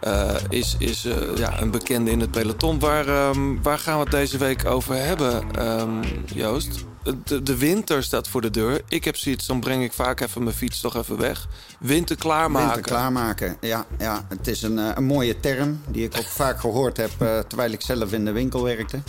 [0.00, 2.78] Eh, is is eh, ja, een bekende in het peloton.
[2.78, 6.02] Waar, ehm, waar gaan we het deze week over hebben, ehm,
[6.34, 6.84] Joost?
[7.24, 8.80] De, de winter staat voor de deur.
[8.88, 11.48] Ik heb zoiets, dan breng ik vaak even mijn fiets toch even weg.
[11.78, 12.74] Winter klaarmaken.
[12.74, 14.26] Winter klaarmaken, ja, ja.
[14.28, 17.10] Het is een, eh, een mooie term die ik ook vaak gehoord heb
[17.48, 19.00] terwijl ik zelf in de winkel werkte.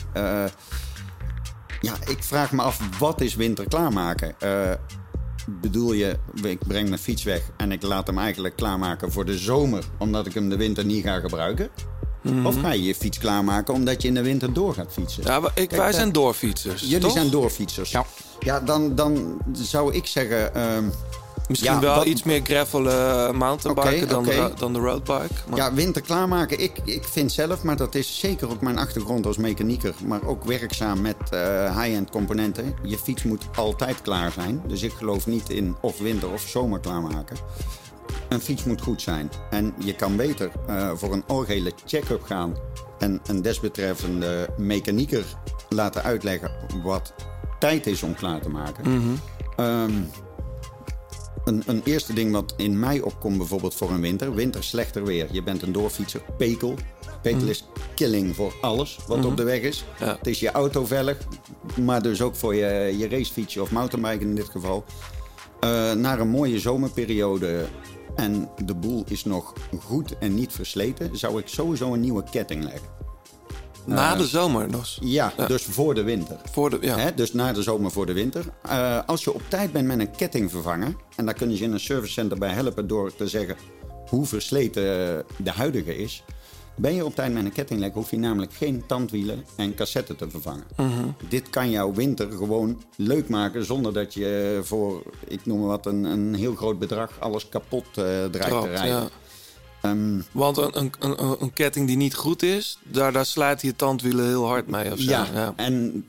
[1.81, 4.35] Ja, ik vraag me af, wat is winter klaarmaken?
[5.47, 9.37] Bedoel je, ik breng mijn fiets weg en ik laat hem eigenlijk klaarmaken voor de
[9.37, 11.69] zomer, omdat ik hem de winter niet ga gebruiken?
[12.21, 12.45] Mhm.
[12.45, 15.23] Of ga je je fiets klaarmaken omdat je in de winter door gaat fietsen?
[15.23, 16.81] Ja, ik, Kijk, wij eh, zijn doorfietsers.
[16.81, 17.11] Jullie toch?
[17.11, 17.91] zijn doorfietsers.
[17.91, 18.05] Ja,
[18.39, 20.55] ja dan, dan zou ik zeggen...
[20.55, 20.85] ehm,
[21.47, 25.33] Misschien ja, wel wat- iets meer gravel eh, mountainbiken dan, de, dan de roadbike.
[25.49, 26.59] Maar- Ja, winter klaarmaken.
[26.59, 30.43] Ik, ik vind zelf, maar dat is zeker ook mijn achtergrond als mechanieker, maar ook
[30.43, 31.39] werkzaam met eh,
[31.81, 32.75] high-end componenten.
[32.83, 34.61] Je fiets moet altijd klaar zijn.
[34.67, 37.37] Dus ik geloof niet in of winter of zomer klaarmaken.
[38.29, 39.31] Een fiets moet goed zijn.
[39.49, 42.55] En je kan beter eh, voor een algehele check-up gaan
[42.99, 45.23] en een desbetreffende mechanieker
[45.69, 46.51] laten uitleggen
[46.83, 47.13] wat
[47.59, 49.19] tijd is om klaar te maken.
[49.55, 49.91] Ehm,
[51.45, 54.33] een, een eerste ding wat in mij opkomt bijvoorbeeld voor een winter.
[54.33, 55.27] Winter slechter weer.
[55.31, 56.21] Je bent een doorfietser.
[56.37, 56.75] Pekel.
[57.21, 57.49] Pekel Mhm.
[57.49, 59.27] is killing voor alles wat Mhm.
[59.27, 59.83] op de weg is.
[59.99, 60.15] Ja.
[60.17, 60.85] Het is je auto.
[61.81, 64.83] Maar dus ook voor je, je racefietsje of mountainbike in dit geval.
[65.59, 67.65] Eh, naar een mooie zomerperiode
[68.15, 69.53] en de boel is nog
[69.85, 71.17] goed en niet versleten...
[71.17, 72.89] zou ik sowieso een nieuwe ketting leggen.
[73.85, 74.99] Na de zomer dus.
[75.01, 76.37] Ja, dus voor de winter.
[76.51, 76.97] Voor de, ja.
[76.97, 78.45] Hè, dus na de zomer voor de winter.
[78.61, 80.95] Eh, als je op tijd bent met een kettingvervanger...
[81.15, 83.55] en daar kun je je in een servicecenter bij helpen door te zeggen...
[84.07, 84.83] hoe versleten
[85.37, 86.23] de huidige is...
[86.75, 87.93] ben je op tijd met een kettinglek...
[87.93, 90.63] hoef je namelijk geen tandwielen en cassetten te vervangen.
[90.77, 91.07] Mhm.
[91.29, 93.65] Dit kan jouw winter gewoon leuk maken...
[93.65, 97.11] zonder dat je voor, ik noem maar wat, een, een heel groot bedrag...
[97.19, 98.87] alles kapot eh dreigt te rijden.
[98.87, 99.07] ja.
[99.81, 103.75] Ehm, Want een, een, een, een ketting die niet goed is, daar, daar slijt je
[103.75, 104.91] tandwielen heel hard mee.
[104.91, 105.09] Of zo.
[105.09, 106.05] Ja, en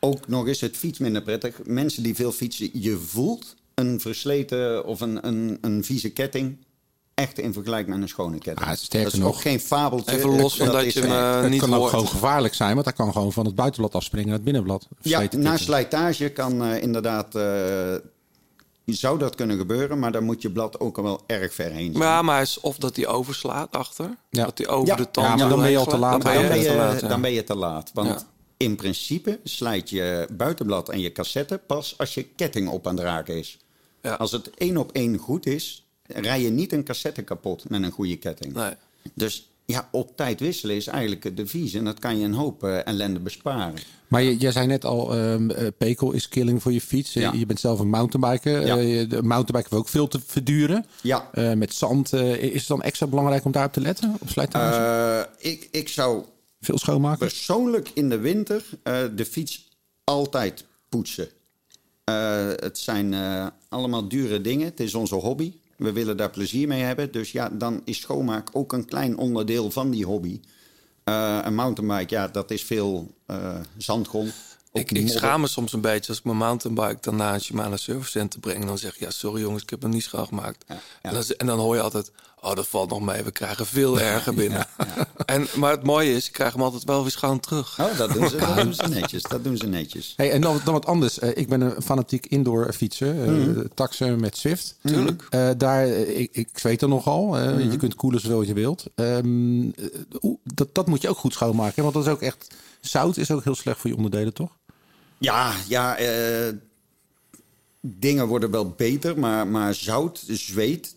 [0.00, 1.60] ook nog eens het fiets minder prettig.
[1.64, 6.56] Mensen die veel fietsen, je voelt een versleten of een, een, een vieze ketting
[7.14, 8.68] echt in vergelijking met een schone ketting.
[8.68, 10.16] Ah, sterker dat is nog- ook geen fabeltje.
[10.16, 12.72] Even los van dat is je hem, eh, het niet kan ook gewoon gevaarlijk zijn,
[12.74, 14.88] want hij kan gewoon van het buitenblad afspringen naar het binnenblad.
[15.00, 17.34] Ja, na slijtage kan eh, inderdaad...
[17.34, 17.94] eh,
[18.94, 21.92] zou dat kunnen gebeuren, maar dan moet je blad ook al wel erg ver heen
[21.92, 22.04] zijn.
[22.04, 24.16] Ja, maar is of dat hij overslaat achter.
[24.30, 24.44] Ja.
[24.44, 24.94] Dat hij over Ja.
[24.96, 26.22] de tand Ja, maar dan ben je al te heen laat.
[26.22, 27.00] Dan dan, ben je, te laat.
[27.00, 27.08] ja.
[27.08, 27.90] dan ben je te laat.
[27.94, 28.22] Want Ja.
[28.56, 33.04] in principe slijt je buitenblad en je cassette pas als je ketting op aan het
[33.04, 33.58] raken is.
[34.02, 34.14] Ja.
[34.14, 37.90] Als het één op één goed is, rij je niet een cassette kapot met een
[37.90, 38.52] goede ketting.
[38.54, 38.72] Nee.
[39.14, 41.74] Dus ja, op tijd wisselen is eigenlijk het devies.
[41.74, 43.74] En dat kan je een hoop eh, ellende besparen.
[44.06, 47.16] Maar je, jij zei net al, ehm, eh, pekel is killing voor je fiets.
[47.16, 47.32] Eh, Ja.
[47.32, 48.66] Je bent zelf een mountainbiker.
[48.66, 49.06] Ja.
[49.06, 50.86] De mountainbiker ook veel te verduren.
[51.02, 51.30] Ja.
[51.56, 52.12] Met zand.
[52.12, 54.16] is het dan extra belangrijk om daarop te letten?
[54.20, 55.28] Op slijtage?
[55.38, 56.24] Ik, ik zou
[56.60, 57.18] veel schoonmaken?
[57.18, 58.64] persoonlijk in de winter
[59.14, 59.68] de fiets
[60.04, 61.28] altijd poetsen.
[62.60, 63.14] Het zijn
[63.68, 64.66] allemaal dure dingen.
[64.66, 65.52] Het is onze hobby.
[65.78, 67.12] We willen daar plezier mee hebben.
[67.12, 70.40] Dus ja, dan is schoonmaak ook een klein onderdeel van die hobby.
[71.04, 74.32] Eh, een mountainbike, ja, dat is veel eh, zandgrond.
[74.72, 77.76] Ik, ik schaam me soms een beetje als ik mijn mountainbike dan naar een Shimano
[77.76, 78.60] Service Center breng.
[78.60, 80.64] En dan zeg ik, ja, sorry jongens, ik heb hem niet schoongemaakt.
[81.02, 83.22] En, dan, en dan hoor je altijd, oh, dat valt nog mee.
[83.22, 84.66] We krijgen veel erger binnen.
[85.26, 87.78] En, maar het mooie is, ik krijg hem altijd wel weer schoon terug.
[87.80, 89.22] Oh, dat doen ze, dat doen ze netjes.
[89.22, 90.12] Dat doen ze netjes.
[90.16, 91.18] Hey, en dan, dan wat anders.
[91.18, 93.22] Eh, ik ben een fanatiek indoor fietser.
[93.22, 93.64] eh Mhm.
[93.74, 94.76] Taxen met Swift.
[94.82, 95.26] Tuurlijk.
[95.30, 97.26] Eh, daar, ik, ik zweet er nogal.
[97.26, 97.70] Mhm.
[97.70, 98.84] Je kunt koelen zoveel je wilt.
[98.94, 101.72] Ehm, eh, dat, dat moet je ook goed schoonmaken.
[101.76, 101.82] hè?
[101.82, 102.54] Want dat is ook echt...
[102.80, 104.56] Zout is ook heel slecht voor je onderdelen, toch?
[105.18, 106.52] Ja, ja eh,
[107.80, 110.96] dingen worden wel beter, maar, maar zout, zweet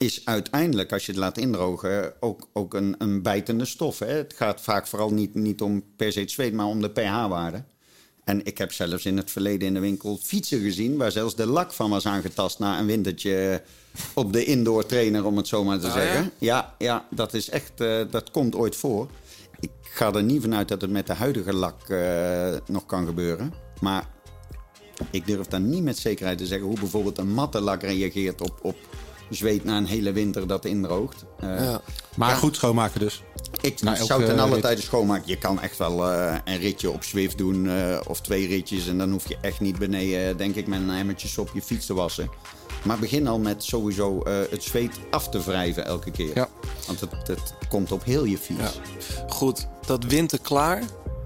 [0.00, 3.98] is uiteindelijk, als je het laat indrogen, ook, ook een, een bijtende stof.
[3.98, 4.06] Hè?
[4.06, 7.62] Het gaat vaak vooral niet, niet om per se het zweet, maar om de pH-waarde.
[8.24, 10.96] En ik heb zelfs in het verleden in de winkel fietsen gezien...
[10.96, 13.62] waar zelfs de lak van was aangetast na een wintertje
[14.14, 16.30] op de indoor trainer, om het zo maar te Ah, zeggen.
[16.38, 16.74] Ja?
[16.78, 19.10] ja, dat is echt, eh, dat komt ooit voor.
[19.60, 23.52] Ik ga er niet vanuit dat het met de huidige lak eh, nog kan gebeuren.
[23.80, 24.08] Maar
[25.10, 28.58] ik durf dan niet met zekerheid te zeggen hoe bijvoorbeeld een matte lak reageert op,
[28.62, 28.76] op
[29.30, 31.24] zweet na een hele winter dat indroogt.
[31.40, 31.80] Eh, Ja.
[32.16, 33.22] Maar goed schoonmaken dus.
[33.60, 35.28] ik zou ten alle tijde schoonmaken.
[35.28, 38.88] Je kan echt wel eh, een ritje op Zwift doen eh, of twee ritjes.
[38.88, 41.86] En dan hoef je echt niet beneden, denk ik, met een emmertje op je fiets
[41.86, 42.30] te wassen.
[42.84, 46.30] Maar begin al met sowieso eh, het zweet af te wrijven elke keer.
[46.34, 46.48] Ja.
[46.86, 48.80] Want het, het komt op heel je fiets.
[49.28, 50.82] Goed, dat winter klaar,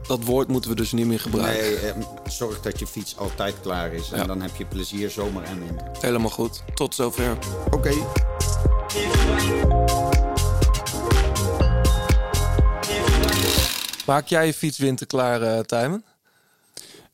[0.06, 1.64] dat woord moeten we dus niet meer gebruiken.
[1.64, 1.96] Nee, eh,
[2.28, 4.10] zorg dat je fiets altijd klaar is.
[4.10, 4.24] En Ja.
[4.24, 5.86] dan heb je plezier zomer en winter.
[6.00, 6.62] Helemaal goed.
[6.74, 7.38] Tot zover.
[7.70, 7.92] Oké.
[14.06, 16.04] Maak jij je fiets winterklaar, Tijmen?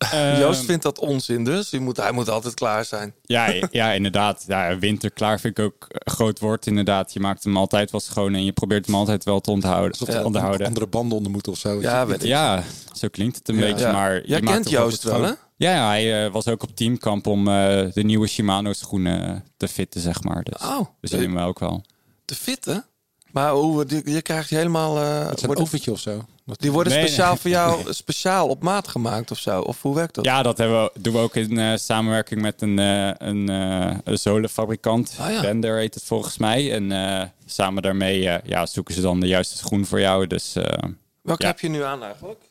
[0.12, 1.70] Ehm, Joost vindt dat onzin dus.
[1.70, 3.14] Je moet, hij moet altijd klaar zijn.
[3.22, 4.44] Ja, ja inderdaad.
[4.46, 7.12] Ja, winterklaar vind ik ook een groot woord inderdaad.
[7.12, 9.90] Je maakt hem altijd wel schoon en je probeert hem altijd wel te onthouden.
[9.90, 10.66] Alsof er onderhouden.
[10.66, 11.80] andere banden onder moeten of zo.
[11.80, 12.28] Ja, weet ik.
[12.28, 12.62] Ja,
[12.92, 13.60] zo klinkt het een Ja.
[13.60, 13.84] beetje.
[13.86, 13.92] Ja.
[13.92, 15.36] Maar Jij je maakt kent Joost wel, schoon.
[15.56, 19.68] Ja, ja, hij eh, was ook op teamkamp om eh, de nieuwe Shimano schoenen te
[19.68, 20.42] fitten, zeg maar.
[20.42, 21.84] Dus Oh, we zien hem ook wel.
[22.24, 22.84] te fitten.
[23.32, 24.98] Maar hoe, die- je krijgt helemaal...
[24.98, 26.24] eh, Het is een overtje of zo.
[26.56, 27.40] Die worden Nee, speciaal nee.
[27.40, 29.60] voor jou speciaal op maat gemaakt of zo?
[29.60, 30.24] Of hoe werkt dat?
[30.24, 34.18] Ja, dat hebben we, doen we ook in eh, samenwerking met een, eh, een, een
[34.18, 35.16] zolenfabrikant.
[35.20, 35.40] Ah, ja.
[35.40, 36.72] Bender heet het volgens mij.
[36.72, 40.26] En samen daarmee ja, zoeken ze dan de juiste schoen voor jou.
[40.26, 40.52] Dus
[41.22, 41.48] Welke ja.
[41.48, 42.49] heb je nu aan eigenlijk?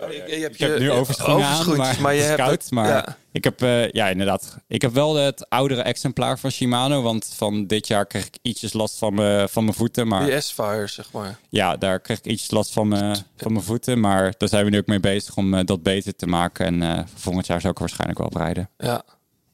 [0.00, 2.36] Oh, je, je hebt Ik heb nu je- overschoenen aan, maar, maar je het is
[2.36, 2.70] hebt koud.
[2.70, 3.16] maar ja.
[3.32, 4.58] ik heb, eh, ja, inderdaad.
[4.66, 7.02] Ik heb wel het oudere exemplaar van Shimano.
[7.02, 10.08] Want van dit jaar kreeg ik ietsjes last van mijn van mijn voeten.
[10.08, 11.38] Maar Die S-Fire, zeg maar.
[11.48, 14.00] ja, daar kreeg ik ietsjes last van mijn, van mijn voeten.
[14.00, 16.66] Maar daar zijn we nu ook mee bezig om eh, dat beter te maken.
[16.66, 18.70] En eh, volgend jaar zou ik waarschijnlijk wel op rijden.
[18.78, 19.02] Ja,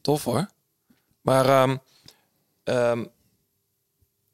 [0.01, 0.47] tof hoor.
[1.21, 1.77] Maar ehm,
[2.65, 3.05] ehm,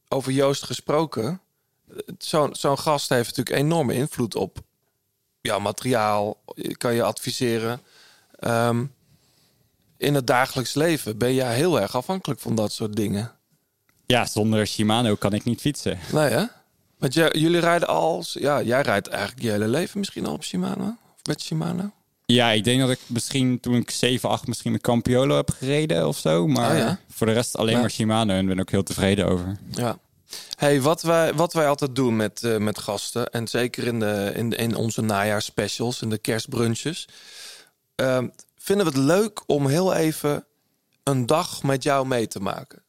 [0.08, 1.40] over Joost gesproken.
[2.18, 4.58] Zo'n zo'n gast heeft natuurlijk enorme invloed op
[5.40, 6.42] jouw materiaal.
[6.78, 7.80] Kan je adviseren.
[8.38, 8.84] Ehm,
[9.96, 13.32] in het dagelijks leven ben jij heel erg afhankelijk van dat soort dingen.
[14.06, 15.98] Ja, zonder Shimano kan ik niet fietsen.
[16.12, 16.44] Nee hè?
[16.98, 18.24] Want jij- jullie rijden al...
[18.32, 20.84] Ja, jij rijdt eigenlijk je hele leven misschien al op Shimano?
[21.14, 21.90] Of met Shimano?
[22.26, 26.08] Ja, ik denk dat ik misschien toen ik 7, 8 misschien de Campiolo heb gereden
[26.08, 26.46] of zo.
[26.46, 26.98] Maar Oh ja?
[27.10, 27.80] voor de rest alleen Ja.
[27.80, 29.56] maar Shimano en ben ook heel tevreden over.
[29.70, 29.98] Ja.
[30.54, 34.32] Hey, wat wij, wat wij altijd doen met, eh, met gasten, en zeker in, de,
[34.34, 37.08] in, in onze najaarsspecials, in de kerstbrunches,
[37.94, 40.46] ehm, vinden we het leuk om heel even
[41.02, 42.82] een dag met jou mee te maken.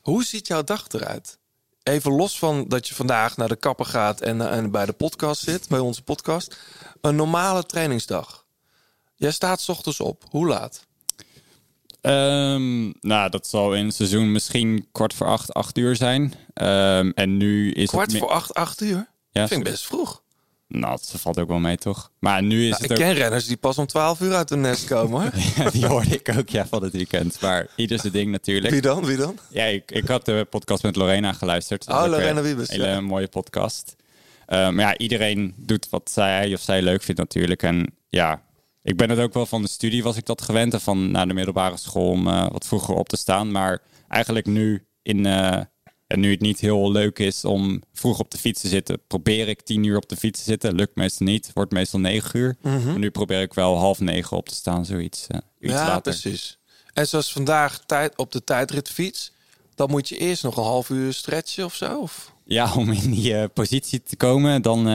[0.00, 1.38] Hoe ziet jouw dag eruit?
[1.82, 4.92] Even los van dat je vandaag naar de kapper gaat en, eh, en bij de
[4.92, 6.56] podcast zit, bij onze podcast.
[7.00, 8.44] Een normale trainingsdag.
[9.16, 10.24] Jij staat 's ochtends op.
[10.30, 10.86] Hoe laat?
[12.04, 16.34] Ehm, nou, dat zal in het seizoen misschien kwart voor acht, acht uur zijn.
[16.54, 18.20] Ehm, en nu is Kwart het...
[18.20, 19.08] voor acht, acht uur?
[19.30, 20.22] Ja, Vind ik best vroeg.
[20.68, 22.10] Nou, dat valt ook wel mee, toch?
[22.18, 23.02] Maar nu is Nou, het ik ook...
[23.04, 25.20] ken renners die pas om 12 uur uit hun nest komen.
[25.22, 25.30] Hoor.
[25.64, 27.40] Ja, die hoorde ik ook ja, van het weekend.
[27.40, 28.72] Maar ieder zijn ding natuurlijk.
[28.72, 29.04] Wie dan?
[29.04, 29.38] Wie dan?
[29.50, 31.86] Ja, ik, ik had de podcast met Lorena geluisterd.
[31.86, 33.00] Dat Oh, Lorena Wiebes, Een hele ja.
[33.00, 33.96] mooie podcast.
[34.46, 37.62] Eh, maar ja, iedereen doet wat zij of zij leuk vindt natuurlijk.
[37.62, 38.42] En ja,
[38.84, 40.72] ik ben het ook wel van de studie was ik dat gewend.
[40.74, 43.50] En van naar de middelbare school om eh, wat vroeger op te staan.
[43.52, 45.26] Maar eigenlijk nu in...
[45.26, 45.60] eh,
[46.06, 49.48] en nu het niet heel leuk is om vroeg op de fiets te zitten, probeer
[49.48, 50.74] ik tien uur op de fiets te zitten.
[50.74, 52.56] Lukt meestal niet, wordt meestal negen uur.
[52.60, 55.26] Maar nu probeer ik wel half negen op te staan, zoiets.
[55.26, 56.12] eh, iets ja, later.
[56.20, 56.58] precies.
[56.92, 59.32] En zoals vandaag tijd, op de tijdritfiets,
[59.74, 62.00] dan moet je eerst nog een half uur stretchen of zo?
[62.00, 62.32] Of?
[62.44, 64.86] Ja, om in die positie te komen, dan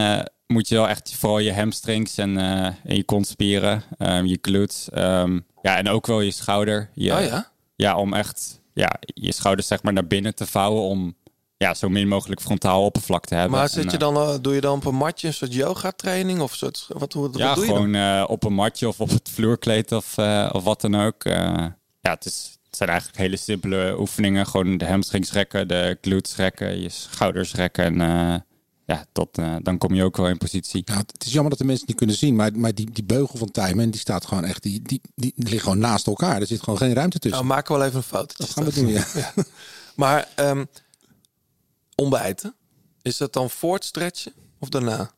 [0.52, 4.90] moet je wel echt vooral je hamstrings en, eh, en je kontspieren, ehm, je glutes,
[4.90, 6.90] ehm, ja, en ook wel je schouder.
[6.94, 7.52] Je, Oh ja?
[7.76, 11.16] Ja, om echt ja, je schouders zeg maar naar binnen te vouwen om
[11.58, 13.58] ja, zo min mogelijk frontaal oppervlak te hebben.
[13.58, 15.54] Maar zit En, je eh, dan, eh, doe je dan op een matje een soort
[15.54, 17.78] yoga training of soort, wat, hoe, ja, doe je dan?
[17.78, 20.18] gewoon eh, op een matje of op het vloerkleed of,
[20.52, 21.24] of wat dan ook.
[22.02, 24.48] Ja, het, is, het zijn eigenlijk hele simpele oefeningen.
[24.48, 28.02] Gewoon de hamstrings rekken, de glutes rekken, je schouders rekken.
[28.02, 28.46] En
[28.90, 30.82] ja, tot, eh, dan kom je ook wel in positie.
[30.86, 33.04] Ja, het is jammer dat de mensen het niet kunnen zien, maar, maar die, die
[33.04, 36.42] beugel van Tijmen, die staat gewoon echt, die, die, die ligt gewoon naast elkaar.
[36.42, 37.40] Er zit gewoon geen ruimte tussen.
[37.40, 38.34] Nou, maken we wel even een foto.
[38.38, 39.06] dat gaan we doen, ja.
[39.96, 40.66] Maar ehm,
[41.96, 42.56] ontbijten,
[43.02, 45.12] is dat dan voor het stretchen of daarna?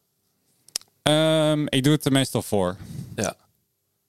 [1.02, 2.78] Ehm, ik doe het er meestal voor.
[3.16, 3.36] Ja.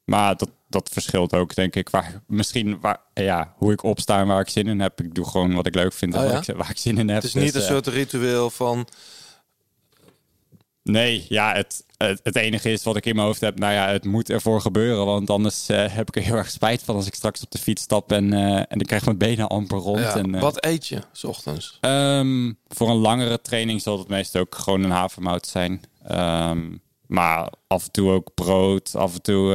[0.05, 1.91] Maar dat, dat verschilt ook, denk ik.
[1.91, 5.01] Waar, misschien waar, ja, hoe ik opsta en waar ik zin in heb.
[5.01, 6.53] Ik doe gewoon wat ik leuk vind en Oh, waar, ja?
[6.53, 7.23] ik, waar ik zin in heb.
[7.23, 8.89] Het is niet Dus, een eh, soort ritueel van
[10.83, 13.59] Nee, ja, het, het, het enige is wat ik in mijn hoofd heb.
[13.59, 15.07] Nou ja, het moet ervoor gebeuren.
[15.07, 17.59] Want anders eh, heb ik er heel erg spijt van als ik straks op de
[17.59, 19.99] fiets stap en, eh, en ik krijg mijn benen amper rond.
[19.99, 21.79] Ja, en, eh, Wat eet je, s ochtends?
[21.81, 25.81] Ehm, voor een langere training zal het meest ook gewoon een havermout zijn.
[26.07, 26.77] Ehm,
[27.07, 29.51] maar af en toe ook brood, af en toe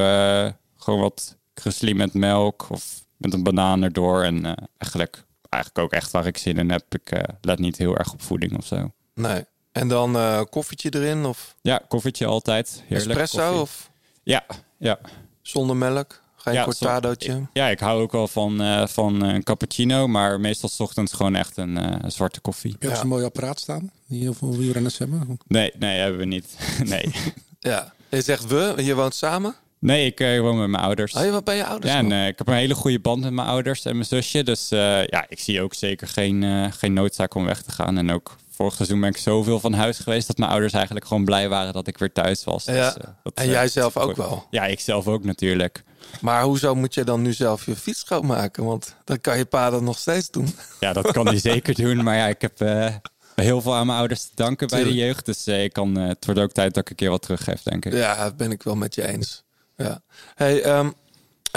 [0.78, 4.24] gewoon wat krusli met melk of met een banaan erdoor.
[4.24, 6.84] En eigenlijk, eigenlijk ook echt waar ik zin in heb.
[6.90, 8.92] Ik let niet heel erg op voeding of zo.
[9.14, 9.44] Nee.
[9.78, 12.84] En dan eh, koffietje erin of Ja, koffietje altijd.
[12.88, 13.10] Heerlijk.
[13.10, 13.62] espresso koffie.
[13.62, 13.90] of
[14.24, 14.46] Ja,
[14.78, 15.00] ja.
[15.42, 16.22] zonder melk?
[16.36, 17.48] Geen Ja, cortadootje?
[17.54, 21.36] Ja, ik hou ook wel van, eh, van een cappuccino, maar meestal 's ochtends gewoon
[21.36, 22.72] echt een, eh, een zwarte koffie.
[22.72, 23.92] Heb je ook zo'n mooi apparaat staan?
[24.08, 25.40] Die heel veel wielrenners hebben?
[25.48, 26.58] Nee, nee, hebben we niet.
[26.84, 27.12] nee.
[27.60, 27.94] Ja.
[28.10, 29.56] Je zegt we, je woont samen?
[29.80, 31.14] Nee, ik eh, woon met mijn ouders.
[31.14, 33.22] Oh, je woont bij je ouders Ja, en eh, ik heb een hele goede band
[33.22, 34.44] met mijn ouders en mijn zusje.
[34.44, 37.98] Dus eh, ja, ik zie ook zeker geen, eh, geen noodzaak om weg te gaan.
[37.98, 41.26] En ook vorig seizoen ben ik zoveel van huis geweest dat mijn ouders eigenlijk gewoon
[41.26, 42.66] blij waren dat ik weer thuis was.
[42.66, 42.74] Ja.
[42.74, 44.48] Dus, eh, dat, En eh, jij zelf ook wel?
[44.50, 45.84] Ja, ik zelf ook natuurlijk.
[46.22, 48.64] Maar hoezo moet je dan nu zelf je fiets schoonmaken?
[48.64, 50.56] Want dan kan je pa dat nog steeds doen.
[50.80, 52.04] Ja, dat kan hij zeker doen.
[52.04, 52.96] Maar ja, ik heb eh,
[53.36, 55.26] heel veel aan mijn ouders te danken bij de jeugd.
[55.26, 57.94] Dus ik kan, het wordt ook tijd dat ik een keer wat teruggeef, denk ik.
[57.94, 59.44] Ja, dat ben ik wel met je eens.
[59.76, 60.02] Ja.
[60.36, 60.90] Hey, ehm,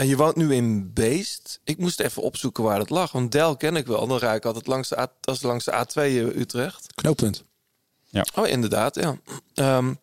[0.00, 1.60] en je woont nu in Beest.
[1.64, 3.12] Ik moest even opzoeken waar dat lag.
[3.12, 4.06] Want Del ken ik wel.
[4.06, 6.94] Dan rijd ik altijd langs de, A, dat is langs de A2 in Utrecht.
[6.94, 7.44] Knooppunt.
[8.04, 8.26] Ja.
[8.34, 9.18] Oh, inderdaad, ja.
[9.54, 9.94] Ehm,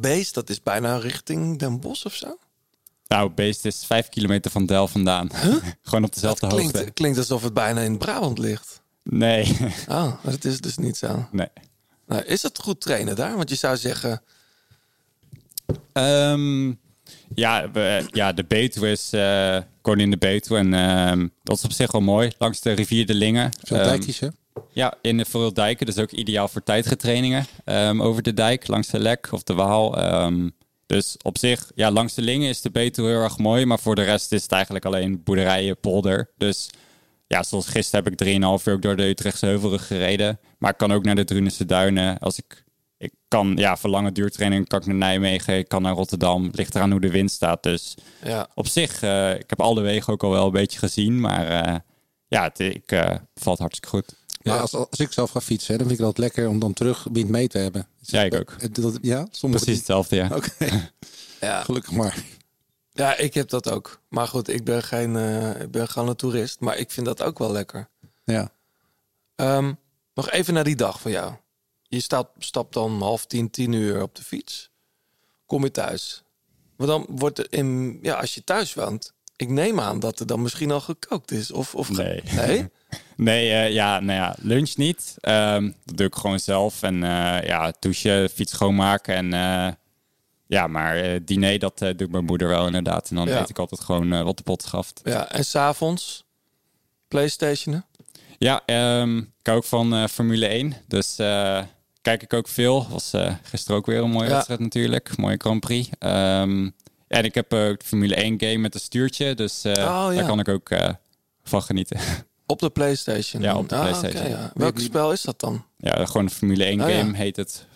[0.00, 2.38] Beest, dat is bijna richting Den Bosch of zo.
[3.06, 5.30] Nou, Beest is vijf kilometer van Del vandaan.
[5.82, 6.70] Gewoon op dezelfde hoogte.
[6.70, 8.80] Klinkt, klinkt alsof het bijna in Brabant ligt.
[9.02, 9.56] Nee.
[9.88, 11.28] Oh, maar dat is dus niet zo.
[11.32, 11.50] Nee.
[12.06, 13.36] Nou, is het goed trainen daar?
[13.36, 14.22] Want je zou zeggen...
[15.92, 16.72] Ehm,
[17.34, 19.56] ja, we- ja, de Betuwe is uh,
[19.96, 20.58] in de Betuwe.
[20.58, 22.30] En ehm, dat is op zich wel mooi.
[22.38, 23.50] Langs de rivier de Lingen.
[23.62, 24.28] Veel dijkjes, hè?
[24.72, 25.86] Ja, in de veel dijken.
[25.86, 27.46] Dus ook ideaal voor tijdgetrainingen.
[27.64, 29.96] Ehm, over de dijk, langs de Lek of de Waal.
[30.86, 33.64] Dus op zich, ja, langs de Lingen is de Betuwe heel erg mooi.
[33.66, 36.30] Maar voor de rest is het eigenlijk alleen boerderijen, polder.
[36.36, 36.70] Dus
[37.26, 40.38] ja, zoals gisteren heb ik 3,5 uur ook door de Utrechtse Heuvelrug gereden.
[40.58, 42.18] Maar ik kan ook naar de Drunense Duinen.
[42.18, 42.64] Als ik,
[43.00, 45.58] ik kan, ja, voor lange duurtraining kan ik naar Nijmegen.
[45.58, 46.48] Ik kan naar Rotterdam.
[46.52, 47.62] Ligt eraan hoe de wind staat.
[47.62, 47.94] Dus
[48.24, 48.48] Ja.
[48.54, 51.20] op zich, eh, ik heb alle wegen ook al wel een beetje gezien.
[51.20, 51.76] Maar eh,
[52.28, 54.14] ja, het ik, eh, valt hartstikke goed.
[54.42, 56.72] Maar als, als ik zelf ga fietsen, hè, dan vind ik dat lekker om dan
[56.72, 57.86] terug wind mee te hebben.
[58.00, 58.74] Ja, ik ook.
[58.74, 60.28] Dat- ja, sommige Precies hetzelfde, ja.
[60.34, 60.50] Oké,
[61.40, 61.62] Ja.
[61.62, 62.22] gelukkig maar.
[62.92, 64.00] Ja, ik heb dat ook.
[64.08, 66.60] Maar goed, ik ben, geen, eh, ik ben gewoon een toerist.
[66.60, 67.88] Maar ik vind dat ook wel lekker.
[68.24, 68.52] Ja.
[69.34, 69.72] Ehm,
[70.14, 71.32] nog even naar die dag van jou.
[71.90, 74.70] Je staat, stapt dan half tien, tien uur op de fiets.
[75.46, 76.22] Kom je thuis.
[76.76, 80.26] Maar dan wordt er in, ja, als je thuis woont, ik neem aan dat er
[80.26, 81.50] dan misschien al gekookt is.
[81.50, 82.22] Of, of Nee.
[82.34, 82.68] nee?
[83.16, 85.14] Nee, eh, ja, nou ja, lunch niet.
[85.20, 86.82] Ehm, dat doe ik gewoon zelf.
[86.82, 89.14] En eh, ja, douchen, fiets schoonmaken.
[89.14, 89.72] En eh,
[90.46, 93.10] ja, maar diner, dat doet mijn moeder wel inderdaad.
[93.10, 93.40] En dan Ja.
[93.40, 95.00] eet ik altijd gewoon wat de pot schaft.
[95.04, 96.24] Ja, en s'avonds
[97.08, 97.84] Playstationen?
[98.38, 100.74] Ja, ehm, ik hou ook van Formule 1.
[100.88, 101.16] Dus
[102.02, 102.86] kijk ik ook veel.
[102.90, 104.32] Was eh, gisteren ook weer een mooie Ja.
[104.34, 105.16] wedstrijd natuurlijk.
[105.16, 105.88] Mooie Grand Prix.
[105.98, 106.70] Ehm,
[107.08, 109.34] en ik heb ook de Formule 1 game met een stuurtje.
[109.34, 110.12] Dus eh, Oh, ja.
[110.12, 110.88] daar kan ik ook eh,
[111.44, 112.00] van genieten.
[112.46, 113.42] Op de Playstation?
[113.42, 114.28] Ja, op de Ah, PlayStation.
[114.30, 114.50] ja.
[114.54, 115.64] Welk spel is dat dan?
[115.76, 116.98] Ja, gewoon een Formule 1 Oh, ja.
[116.98, 117.66] game heet het.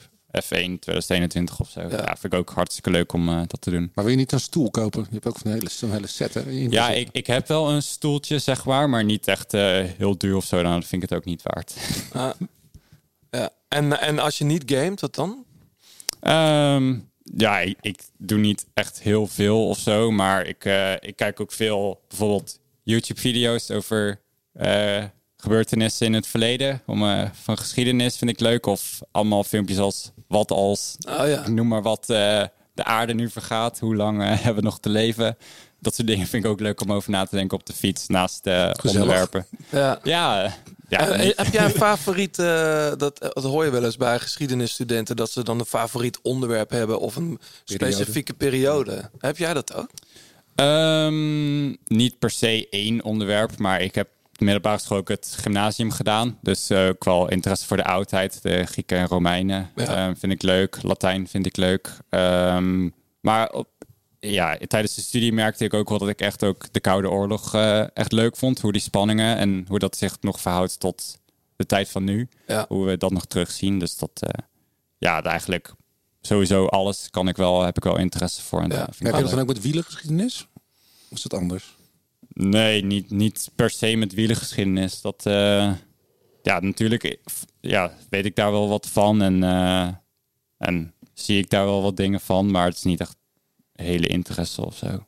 [0.44, 1.80] F1 2021 of zo.
[1.80, 3.90] Ja, vind ik ook hartstikke leuk om dat te doen.
[3.94, 5.00] Maar wil je niet een stoel kopen?
[5.08, 6.50] Je hebt ook een hele, zo'n hele set, hè?
[6.50, 9.60] In- Ja, ik, ik heb wel een stoeltje, zeg maar, maar niet echt eh,
[9.96, 10.62] heel duur of zo.
[10.62, 11.74] Dan vind ik het ook niet waard.
[12.12, 12.30] Ah.
[13.74, 15.44] en, en als je niet gamet, wat dan?
[16.20, 16.94] Ehm,
[17.36, 21.40] ja, ik, ik doe niet echt heel veel of zo, maar ik, eh, ik kijk
[21.40, 24.20] ook veel bijvoorbeeld YouTube-video's over
[24.52, 25.04] eh,
[25.36, 26.82] gebeurtenissen in het verleden.
[26.86, 28.66] Om, eh, van geschiedenis vind ik leuk.
[28.66, 31.48] Of allemaal filmpjes als wat als, Oh ja.
[31.48, 33.78] noem maar wat, de aarde nu vergaat.
[33.78, 35.36] Hoe lang hebben we nog te leven?
[35.80, 38.06] Dat soort dingen vind ik ook leuk om over na te denken op de fiets
[38.06, 38.46] naast
[38.82, 39.46] onderwerpen.
[39.70, 39.98] Ja.
[40.02, 40.54] Ja,
[40.88, 45.16] ja, Eh, heb jij een favoriet, eh, dat, dat hoor je wel eens bij geschiedenisstudenten,
[45.16, 49.10] dat ze dan een favoriet onderwerp hebben of een specifieke periode.
[49.18, 49.88] Heb jij dat ook?
[50.54, 54.08] Ehm, niet per se één onderwerp, maar ik heb
[54.38, 56.38] middelbare school ook het gymnasium gedaan.
[56.42, 60.14] Dus eh, ook wel interesse voor de oudheid, de Grieken en Romeinen Ja.
[60.16, 60.78] vind ik leuk.
[60.82, 61.90] Latijn vind ik leuk.
[62.08, 62.88] Ehm,
[63.20, 63.68] maar op,
[64.32, 67.54] ja, tijdens de studie merkte ik ook wel dat ik echt ook de Koude Oorlog
[67.54, 68.60] eh, echt leuk vond.
[68.60, 71.18] Hoe die spanningen en hoe dat zich nog verhoudt tot
[71.56, 72.28] de tijd van nu.
[72.46, 72.64] Ja.
[72.68, 73.78] Hoe we dat nog terugzien.
[73.78, 74.44] Dus dat, eh,
[74.98, 75.72] ja, eigenlijk
[76.20, 78.62] sowieso alles kan ik wel, heb ik wel interesse voor.
[78.62, 78.76] En Ja.
[78.76, 80.46] Heb je dat dan ook met wielengeschiedenis?
[81.08, 81.76] Of is dat anders?
[82.28, 85.00] Nee, niet, niet per se met wielengeschiedenis.
[85.00, 85.72] Dat, eh,
[86.42, 87.18] ja, natuurlijk
[87.60, 89.22] ja, weet ik daar wel wat van.
[89.22, 89.88] En, eh,
[90.58, 93.16] en zie ik daar wel wat dingen van, maar het is niet echt
[93.74, 95.06] hele interesse of zo.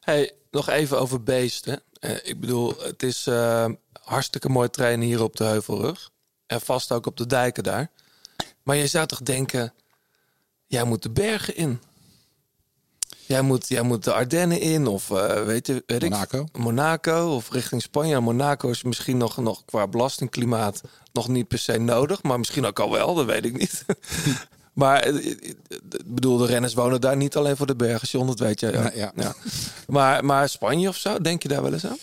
[0.00, 1.82] Hey, nog even over beesten.
[2.00, 3.66] Eh, ik bedoel, het is eh,
[4.02, 6.10] hartstikke mooi trainen hier op de Heuvelrug.
[6.46, 7.90] En vast ook op de dijken daar.
[8.62, 9.74] Maar je zou toch denken,
[10.66, 11.80] jij moet de bergen in.
[13.26, 16.40] Jij moet, jij moet de Ardennen in of eh, weet, je, weet Monaco.
[16.40, 18.20] ik, Monaco of richting Spanje.
[18.20, 20.80] Monaco is misschien nog, nog qua belastingklimaat
[21.12, 22.22] nog niet per se nodig.
[22.22, 23.84] Maar misschien ook al wel, dat weet ik niet.
[24.74, 25.56] maar eh, eh, ik
[26.06, 28.08] bedoel, de renners wonen daar niet alleen voor de bergen.
[28.08, 28.72] John, dat weet je.
[28.72, 28.90] Ja.
[28.94, 29.34] Ja, Ja.
[29.86, 31.98] Maar, maar Spanje of zo, denk je daar wel eens aan?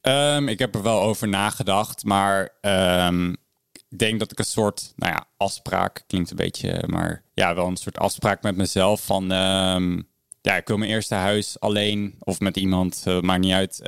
[0.00, 3.28] Ehm, ik heb er wel over nagedacht, maar ehm,
[3.72, 7.66] ik denk dat ik een soort, nou ja, afspraak klinkt een beetje, maar ja, wel
[7.66, 10.00] een soort afspraak met mezelf van, ehm,
[10.40, 13.78] ja, ik wil mijn eerste huis alleen of met iemand, eh, maakt niet uit,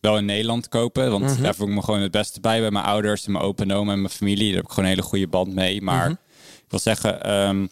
[0.00, 1.42] wel in Nederland kopen, want Mhm.
[1.42, 3.72] daar voel ik me gewoon het beste bij, bij mijn ouders en mijn opa en
[3.72, 6.14] oma en mijn familie, daar heb ik gewoon een hele goede band mee, maar Mhm.
[6.70, 7.66] Wil zeggen, ehm,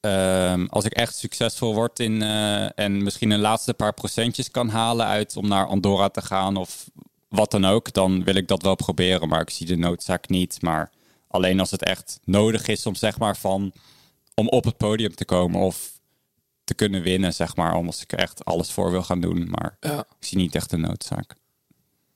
[0.00, 4.68] Ehm, als ik echt succesvol word in eh, en misschien een laatste paar procentjes kan
[4.68, 6.90] halen uit om naar Andorra te gaan of
[7.28, 9.28] wat dan ook, dan wil ik dat wel proberen.
[9.28, 10.62] Maar ik zie de noodzaak niet.
[10.62, 10.90] Maar
[11.28, 13.72] alleen als het echt nodig is om zeg maar van
[14.34, 16.00] om op het podium te komen of
[16.64, 19.48] te kunnen winnen, zeg maar, om als ik er echt alles voor wil gaan doen.
[19.50, 19.98] Maar Ja.
[19.98, 21.34] ik zie niet echt de noodzaak.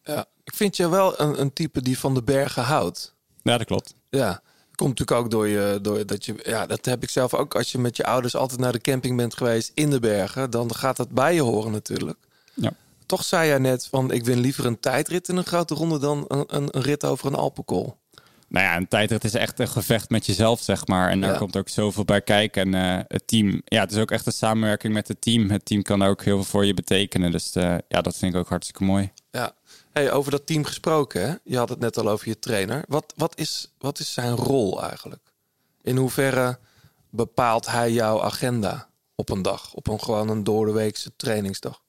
[0.02, 0.26] Ja.
[0.44, 3.14] Ik vind je wel een, een type die van de bergen houdt.
[3.42, 3.94] Ja, dat klopt.
[4.10, 4.42] Ja,
[4.80, 7.54] komt natuurlijk ook door je, door dat je, ja, dat heb ik zelf ook.
[7.54, 10.74] Als je met je ouders altijd naar de camping bent geweest in de bergen, dan
[10.74, 12.18] gaat dat bij je horen natuurlijk.
[12.54, 12.72] Ja.
[13.06, 16.24] Toch zei jij net van, ik win liever een tijdrit in een grote ronde dan
[16.28, 17.96] een, een, een rit over een Alpenkool.
[18.48, 21.10] Nou ja, een tijdrit is echt een gevecht met jezelf, zeg maar.
[21.10, 21.38] En daar Ja.
[21.38, 22.74] komt ook zoveel bij kijken.
[22.74, 25.50] En eh, het team, ja, het is ook echt een samenwerking met het team.
[25.50, 27.30] Het team kan ook heel veel voor je betekenen.
[27.30, 29.10] Dus eh, ja, dat vind ik ook hartstikke mooi.
[29.92, 31.34] Hey, over dat team gesproken, hè?
[31.44, 32.84] je had het net al over je trainer.
[32.88, 35.32] Wat, wat, is, wat is zijn rol eigenlijk?
[35.82, 36.58] In hoeverre
[37.10, 39.72] bepaalt hij jouw agenda op een dag?
[39.74, 41.82] Op een gewoon een doordeweekse trainingsdag?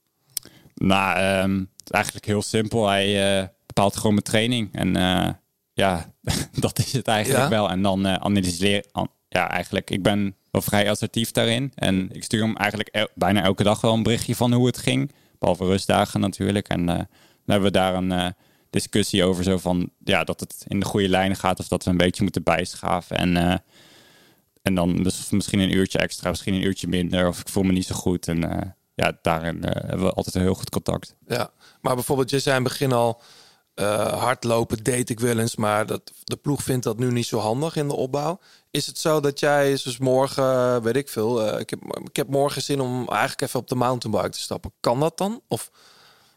[0.76, 2.88] Nou, het is eigenlijk heel simpel.
[2.88, 4.74] Hij eh, bepaalt gewoon mijn training.
[4.74, 5.30] En eh,
[5.74, 6.14] ja,
[6.60, 7.50] dat is het eigenlijk Ja?
[7.50, 7.70] wel.
[7.70, 8.86] En dan eh analyseer...
[8.92, 11.72] an- ja, eigenlijk, ik ben wel vrij assertief daarin.
[11.76, 14.78] En ik stuur hem eigenlijk el- bijna elke dag wel een berichtje van hoe het
[14.78, 15.12] ging.
[15.40, 16.68] Behalve rustdagen natuurlijk.
[16.68, 17.10] En
[17.46, 18.28] dan hebben we daar een eh,
[18.70, 19.44] discussie over.
[19.44, 21.60] Zo van, ja, dat het in de goede lijnen gaat.
[21.60, 23.18] Of dat we een beetje moeten bijschaven.
[23.18, 23.56] En, eh,
[24.62, 27.28] en dan dus misschien een uurtje extra, misschien een uurtje minder.
[27.28, 28.28] Of ik voel me niet zo goed.
[28.28, 31.16] En eh, ja, daarin hebben we altijd een heel goed contact.
[31.28, 31.52] Ja,
[31.82, 33.22] maar bijvoorbeeld, je zei in het begin al,
[34.18, 37.76] hardlopen date ik wel eens, maar dat, de ploeg vindt dat nu niet zo handig
[37.76, 38.40] in de opbouw.
[38.72, 42.62] Is het zo dat jij, dus morgen, weet ik veel, ik, heb, ik heb morgen
[42.62, 44.72] zin om eigenlijk even op de mountainbike te stappen.
[44.80, 45.42] Kan dat dan?
[45.48, 45.72] Of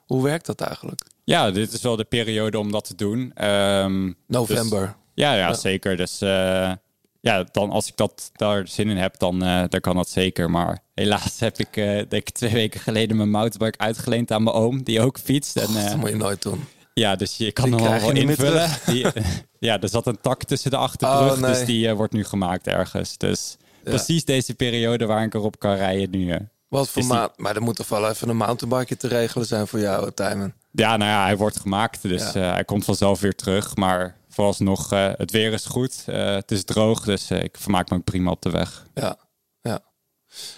[0.07, 1.03] hoe werkt dat eigenlijk?
[1.25, 3.33] Ja, dit is wel de periode om dat te doen.
[3.35, 4.81] Ehm, November.
[4.81, 5.55] dus- ja, ja, Ja.
[5.55, 5.97] zeker.
[5.97, 6.73] Dus eh,
[7.21, 10.51] ja, dan als ik dat daar zin in heb, dan, dan kan dat zeker.
[10.51, 14.57] Maar helaas heb ik, eh, denk ik twee weken geleden mijn mountainbike uitgeleend aan mijn
[14.57, 15.57] oom, die ook fietst.
[15.57, 16.65] En, dat moet je nooit doen.
[16.95, 18.71] ja, dus je kan Die hem wel, invullen.
[18.87, 19.07] Die,
[19.59, 21.51] ja, er zat een tak tussen de achterbrug, Oh, nee.
[21.51, 23.19] dus die wordt nu gemaakt ergens.
[23.19, 23.91] Dus Ja.
[23.91, 26.37] precies deze periode waar ik erop kan rijden nu.
[26.77, 27.39] Wat voor die- maat?
[27.39, 30.55] Maar er moet toch wel even een mountainbike te regelen zijn voor jou, Tijmen.
[30.71, 32.35] Ja, nou ja, hij wordt gemaakt, dus Ja.
[32.49, 33.77] eh, hij komt vanzelf weer terug.
[33.77, 37.99] Maar vooralsnog, eh het weer is goed, eh, het is droog, dus ik vermaak me
[37.99, 38.87] prima op de weg.
[38.95, 39.17] Ja,
[39.61, 39.81] ja.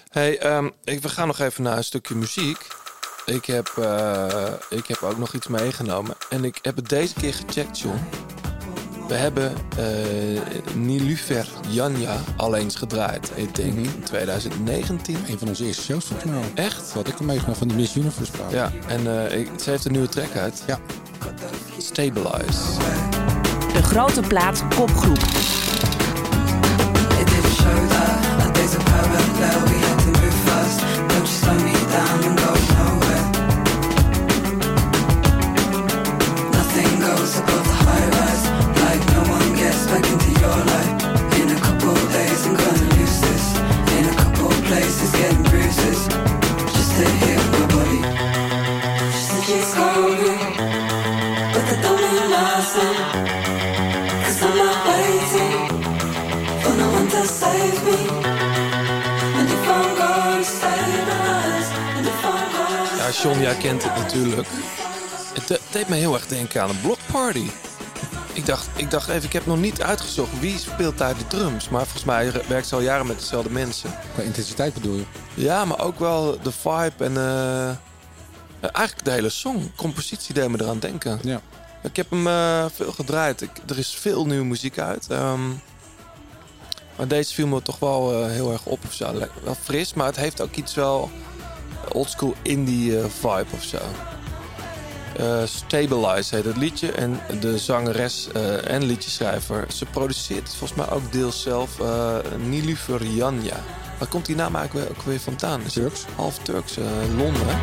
[0.09, 2.66] Hey, ehm, ik, we gaan nog even naar een stukje muziek.
[3.26, 3.66] Ik heb,
[4.70, 6.16] ik heb ook nog iets meegenomen.
[6.30, 7.98] En ik heb het deze keer gecheckt, John.
[9.08, 13.30] We hebben eh Nilufer Janja al eens gedraaid.
[13.34, 15.16] Ik denk in 2019.
[15.28, 16.64] Een van onze eerste shows volgens mij.
[16.64, 16.92] Echt?
[16.94, 18.50] Wat ik hem meegenomen van de Miss Universe vrouw.
[18.50, 20.62] Ja, en eh, ik, ze heeft een nieuwe track uit.
[20.66, 20.78] Ja.
[21.78, 22.60] Stabilize.
[23.72, 25.24] De grote plaat kopgroep.
[63.22, 64.48] Jij kent het natuurlijk.
[65.34, 67.47] Het de- deed me heel erg denken aan een blockparty.
[68.32, 71.68] Ik dacht, ik dacht even, ik heb nog niet uitgezocht wie speelt daar de drums.
[71.68, 73.94] Maar volgens mij werkt ze al jaren met dezelfde mensen.
[74.14, 75.05] Qua intensiteit bedoel je?
[75.34, 77.76] Ja, maar ook wel de vibe en eh, eh,
[78.60, 79.72] eigenlijk de hele song.
[79.76, 81.18] Compositie deed me eraan denken.
[81.22, 81.40] Ja.
[81.82, 83.40] Ik heb hem eh, veel gedraaid.
[83.40, 85.06] Ik, er is veel nieuwe muziek uit.
[85.10, 85.48] Ehm,
[86.97, 88.80] Maar deze viel me toch wel heel erg op
[89.43, 91.10] Wel fris, maar het heeft ook iets wel
[91.92, 93.78] oldschool indie eh, vibe of zo.
[95.16, 96.92] Eh, Stabilize heet het liedje.
[96.92, 101.80] En de zangeres eh, en liedjeschrijver, ze produceert het volgens mij ook deels zelf.
[101.80, 103.56] eh Nilüfer Janja.
[103.98, 105.60] Waar komt die naam eigenlijk ook weer vandaan?
[105.62, 106.04] Is Turks?
[106.16, 106.76] Half Turks,
[107.16, 107.56] Londen.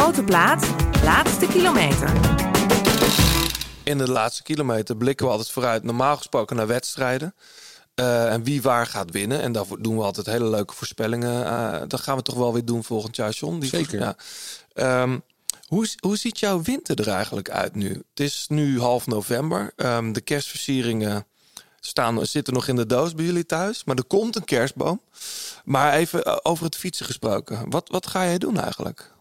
[0.00, 2.12] Grote plaat, laatste kilometer.
[3.82, 7.34] In de laatste kilometer blikken we altijd vooruit, normaal gesproken naar wedstrijden.
[7.94, 9.40] Eh, en wie waar gaat winnen.
[9.40, 11.46] En daarvoor doen we altijd hele leuke voorspellingen.
[11.46, 13.58] Eh, dat gaan we toch wel weer doen volgend jaar, John.
[13.58, 13.98] Die Zeker.
[14.00, 14.16] Ja.
[14.72, 15.18] Ehm,
[15.66, 17.88] hoe, hoe ziet jouw winter er eigenlijk uit nu?
[17.88, 19.72] Het is nu half november.
[19.76, 21.26] Ehm, de kerstversieringen
[21.80, 23.84] staan, zitten nog in de doos bij jullie thuis.
[23.84, 25.00] Maar er komt een kerstboom.
[25.64, 27.70] Maar even eh, over het fietsen gesproken.
[27.70, 29.12] Wat, wat ga jij doen eigenlijk?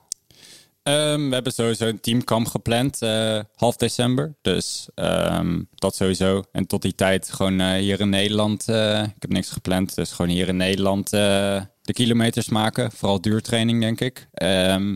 [0.84, 4.34] Ehm, we hebben sowieso een teamkamp gepland, eh, half december.
[4.41, 6.43] Dus ehm, dat sowieso.
[6.51, 8.68] En tot die tijd gewoon eh, hier in Nederland.
[8.69, 12.91] eh, ik heb niks gepland, dus gewoon hier in Nederland de kilometers maken.
[12.91, 14.27] Vooral duurtraining, denk ik.
[14.34, 14.95] Ehm,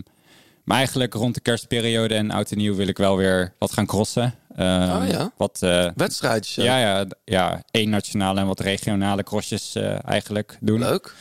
[0.64, 3.86] maar eigenlijk rond de kerstperiode en oud en nieuw wil ik wel weer wat gaan
[3.86, 4.34] crossen.
[4.58, 5.32] Oh ja?
[5.36, 5.58] Wat,
[5.94, 6.64] Wedstrijdjes?
[6.64, 9.74] ja, ja, ja, één nationale en wat regionale crossjes
[10.04, 10.78] eigenlijk doen.
[10.78, 11.14] Leuk.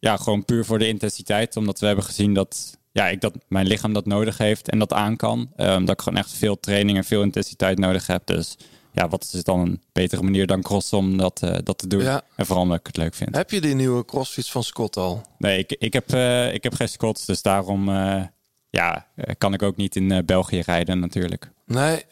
[0.00, 1.56] Ja, gewoon puur voor de intensiteit.
[1.56, 4.92] Omdat we hebben gezien dat, ja, ik dat mijn lichaam dat nodig heeft en dat
[4.92, 5.52] aan kan.
[5.56, 8.26] Ehm, dat ik gewoon echt veel training en veel intensiteit nodig heb.
[8.26, 8.56] Dus
[8.92, 12.02] ja, wat is dan een betere manier dan crossen om dat, eh, dat te doen?
[12.02, 12.22] Ja.
[12.36, 13.36] En vooral omdat ik het leuk vind.
[13.36, 15.22] Heb je die nieuwe crossfiets van Scott al?
[15.38, 18.22] Nee, ik, ik, heb, eh, ik heb geen squats, dus daarom eh,
[18.70, 19.06] ja,
[19.38, 21.50] kan ik ook niet in België rijden natuurlijk.
[21.66, 22.04] Nee.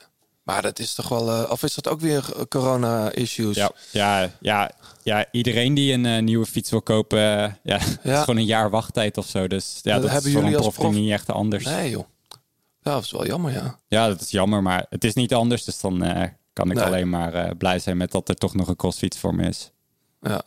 [0.51, 1.31] Maar dat is toch wel...
[1.31, 3.57] eh, of is dat ook weer corona-issues?
[3.57, 4.71] Ja, ja, ja,
[5.03, 8.45] ja, iedereen die een eh, nieuwe fiets wil kopen, eh, ja, het is gewoon een
[8.45, 9.47] jaar wachttijd of zo.
[9.47, 11.65] Dus ja, Dat dat, hebben is voor jullie een als prof, prof- niet echt anders.
[11.65, 12.05] Nee, joh.
[12.83, 13.79] Ja, dat is wel jammer, ja.
[13.89, 15.65] Ja, dat is jammer, maar het is niet anders.
[15.65, 16.85] Dus dan eh, kan ik Nee.
[16.85, 19.71] alleen maar eh, blij zijn met dat er toch nog een crossfiets voor me is.
[20.21, 20.43] Ja.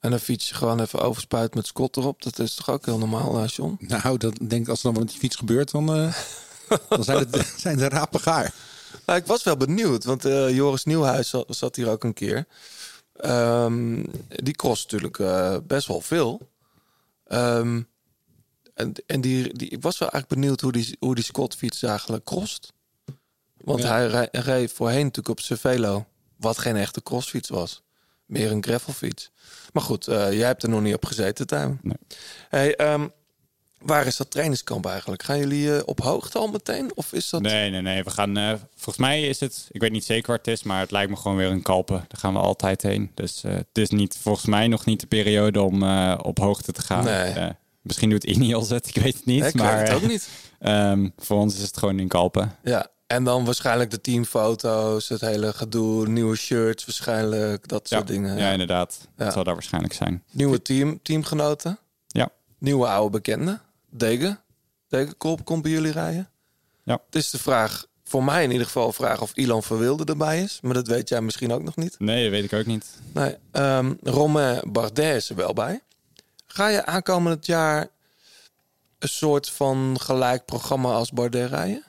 [0.00, 2.22] En dan fiets je gewoon even overspuit met Scott erop.
[2.22, 3.76] Dat is toch ook heel normaal, John?
[3.80, 6.14] Nou, dat denk ik als er dan wat met die fiets gebeurt, dan, eh,
[6.88, 8.54] dan zijn, het, zijn de rapen gaar.
[9.06, 12.46] Nou, ik was wel benieuwd, want eh, Joris Nieuwhuis zat, zat hier ook een keer.
[13.16, 16.48] Ehm, die kost natuurlijk eh, best wel veel.
[17.26, 17.80] Ehm,
[18.74, 22.24] en en die, die, ik was wel eigenlijk benieuwd hoe die, hoe die Scott-fiets eigenlijk
[22.24, 22.72] kost.
[23.56, 23.88] Want Ja.
[23.88, 26.06] hij rij- reed voorheen natuurlijk op Cervelo,
[26.36, 27.82] wat geen echte crossfiets was.
[28.26, 29.30] Meer een gravelfiets.
[29.72, 31.80] Maar goed, eh, jij hebt er nog niet op gezeten, Tuin.
[32.48, 33.08] Hey, ehm,
[33.80, 35.22] waar is dat trainingskamp eigenlijk?
[35.22, 36.90] Gaan jullie eh, op hoogte al meteen?
[36.94, 37.42] Of is dat...
[37.42, 38.04] Nee, nee, nee.
[38.04, 40.80] We gaan, eh, volgens mij is het, ik weet niet zeker waar het is, maar
[40.80, 41.96] het lijkt me gewoon weer een kalpen.
[41.96, 43.10] Daar gaan we altijd heen.
[43.14, 45.82] Dus eh, het is niet, volgens mij nog niet de periode om
[46.16, 47.04] op hoogte te gaan.
[47.04, 47.52] Nee.
[47.82, 49.40] Misschien doet Ineos het, ik weet het niet.
[49.40, 50.28] Nee, ik weet maar, het ook niet.
[50.58, 52.56] ehm, voor ons is het gewoon in kalpen.
[52.62, 58.36] Ja, en dan waarschijnlijk de teamfoto's, het hele gedoe, nieuwe shirts waarschijnlijk, dat soort dingen.
[58.36, 58.98] Ja, inderdaad.
[59.00, 59.24] Ja.
[59.24, 60.22] Dat zal daar waarschijnlijk zijn.
[60.30, 61.78] Nieuwe team, teamgenoten.
[62.06, 62.28] Ja.
[62.58, 63.60] Nieuwe oude bekenden.
[63.90, 64.40] Degen.
[64.88, 66.30] Degenkolp komt bij jullie rijden.
[66.82, 67.00] Ja.
[67.06, 70.58] Het is de vraag, voor mij in ieder geval, vraag of Ilan Verwilde erbij is.
[70.62, 71.98] Maar dat weet jij misschien ook nog niet.
[71.98, 72.86] Nee, dat weet ik ook niet.
[73.12, 73.36] Nee,
[74.02, 75.80] Romain Bardet is er wel bij.
[76.46, 77.88] Ga je aankomend jaar
[78.98, 81.84] een soort van gelijk programma als Bardet rijden?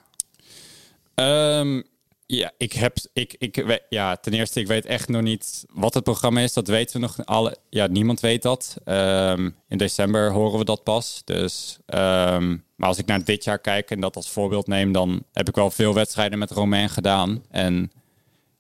[1.16, 1.82] Ehm,
[2.32, 6.04] ja, ik heb, ik, ik, ja, ten eerste, ik weet echt nog niet wat het
[6.04, 6.54] programma is.
[6.54, 7.58] Dat weten we nog alle.
[7.70, 8.78] Ja, niemand weet dat.
[8.86, 11.22] Ehm, in december horen we dat pas.
[11.26, 15.24] Dus, ehm, maar als ik naar dit jaar kijk en dat als voorbeeld neem, dan
[15.34, 17.44] heb ik wel veel wedstrijden met Romain gedaan.
[17.50, 17.92] En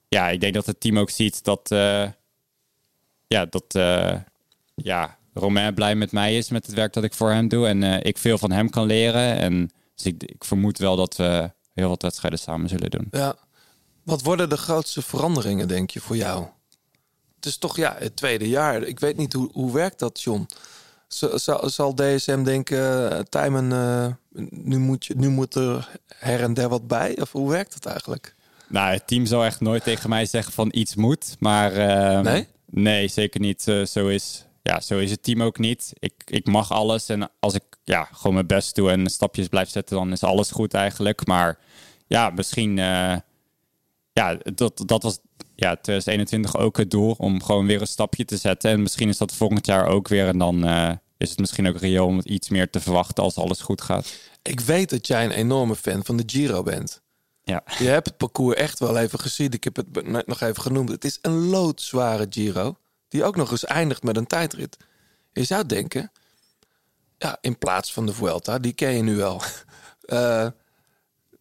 [0.07, 2.07] ja, ik denk dat het team ook ziet dat, eh,
[3.27, 4.15] ja, dat, eh,
[4.75, 7.67] ja, Romain blij met mij is met het werk dat ik voor hem doe.
[7.67, 9.35] En eh, ik veel van hem kan leren.
[9.37, 13.07] En dus ik, ik vermoed wel dat we heel wat wedstrijden samen zullen doen.
[13.11, 13.35] Ja.
[14.03, 16.45] Wat worden de grootste veranderingen, denk je, voor jou?
[17.35, 18.83] Het is toch ja, het tweede jaar.
[18.83, 20.47] Ik weet niet hoe, hoe werkt dat, John?
[21.07, 26.53] Zal, zal DSM denken, eh, Tijmen, eh, nu, moet je, nu moet er her en
[26.53, 27.21] der wat bij?
[27.21, 28.35] Of hoe werkt het eigenlijk?
[28.67, 31.35] Nou, het team zou echt nooit tegen mij zeggen van iets moet.
[31.39, 32.47] Maar ehm, Nee?
[32.65, 33.67] nee, zeker niet.
[33.67, 35.93] Eh, zo, is, ja, zo is het team ook niet.
[35.99, 37.09] Ik, ik mag alles.
[37.09, 40.51] En als ik ja, gewoon mijn best doe en stapjes blijf zetten, dan is alles
[40.51, 41.27] goed eigenlijk.
[41.27, 41.57] Maar
[42.07, 42.77] ja, misschien,
[44.13, 45.19] ja, dat, dat was
[45.55, 48.71] ja, 2021 ook het doel om gewoon weer een stapje te zetten.
[48.71, 50.27] En misschien is dat volgend jaar ook weer.
[50.27, 53.61] En dan eh, is het misschien ook reëel om iets meer te verwachten als alles
[53.61, 54.13] goed gaat.
[54.41, 57.01] Ik weet dat jij een enorme fan van de Giro bent.
[57.43, 57.63] Ja.
[57.77, 59.51] Je hebt het parcours echt wel even gezien.
[59.51, 60.89] Ik heb het net nog even genoemd.
[60.89, 62.75] Het is een loodzware Giro.
[63.07, 64.77] Die ook nog eens eindigt met een tijdrit.
[65.31, 66.11] Je zou denken,
[67.17, 69.41] ja, in plaats van de Vuelta, die ken je nu wel.
[70.01, 70.47] Eh,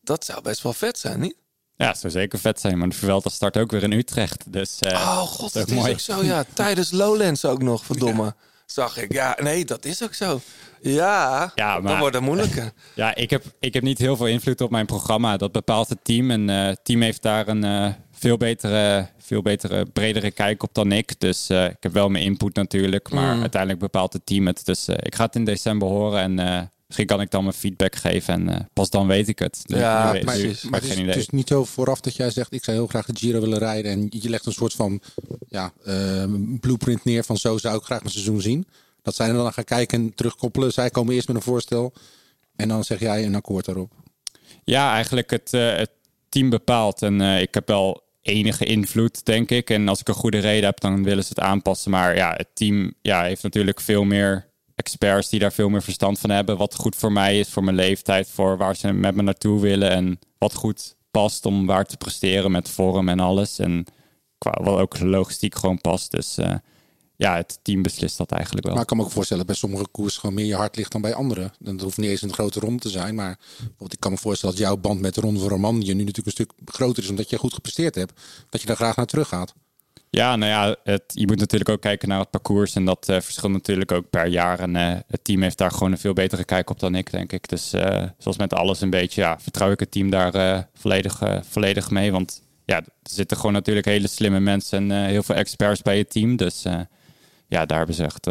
[0.03, 1.37] dat zou best wel vet zijn, niet?
[1.81, 2.79] Ja, het zou zeker vet zijn.
[2.79, 4.53] Maar de Vuelta start ook weer in Utrecht.
[4.53, 5.93] Dus, eh, oh god, dat is ook mooi.
[5.93, 6.23] ook zo.
[6.25, 8.35] Ja, tijdens Lowlands ook nog, verdomme.
[8.67, 9.13] Zag ik.
[9.13, 10.41] Ja, nee, dat is ook zo.
[10.81, 12.73] Ja, Ja, dan maar- wordt het moeilijker.
[12.95, 15.37] Ja, ik heb, ik heb niet heel veel invloed op mijn programma.
[15.37, 16.31] Dat bepaalt het team.
[16.31, 20.75] En eh, het team heeft daar een eh, veel betere, veel betere, bredere kijk op
[20.75, 21.21] dan ik.
[21.21, 23.11] Dus ik heb wel mijn input natuurlijk.
[23.11, 23.41] Maar Mm.
[23.41, 24.65] uiteindelijk bepaalt het team het.
[24.65, 26.21] Dus ik ga het in december horen.
[26.39, 28.35] En misschien kan ik dan mijn feedback geven.
[28.35, 29.63] En eh, pas dan weet ik het.
[29.67, 31.15] Ja, weet- Maar, nu het, is, geen het idee.
[31.15, 32.53] is niet zo vooraf dat jij zegt...
[32.53, 33.93] ik zou heel graag de Giro willen rijden...
[33.93, 35.01] en je legt een soort van
[35.49, 36.25] ja, eh,
[36.61, 37.37] blueprint neer van...
[37.37, 38.67] zo zou ik graag mijn seizoen zien.
[39.03, 40.73] Dat zij dan gaan kijken en terugkoppelen.
[40.73, 41.93] Zij komen eerst met een voorstel...
[42.57, 43.93] en dan zeg jij een akkoord daarop.
[44.65, 45.91] Ja, eigenlijk het, eh, het
[46.29, 47.03] team bepaalt.
[47.03, 49.71] En eh, ik heb wel enige invloed, denk ik.
[49.71, 51.91] En als ik een goede reden heb, dan willen ze het aanpassen.
[51.91, 54.49] Maar ja, het team ja, heeft natuurlijk veel meer
[54.81, 56.57] experts die daar veel meer verstand van hebben.
[56.57, 59.91] Wat goed voor mij is, voor mijn leeftijd, voor waar ze met me naartoe willen.
[59.91, 63.59] En wat goed past om waar te presteren met vorm en alles.
[63.59, 63.85] En
[64.39, 66.11] qua wat ook logistiek gewoon past.
[66.11, 66.55] Dus eh,
[67.17, 68.75] ja, het team beslist dat eigenlijk wel.
[68.75, 69.47] Maar ik kan me ook voorstellen...
[69.47, 71.53] bij sommige koers gewoon meer je hart ligt dan bij anderen.
[71.59, 73.15] Dan hoeft niet eens een grote ronde te zijn.
[73.15, 76.05] Maar bijvoorbeeld, ik kan me voorstellen dat jouw band met de Ronde van je nu
[76.05, 78.21] natuurlijk een stuk groter is omdat je goed gepresteerd hebt.
[78.49, 79.55] Dat je daar graag naar terug gaat.
[80.11, 80.77] Ja, nou ja,
[81.07, 82.75] je moet natuurlijk ook kijken naar het parcours.
[82.75, 84.59] En dat eh, verschilt natuurlijk ook per jaar.
[84.59, 87.33] En eh, het team heeft daar gewoon een veel betere kijk op dan ik, denk
[87.33, 87.49] ik.
[87.49, 91.91] Dus eh, zoals met alles een beetje, ja, vertrouw ik het team daar volledig, volledig
[91.91, 92.13] mee.
[92.13, 96.11] Want ja, er zitten gewoon natuurlijk hele slimme mensen en heel veel experts bij het
[96.11, 96.37] team.
[96.37, 96.63] Dus
[97.47, 98.27] ja, daar hebben ze echt...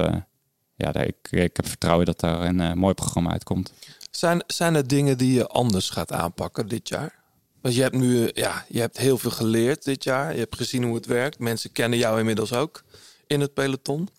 [0.75, 3.73] ja, ik, ik heb vertrouwen dat daar een mooi programma uitkomt.
[4.11, 7.18] Zijn, zijn er dingen die je anders gaat aanpakken dit jaar?
[7.61, 10.33] Want je hebt nu eh, ja, je hebt heel veel geleerd dit jaar.
[10.33, 11.39] Je hebt gezien hoe het werkt.
[11.39, 12.83] Mensen kennen jou inmiddels ook
[13.27, 14.09] in het peloton.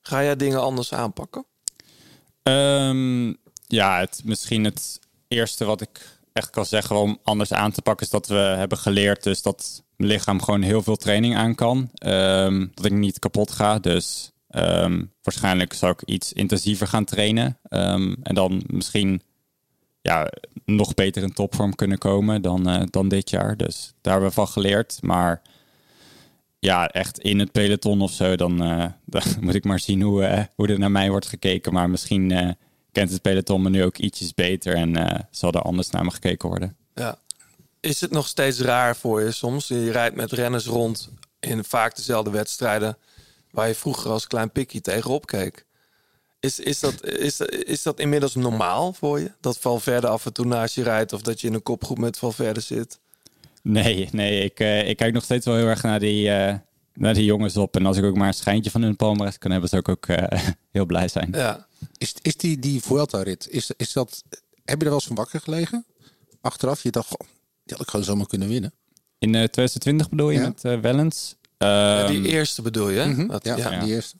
[0.00, 1.46] Ga jij dingen anders aanpakken?
[2.42, 3.32] Ehm,
[3.66, 8.06] ja, het, misschien het eerste wat ik echt kan zeggen om anders aan te pakken...
[8.06, 11.90] is dat we hebben geleerd dus dat mijn lichaam gewoon heel veel training aan kan.
[11.94, 13.78] Ehm, dat ik niet kapot ga.
[13.78, 17.58] Dus ehm, waarschijnlijk zou ik iets intensiever gaan trainen.
[18.22, 19.22] En dan misschien
[20.04, 20.30] ja,
[20.64, 23.56] nog beter in topvorm kunnen komen dan, eh, dan dit jaar.
[23.56, 24.98] Dus daar hebben we van geleerd.
[25.02, 25.42] Maar
[26.58, 30.44] ja, echt in het peloton of zo, dan, eh, moet ik maar zien hoe, eh,
[30.54, 31.72] hoe er naar mij wordt gekeken.
[31.72, 32.56] Maar misschien
[32.92, 36.48] kent het peloton me nu ook ietsjes beter en zal er anders naar me gekeken
[36.48, 36.76] worden.
[36.94, 37.18] Ja.
[37.80, 39.68] Is het nog steeds raar voor je soms?
[39.68, 41.10] Je rijdt met renners rond
[41.40, 42.96] in vaak dezelfde wedstrijden
[43.50, 45.66] waar je vroeger als klein pikkie tegenop keek.
[46.44, 49.30] Is, is, dat, is, is dat inmiddels normaal voor je?
[49.40, 52.18] Dat Valverde af en toe naast je rijdt of dat je in een kopgroep met
[52.18, 52.98] Valverde zit?
[53.62, 56.54] Nee, nee ik, eh, ik kijk nog steeds wel heel erg naar die, eh,
[56.94, 57.76] naar die jongens op.
[57.76, 60.06] En als ik ook maar een schijntje van hun palmarès kan hebben, zou ik ook
[60.06, 60.40] eh,
[60.72, 61.28] heel blij zijn.
[61.32, 61.66] Ja.
[61.98, 64.22] Is, is die, die Vuelta-rit, is, is dat,
[64.64, 65.84] heb je er wel eens van wakker gelegen?
[66.40, 67.28] Achteraf, je dacht, goh,
[67.64, 68.72] die had ik gewoon zomaar kunnen winnen.
[69.18, 70.52] In eh, 2020 bedoel je Ja.
[70.62, 71.36] met Wellens?
[71.58, 72.98] Ja, die Ehm, eerste bedoel je?
[72.98, 73.06] hè?
[73.06, 73.26] Mhm.
[73.26, 73.80] Dat- ja, ja.
[73.84, 74.16] die eerste.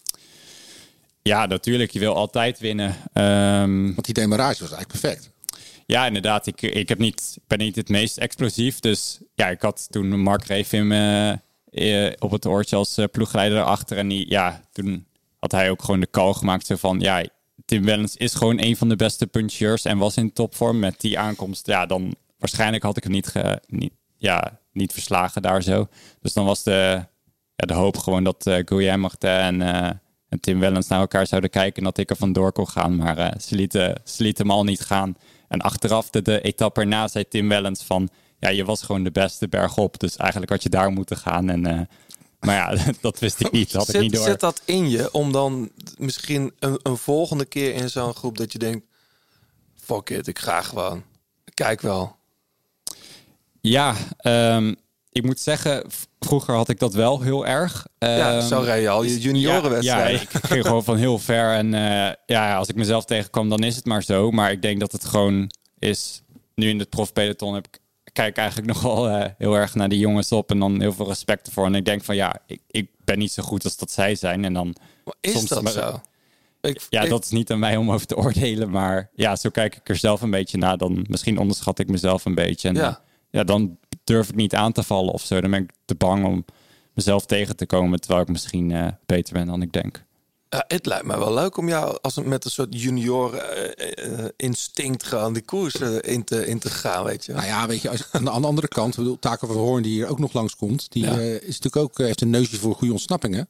[1.28, 1.90] Ja, natuurlijk.
[1.90, 2.96] Je wil altijd winnen.
[3.12, 5.30] Ehm, Want die demarage was eigenlijk perfect.
[5.86, 6.46] Ja, inderdaad.
[6.46, 8.80] Ik, ik, heb niet, ik ben niet het meest explosief.
[8.80, 11.38] Dus ja, ik had toen Mark in me,
[11.70, 13.96] eh, op het oortje als eh, ploegleider erachter.
[13.96, 15.06] En die, ja, toen
[15.38, 16.66] had hij ook gewoon de call gemaakt.
[16.66, 17.24] Zo van, ja,
[17.64, 19.84] Tim Wellens is gewoon een van de beste puncheurs.
[19.84, 21.66] En was in topvorm met die aankomst.
[21.66, 25.88] Ja, dan waarschijnlijk had ik hem niet, ge, niet, ja, niet verslagen daar zo.
[26.20, 27.06] Dus dan was de,
[27.56, 30.00] ja, de hoop gewoon dat uh, Guillaume Martin en,
[30.34, 31.76] en Tim Wellens naar elkaar zouden kijken.
[31.76, 32.96] En dat ik er vandoor kon gaan.
[32.96, 35.16] Maar eh, ze, lieten, ze lieten hem al niet gaan.
[35.48, 38.08] En achteraf de, de etappe erna zei Tim Wellens van...
[38.38, 40.00] Ja, je was gewoon de beste bergop.
[40.00, 41.48] Dus eigenlijk had je daar moeten gaan.
[41.48, 41.80] En, eh,
[42.40, 43.72] maar ja, dat wist ik niet.
[43.72, 44.24] Dat had ik niet door.
[44.24, 48.52] zit dat in je om dan misschien een, een volgende keer in zo'n groep dat
[48.52, 48.86] je denkt...
[49.76, 51.02] Fuck it, ik ga gewoon.
[51.54, 52.16] Kijk wel.
[53.60, 54.74] Ja, ehm,
[55.12, 55.84] ik moet zeggen,
[56.24, 57.86] vroeger had ik dat wel heel erg.
[57.98, 60.12] Ja, Ehm, zo rij je al je juniorenwedstrijden.
[60.12, 61.52] Ja, ik ging gewoon van heel ver.
[61.54, 64.30] En eh, ja, als ik mezelf tegenkwam, dan is het maar zo.
[64.30, 66.22] Maar ik denk dat het gewoon is...
[66.54, 67.78] Nu in het profpeloton heb ik
[68.12, 70.50] kijk eigenlijk nog wel eh, heel erg naar die jongens op.
[70.50, 71.66] En dan heel veel respect ervoor.
[71.66, 74.44] En ik denk van ja, ik, ik ben niet zo goed als dat zij zijn.
[74.44, 74.74] En dan
[75.04, 76.00] Maar is soms dat maar- zo?
[76.60, 78.70] Ik, Ja, ik- dat is niet aan mij om over te oordelen.
[78.70, 80.76] Maar ja, zo kijk ik er zelf een beetje naar.
[80.78, 82.68] Dan misschien onderschat ik mezelf een beetje.
[82.68, 82.74] En
[83.30, 85.40] ja dan durf ik niet aan te vallen of zo.
[85.40, 86.44] Dan ben ik te bang om
[86.94, 90.04] mezelf tegen te komen, terwijl ik misschien eh, beter ben dan ik denk.
[90.48, 94.20] Ja, het lijkt me wel leuk om jou als een, met een soort junior eh,
[94.20, 97.32] eh, instinct gewoon die koers in, te, in te gaan, weet je.
[97.32, 99.82] Nou ja, weet je, als, aan de aan de andere kant, bedoel, Taken van Hoorn
[99.82, 101.18] die hier ook nog langskomt, die Ja.
[101.18, 103.48] eh, is natuurlijk ook, heeft een neusje voor goede ontsnappingen.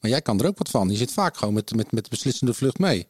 [0.00, 0.90] Maar jij kan er ook wat van.
[0.90, 3.08] Je zit vaak gewoon met, met, met de beslissende vlucht mee.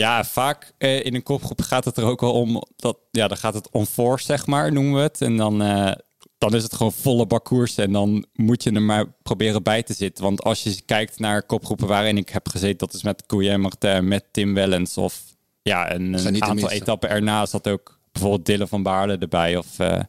[0.00, 3.36] Ja, vaak eh, in een kopgroep gaat het er ook wel om dat, ja, dan
[3.36, 5.20] gaat het om force, zeg maar, noemen we het.
[5.20, 5.92] En dan, eh,
[6.38, 9.92] dan is het gewoon volle bakkoers en dan moet je er maar proberen bij te
[9.92, 10.24] zitten.
[10.24, 14.08] Want als je kijkt naar kopgroepen waarin ik heb gezeten, dat is met Guillaume Martin,
[14.08, 15.22] met Tim Wellens of
[15.62, 20.00] ja, een, een aantal etappen erna zat ook bijvoorbeeld Dylan van Baarle erbij of eh,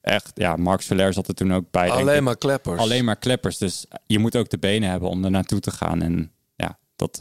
[0.00, 1.90] echt, ja, Mark Soler zat er toen ook bij.
[1.90, 2.80] Alleen maar kleppers.
[2.80, 6.02] Alleen maar kleppers, dus je moet ook de benen hebben om er naartoe te gaan
[6.02, 7.18] en ja, dat...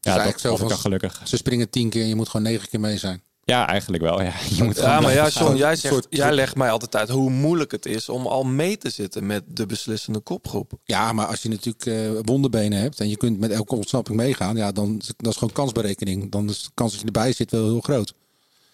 [0.00, 1.20] ja, eigenlijk dat zo wel gelukkig.
[1.24, 3.22] Ze springen tien keer en je moet gewoon negen keer mee zijn.
[3.44, 4.22] Ja, eigenlijk wel.
[4.22, 7.08] Ja, je moet Ja, maar ja, John, jij, zegt, soort- jij legt mij altijd uit
[7.08, 10.72] hoe moeilijk het is om al mee te zitten met de beslissende kopgroep.
[10.84, 14.56] Ja, maar als je natuurlijk eh wonderbenen hebt en je kunt met elke ontsnapping meegaan,
[14.56, 16.30] ja, dan is dat is gewoon kansberekening.
[16.30, 18.14] Dan is de kans dat je erbij zit wel heel groot.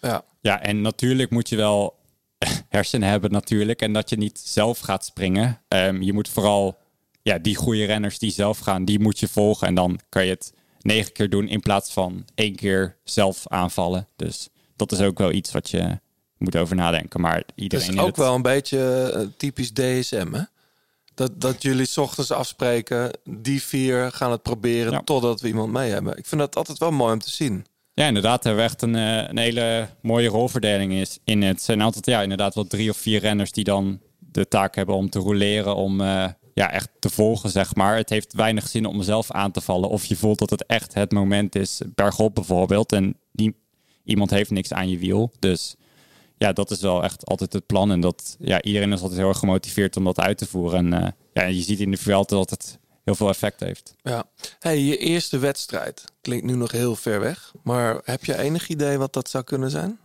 [0.00, 0.24] Ja.
[0.40, 1.94] Ja, en natuurlijk moet je wel
[2.68, 3.80] hersenen hebben natuurlijk.
[3.82, 5.60] En dat je niet zelf gaat springen.
[5.68, 6.78] Ehm, je moet vooral
[7.22, 9.66] ja, die goede renners die zelf gaan, die moet je volgen.
[9.66, 14.08] En dan kan je het negen keer doen in plaats van één keer zelf aanvallen.
[14.16, 15.98] Dus dat is ook wel iets wat je
[16.38, 17.20] moet over nadenken.
[17.20, 20.42] Maar iedereen is ook het- wel een beetje eh, typisch DSM, hè?
[21.14, 25.02] Dat, dat jullie 's ochtends afspreken, die vier gaan het proberen Ja.
[25.04, 26.16] totdat we iemand mee hebben.
[26.16, 27.64] Ik vind dat altijd wel mooi om te zien.
[27.94, 31.50] Ja, inderdaad hebben we echt een, eh, een hele mooie rolverdeling is in het.
[31.52, 34.94] Het zijn altijd ja, inderdaad wel drie of vier renners die dan de taak hebben
[34.94, 37.96] om te roleren, om eh, ja, echt te volgen, zeg maar.
[37.96, 39.88] Het heeft weinig zin om zelf aan te vallen.
[39.88, 43.56] Of je voelt dat het echt het moment is, bergop bijvoorbeeld, en die,
[44.04, 45.32] iemand heeft niks aan je wiel.
[45.38, 45.76] Dus
[46.38, 47.90] ja, dat is wel echt altijd het plan.
[47.90, 50.92] En dat ja, iedereen is altijd heel erg gemotiveerd om dat uit te voeren.
[50.92, 53.94] En eh, ja, je ziet in de Vuelta dat het heel veel effect heeft.
[54.02, 54.24] Ja.
[54.58, 57.52] Hey, je eerste wedstrijd klinkt nu nog heel ver weg.
[57.62, 59.98] Maar heb je enig idee wat dat zou kunnen zijn?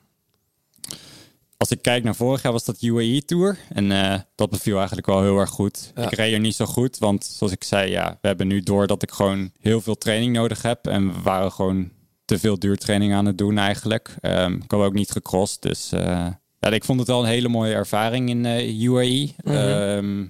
[1.57, 3.57] Als ik kijk naar vorig jaar was dat UAE Tour.
[3.69, 5.91] En eh, dat beviel eigenlijk wel heel erg goed.
[5.95, 6.03] Ja.
[6.03, 8.87] Ik reed er niet zo goed, want zoals ik zei, ja, we hebben nu door
[8.87, 10.87] dat ik gewoon heel veel training nodig heb.
[10.87, 11.91] En we waren gewoon
[12.25, 14.15] te veel duurtraining aan het doen eigenlijk.
[14.21, 16.27] Ehm ik had ook niet gecrossed, dus eh,
[16.59, 19.33] ja, ik vond het wel een hele mooie ervaring in eh, UAE.
[19.43, 19.55] Mhm.
[19.55, 20.25] Ehm,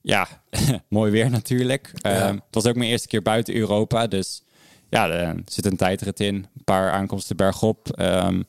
[0.00, 0.28] ja,
[0.88, 1.90] mooi weer natuurlijk.
[1.94, 2.10] Ja.
[2.10, 4.42] Ehm, het was ook mijn eerste keer buiten Europa, dus
[4.88, 6.34] ja, er zit een tijdrit in.
[6.34, 7.90] Een paar aankomsten bergop.
[7.90, 8.42] Ehm,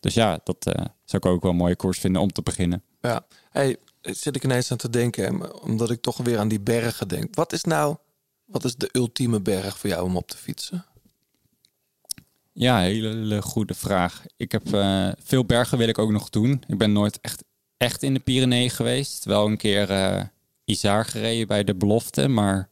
[0.00, 2.82] dus ja, dat eh, zou ik ook wel een mooie koers vinden om te beginnen.
[3.00, 3.26] Ja.
[3.50, 7.34] Hey, zit ik ineens aan te denken, omdat ik toch weer aan die bergen denk.
[7.34, 7.96] Wat is nou,
[8.44, 10.84] wat is de ultieme berg voor jou om op te fietsen?
[12.52, 14.24] Ja, hele, hele goede vraag.
[14.36, 16.62] Ik heb eh, veel bergen wil ik ook nog doen.
[16.66, 17.44] Ik ben nooit echt,
[17.76, 19.24] echt in de Pyreneeën geweest.
[19.24, 20.22] Wel een keer eh
[20.70, 22.68] Isar gereden bij de belofte, maar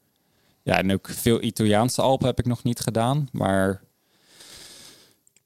[0.62, 3.28] ja, en ook veel Italiaanse Alpen heb ik nog niet gedaan.
[3.32, 3.82] Maar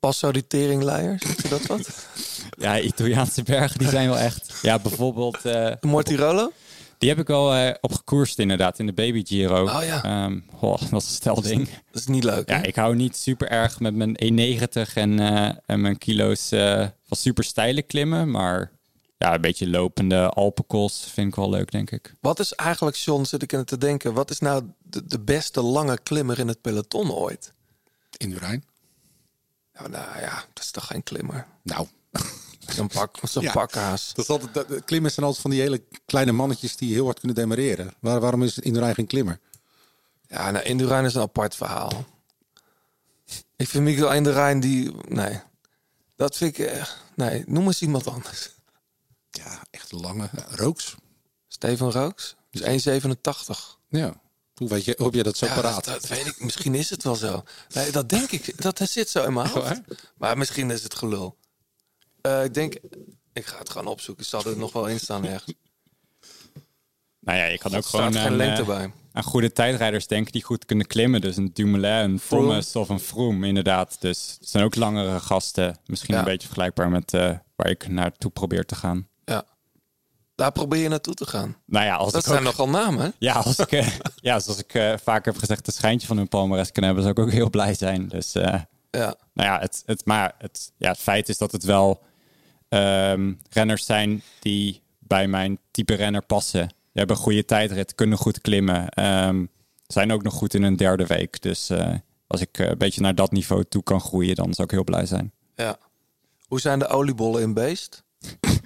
[0.02, 2.06] Passo die teringleier, zegt je dat wat?
[2.64, 4.54] ja, Italiaanse bergen die zijn wel echt.
[4.62, 5.44] Ja, bijvoorbeeld.
[5.44, 6.52] eh Mortirolo?
[6.98, 9.62] Die heb ik wel eh, op gekoerst inderdaad in de Baby Giro.
[9.62, 10.02] Oh ja.
[10.04, 11.68] Ehm, goh, dat is een stelding.
[11.90, 12.48] Dat is niet leuk.
[12.48, 12.66] Ja, hè?
[12.66, 17.16] ik hou niet super erg met mijn 1,90 en, eh, en mijn kilo's eh, van
[17.16, 18.30] super steile klimmen.
[18.30, 18.70] Maar
[19.18, 22.14] ja, een beetje lopende Alpenkos vind ik wel leuk, denk ik.
[22.20, 25.60] Wat is eigenlijk, John, zit ik het te denken, wat is nou de, de beste
[25.60, 27.52] lange klimmer in het peloton ooit?
[28.16, 28.50] Indurain.
[28.50, 28.71] Nou,
[29.90, 31.46] nou ja, dat is toch geen klimmer?
[31.62, 31.86] Nou,
[32.76, 33.52] Zo'n pak, zo'n Ja.
[33.52, 37.04] dat is altijd, dat, de klimmers zijn altijd van die hele kleine mannetjes die heel
[37.04, 37.94] hard kunnen demareren.
[38.00, 39.38] Waar, waarom is Indurain geen klimmer?
[40.28, 42.04] Ja, nou, Indurain is een apart verhaal.
[43.56, 44.92] Ik vind Miguel Indurain die...
[45.08, 45.40] Nee,
[46.16, 46.66] dat vind ik...
[46.66, 48.50] eh, nee, noem eens iemand anders.
[49.30, 50.30] Ja, echt lange.
[50.48, 50.94] Rooks.
[51.48, 52.36] Steven Rooks?
[52.50, 53.78] Dus 1,87.
[53.88, 54.20] Ja.
[54.62, 55.84] Hoe weet je, hoe heb je dat zo Ja, paraat?
[55.84, 56.40] dat, dat weet ik.
[56.44, 57.44] Misschien is het wel zo.
[57.74, 58.62] Nee, dat denk ik.
[58.62, 59.80] Dat zit zo in mijn hoofd.
[60.18, 61.36] Maar misschien is het gelul.
[62.20, 62.74] Eh, ik denk...
[63.32, 64.24] Ik ga het gewoon opzoeken.
[64.24, 65.54] Zal er nog wel in staan ergens.
[67.20, 68.92] Nou ja, je kan God, ook staat gewoon geen aan, lengte eh, bij.
[69.12, 71.20] aan goede tijdrijders denken die goed kunnen klimmen.
[71.20, 72.20] Dus een Dumoulin, een.
[72.28, 73.96] Thomas of een Froome, inderdaad.
[74.00, 75.78] Dus het zijn ook langere gasten.
[75.86, 76.20] Misschien Ja.
[76.20, 79.08] een beetje vergelijkbaar met eh, waar ik naartoe probeer te gaan.
[80.42, 81.56] Daar probeer je naartoe te gaan.
[81.66, 83.12] Nou ja, als Dat ik zijn ook- nogal namen?
[83.18, 83.88] Ja, als ik, eh,
[84.28, 87.14] ja, zoals ik eh, vaak heb gezegd, een schijntje van hun palmares kan hebben, zou
[87.16, 88.08] ik ook heel blij zijn.
[88.08, 88.60] Dus eh,
[88.90, 89.14] Ja.
[89.34, 92.02] nou ja, het, het, maar het, ja, het feit is dat het wel
[92.68, 96.66] ehm, renners zijn die bij mijn type renner passen.
[96.68, 98.88] Die hebben een goede tijdrit, kunnen goed klimmen.
[98.88, 99.44] ehm,
[99.86, 101.42] zijn ook nog goed in een derde week.
[101.42, 101.70] Dus
[102.26, 105.06] als ik een beetje naar dat niveau toe kan groeien, dan zou ik heel blij
[105.06, 105.32] zijn.
[105.56, 105.76] Ja.
[106.46, 108.02] Hoe zijn de oliebollen in Beest?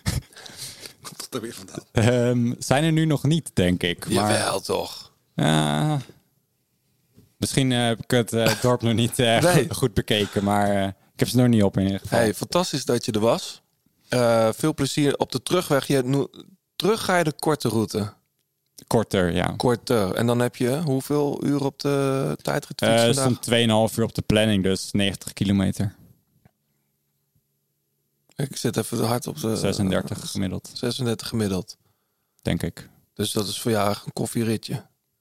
[1.37, 1.85] er weer vandaan?
[1.93, 4.05] Ehm, zijn er nu nog niet, denk ik.
[4.11, 5.13] Maar, Jawel, toch?
[7.37, 9.75] Misschien eh, heb ik het eh, dorp nog niet eh, Nee.
[9.75, 12.19] goed, bekeken, maar ik heb ze nog niet op in ieder geval.
[12.19, 13.63] Hey, fantastisch dat je er was.
[14.57, 15.87] Veel plezier op de terugweg.
[15.87, 16.27] Je, nu,
[16.77, 18.13] terug ga je de korte route.
[18.87, 19.55] Korter, ja.
[19.57, 20.15] Korter.
[20.15, 24.05] En dan heb je hoeveel uur op de tijdrit Eh, fiets Er stond 2,5 uur
[24.05, 25.95] op de planning, dus 90 kilometer.
[28.37, 29.57] Ik zit even hard op de...
[29.57, 31.77] 36 gemiddeld, 36 gemiddeld.
[32.43, 32.89] denk ik.
[33.15, 34.73] Dus dat is voor jou eigenlijk een koffieritje.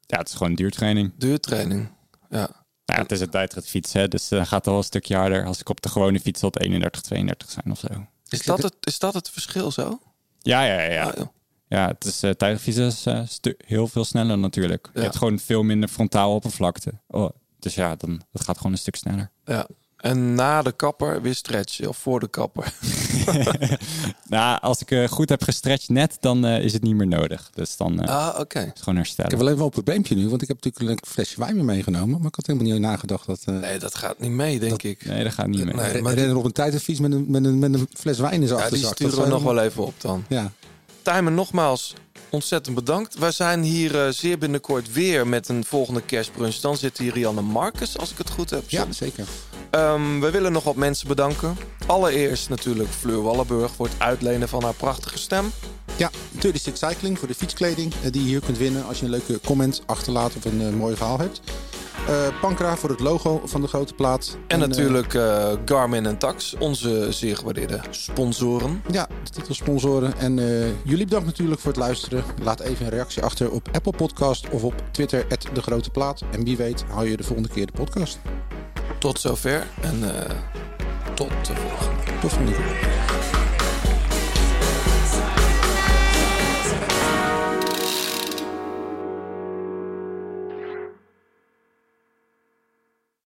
[0.01, 1.11] Ja, het is gewoon duurtraining.
[1.17, 1.89] Duurtraining.
[2.29, 2.63] Ja.
[2.85, 5.45] Ja, het is een tijdrit fiets, hè, dus dan gaat het wel een stukje harder.
[5.45, 7.87] Als ik op de gewone fiets zal het 31, 32 zijn of zo.
[8.29, 9.99] Is dat, het, is dat het verschil zo?
[10.39, 10.91] Ja, ja, ja.
[10.91, 11.03] ja.
[11.09, 11.27] Ah.
[11.67, 14.89] Ja, het is uh, is eh, stu- heel veel sneller natuurlijk.
[14.93, 16.93] Je hebt gewoon veel minder frontaal oppervlakte.
[17.07, 17.29] Oh,
[17.59, 19.31] dus ja, dan, het gaat gewoon een stuk sneller.
[19.45, 19.67] Ja.
[20.05, 21.87] En na de kapper weer stretchen.
[21.89, 22.73] Of voor de kapper.
[24.27, 27.49] nou, als ik eh, goed heb gestretched net, dan eh, is het niet meer nodig.
[27.53, 28.59] Dus dan eh, Ah, oké.
[28.59, 29.31] is het gewoon herstellen.
[29.31, 31.63] Ik heb wel even een probleempje nu, want ik heb natuurlijk een flesje wijn mee
[31.63, 32.17] meegenomen.
[32.17, 33.41] Maar ik had helemaal niet nagedacht dat...
[33.45, 35.05] eh Nee, dat gaat niet mee, denk ik.
[35.05, 35.73] Nee, dat gaat niet mee.
[35.73, 38.47] Nee, maar renner op een tijdritfiets met een, met een, met een fles wijn in
[38.47, 38.95] zijn Ja, die achterzak.
[39.11, 40.25] sturen we nog wel even op dan.
[40.29, 40.51] Ja.
[41.01, 41.93] Tijmen, nogmaals
[42.29, 43.17] ontzettend bedankt.
[43.17, 46.55] Wij zijn hier eh, zeer binnenkort weer met een volgende kerstbrunch.
[46.55, 48.69] Dan zit hier Rianne Marcus, als ik het goed heb.
[48.69, 49.25] ja, zeker.
[49.75, 51.57] Ehm, we willen nog wat mensen bedanken.
[51.85, 55.51] Allereerst natuurlijk Fleur Wallenburg voor het uitlenen van haar prachtige stem.
[55.95, 59.11] Ja, 36 Cycling voor de fietskleding eh, die je hier kunt winnen als je een
[59.11, 61.41] leuke comment achterlaat of een eh, mooi verhaal hebt.
[62.07, 64.37] Eh, Pankra voor het logo van de grote plaat.
[64.47, 65.19] En, natuurlijk
[65.65, 68.81] Garmin en Tax, onze zeer gewaardeerde sponsoren.
[68.91, 70.17] Ja, de titelsponsoren.
[70.17, 70.35] En
[70.83, 72.23] jullie bedankt natuurlijk voor het luisteren.
[72.43, 76.21] Laat even een reactie achter op Apple Podcast of op Twitter, de Grote Plaat.
[76.31, 78.19] En wie weet hou je de volgende keer de podcast.
[79.05, 80.35] Tot zover en eh,
[81.13, 82.03] tot de volgende.
[82.21, 83.04] Tot volgende keer.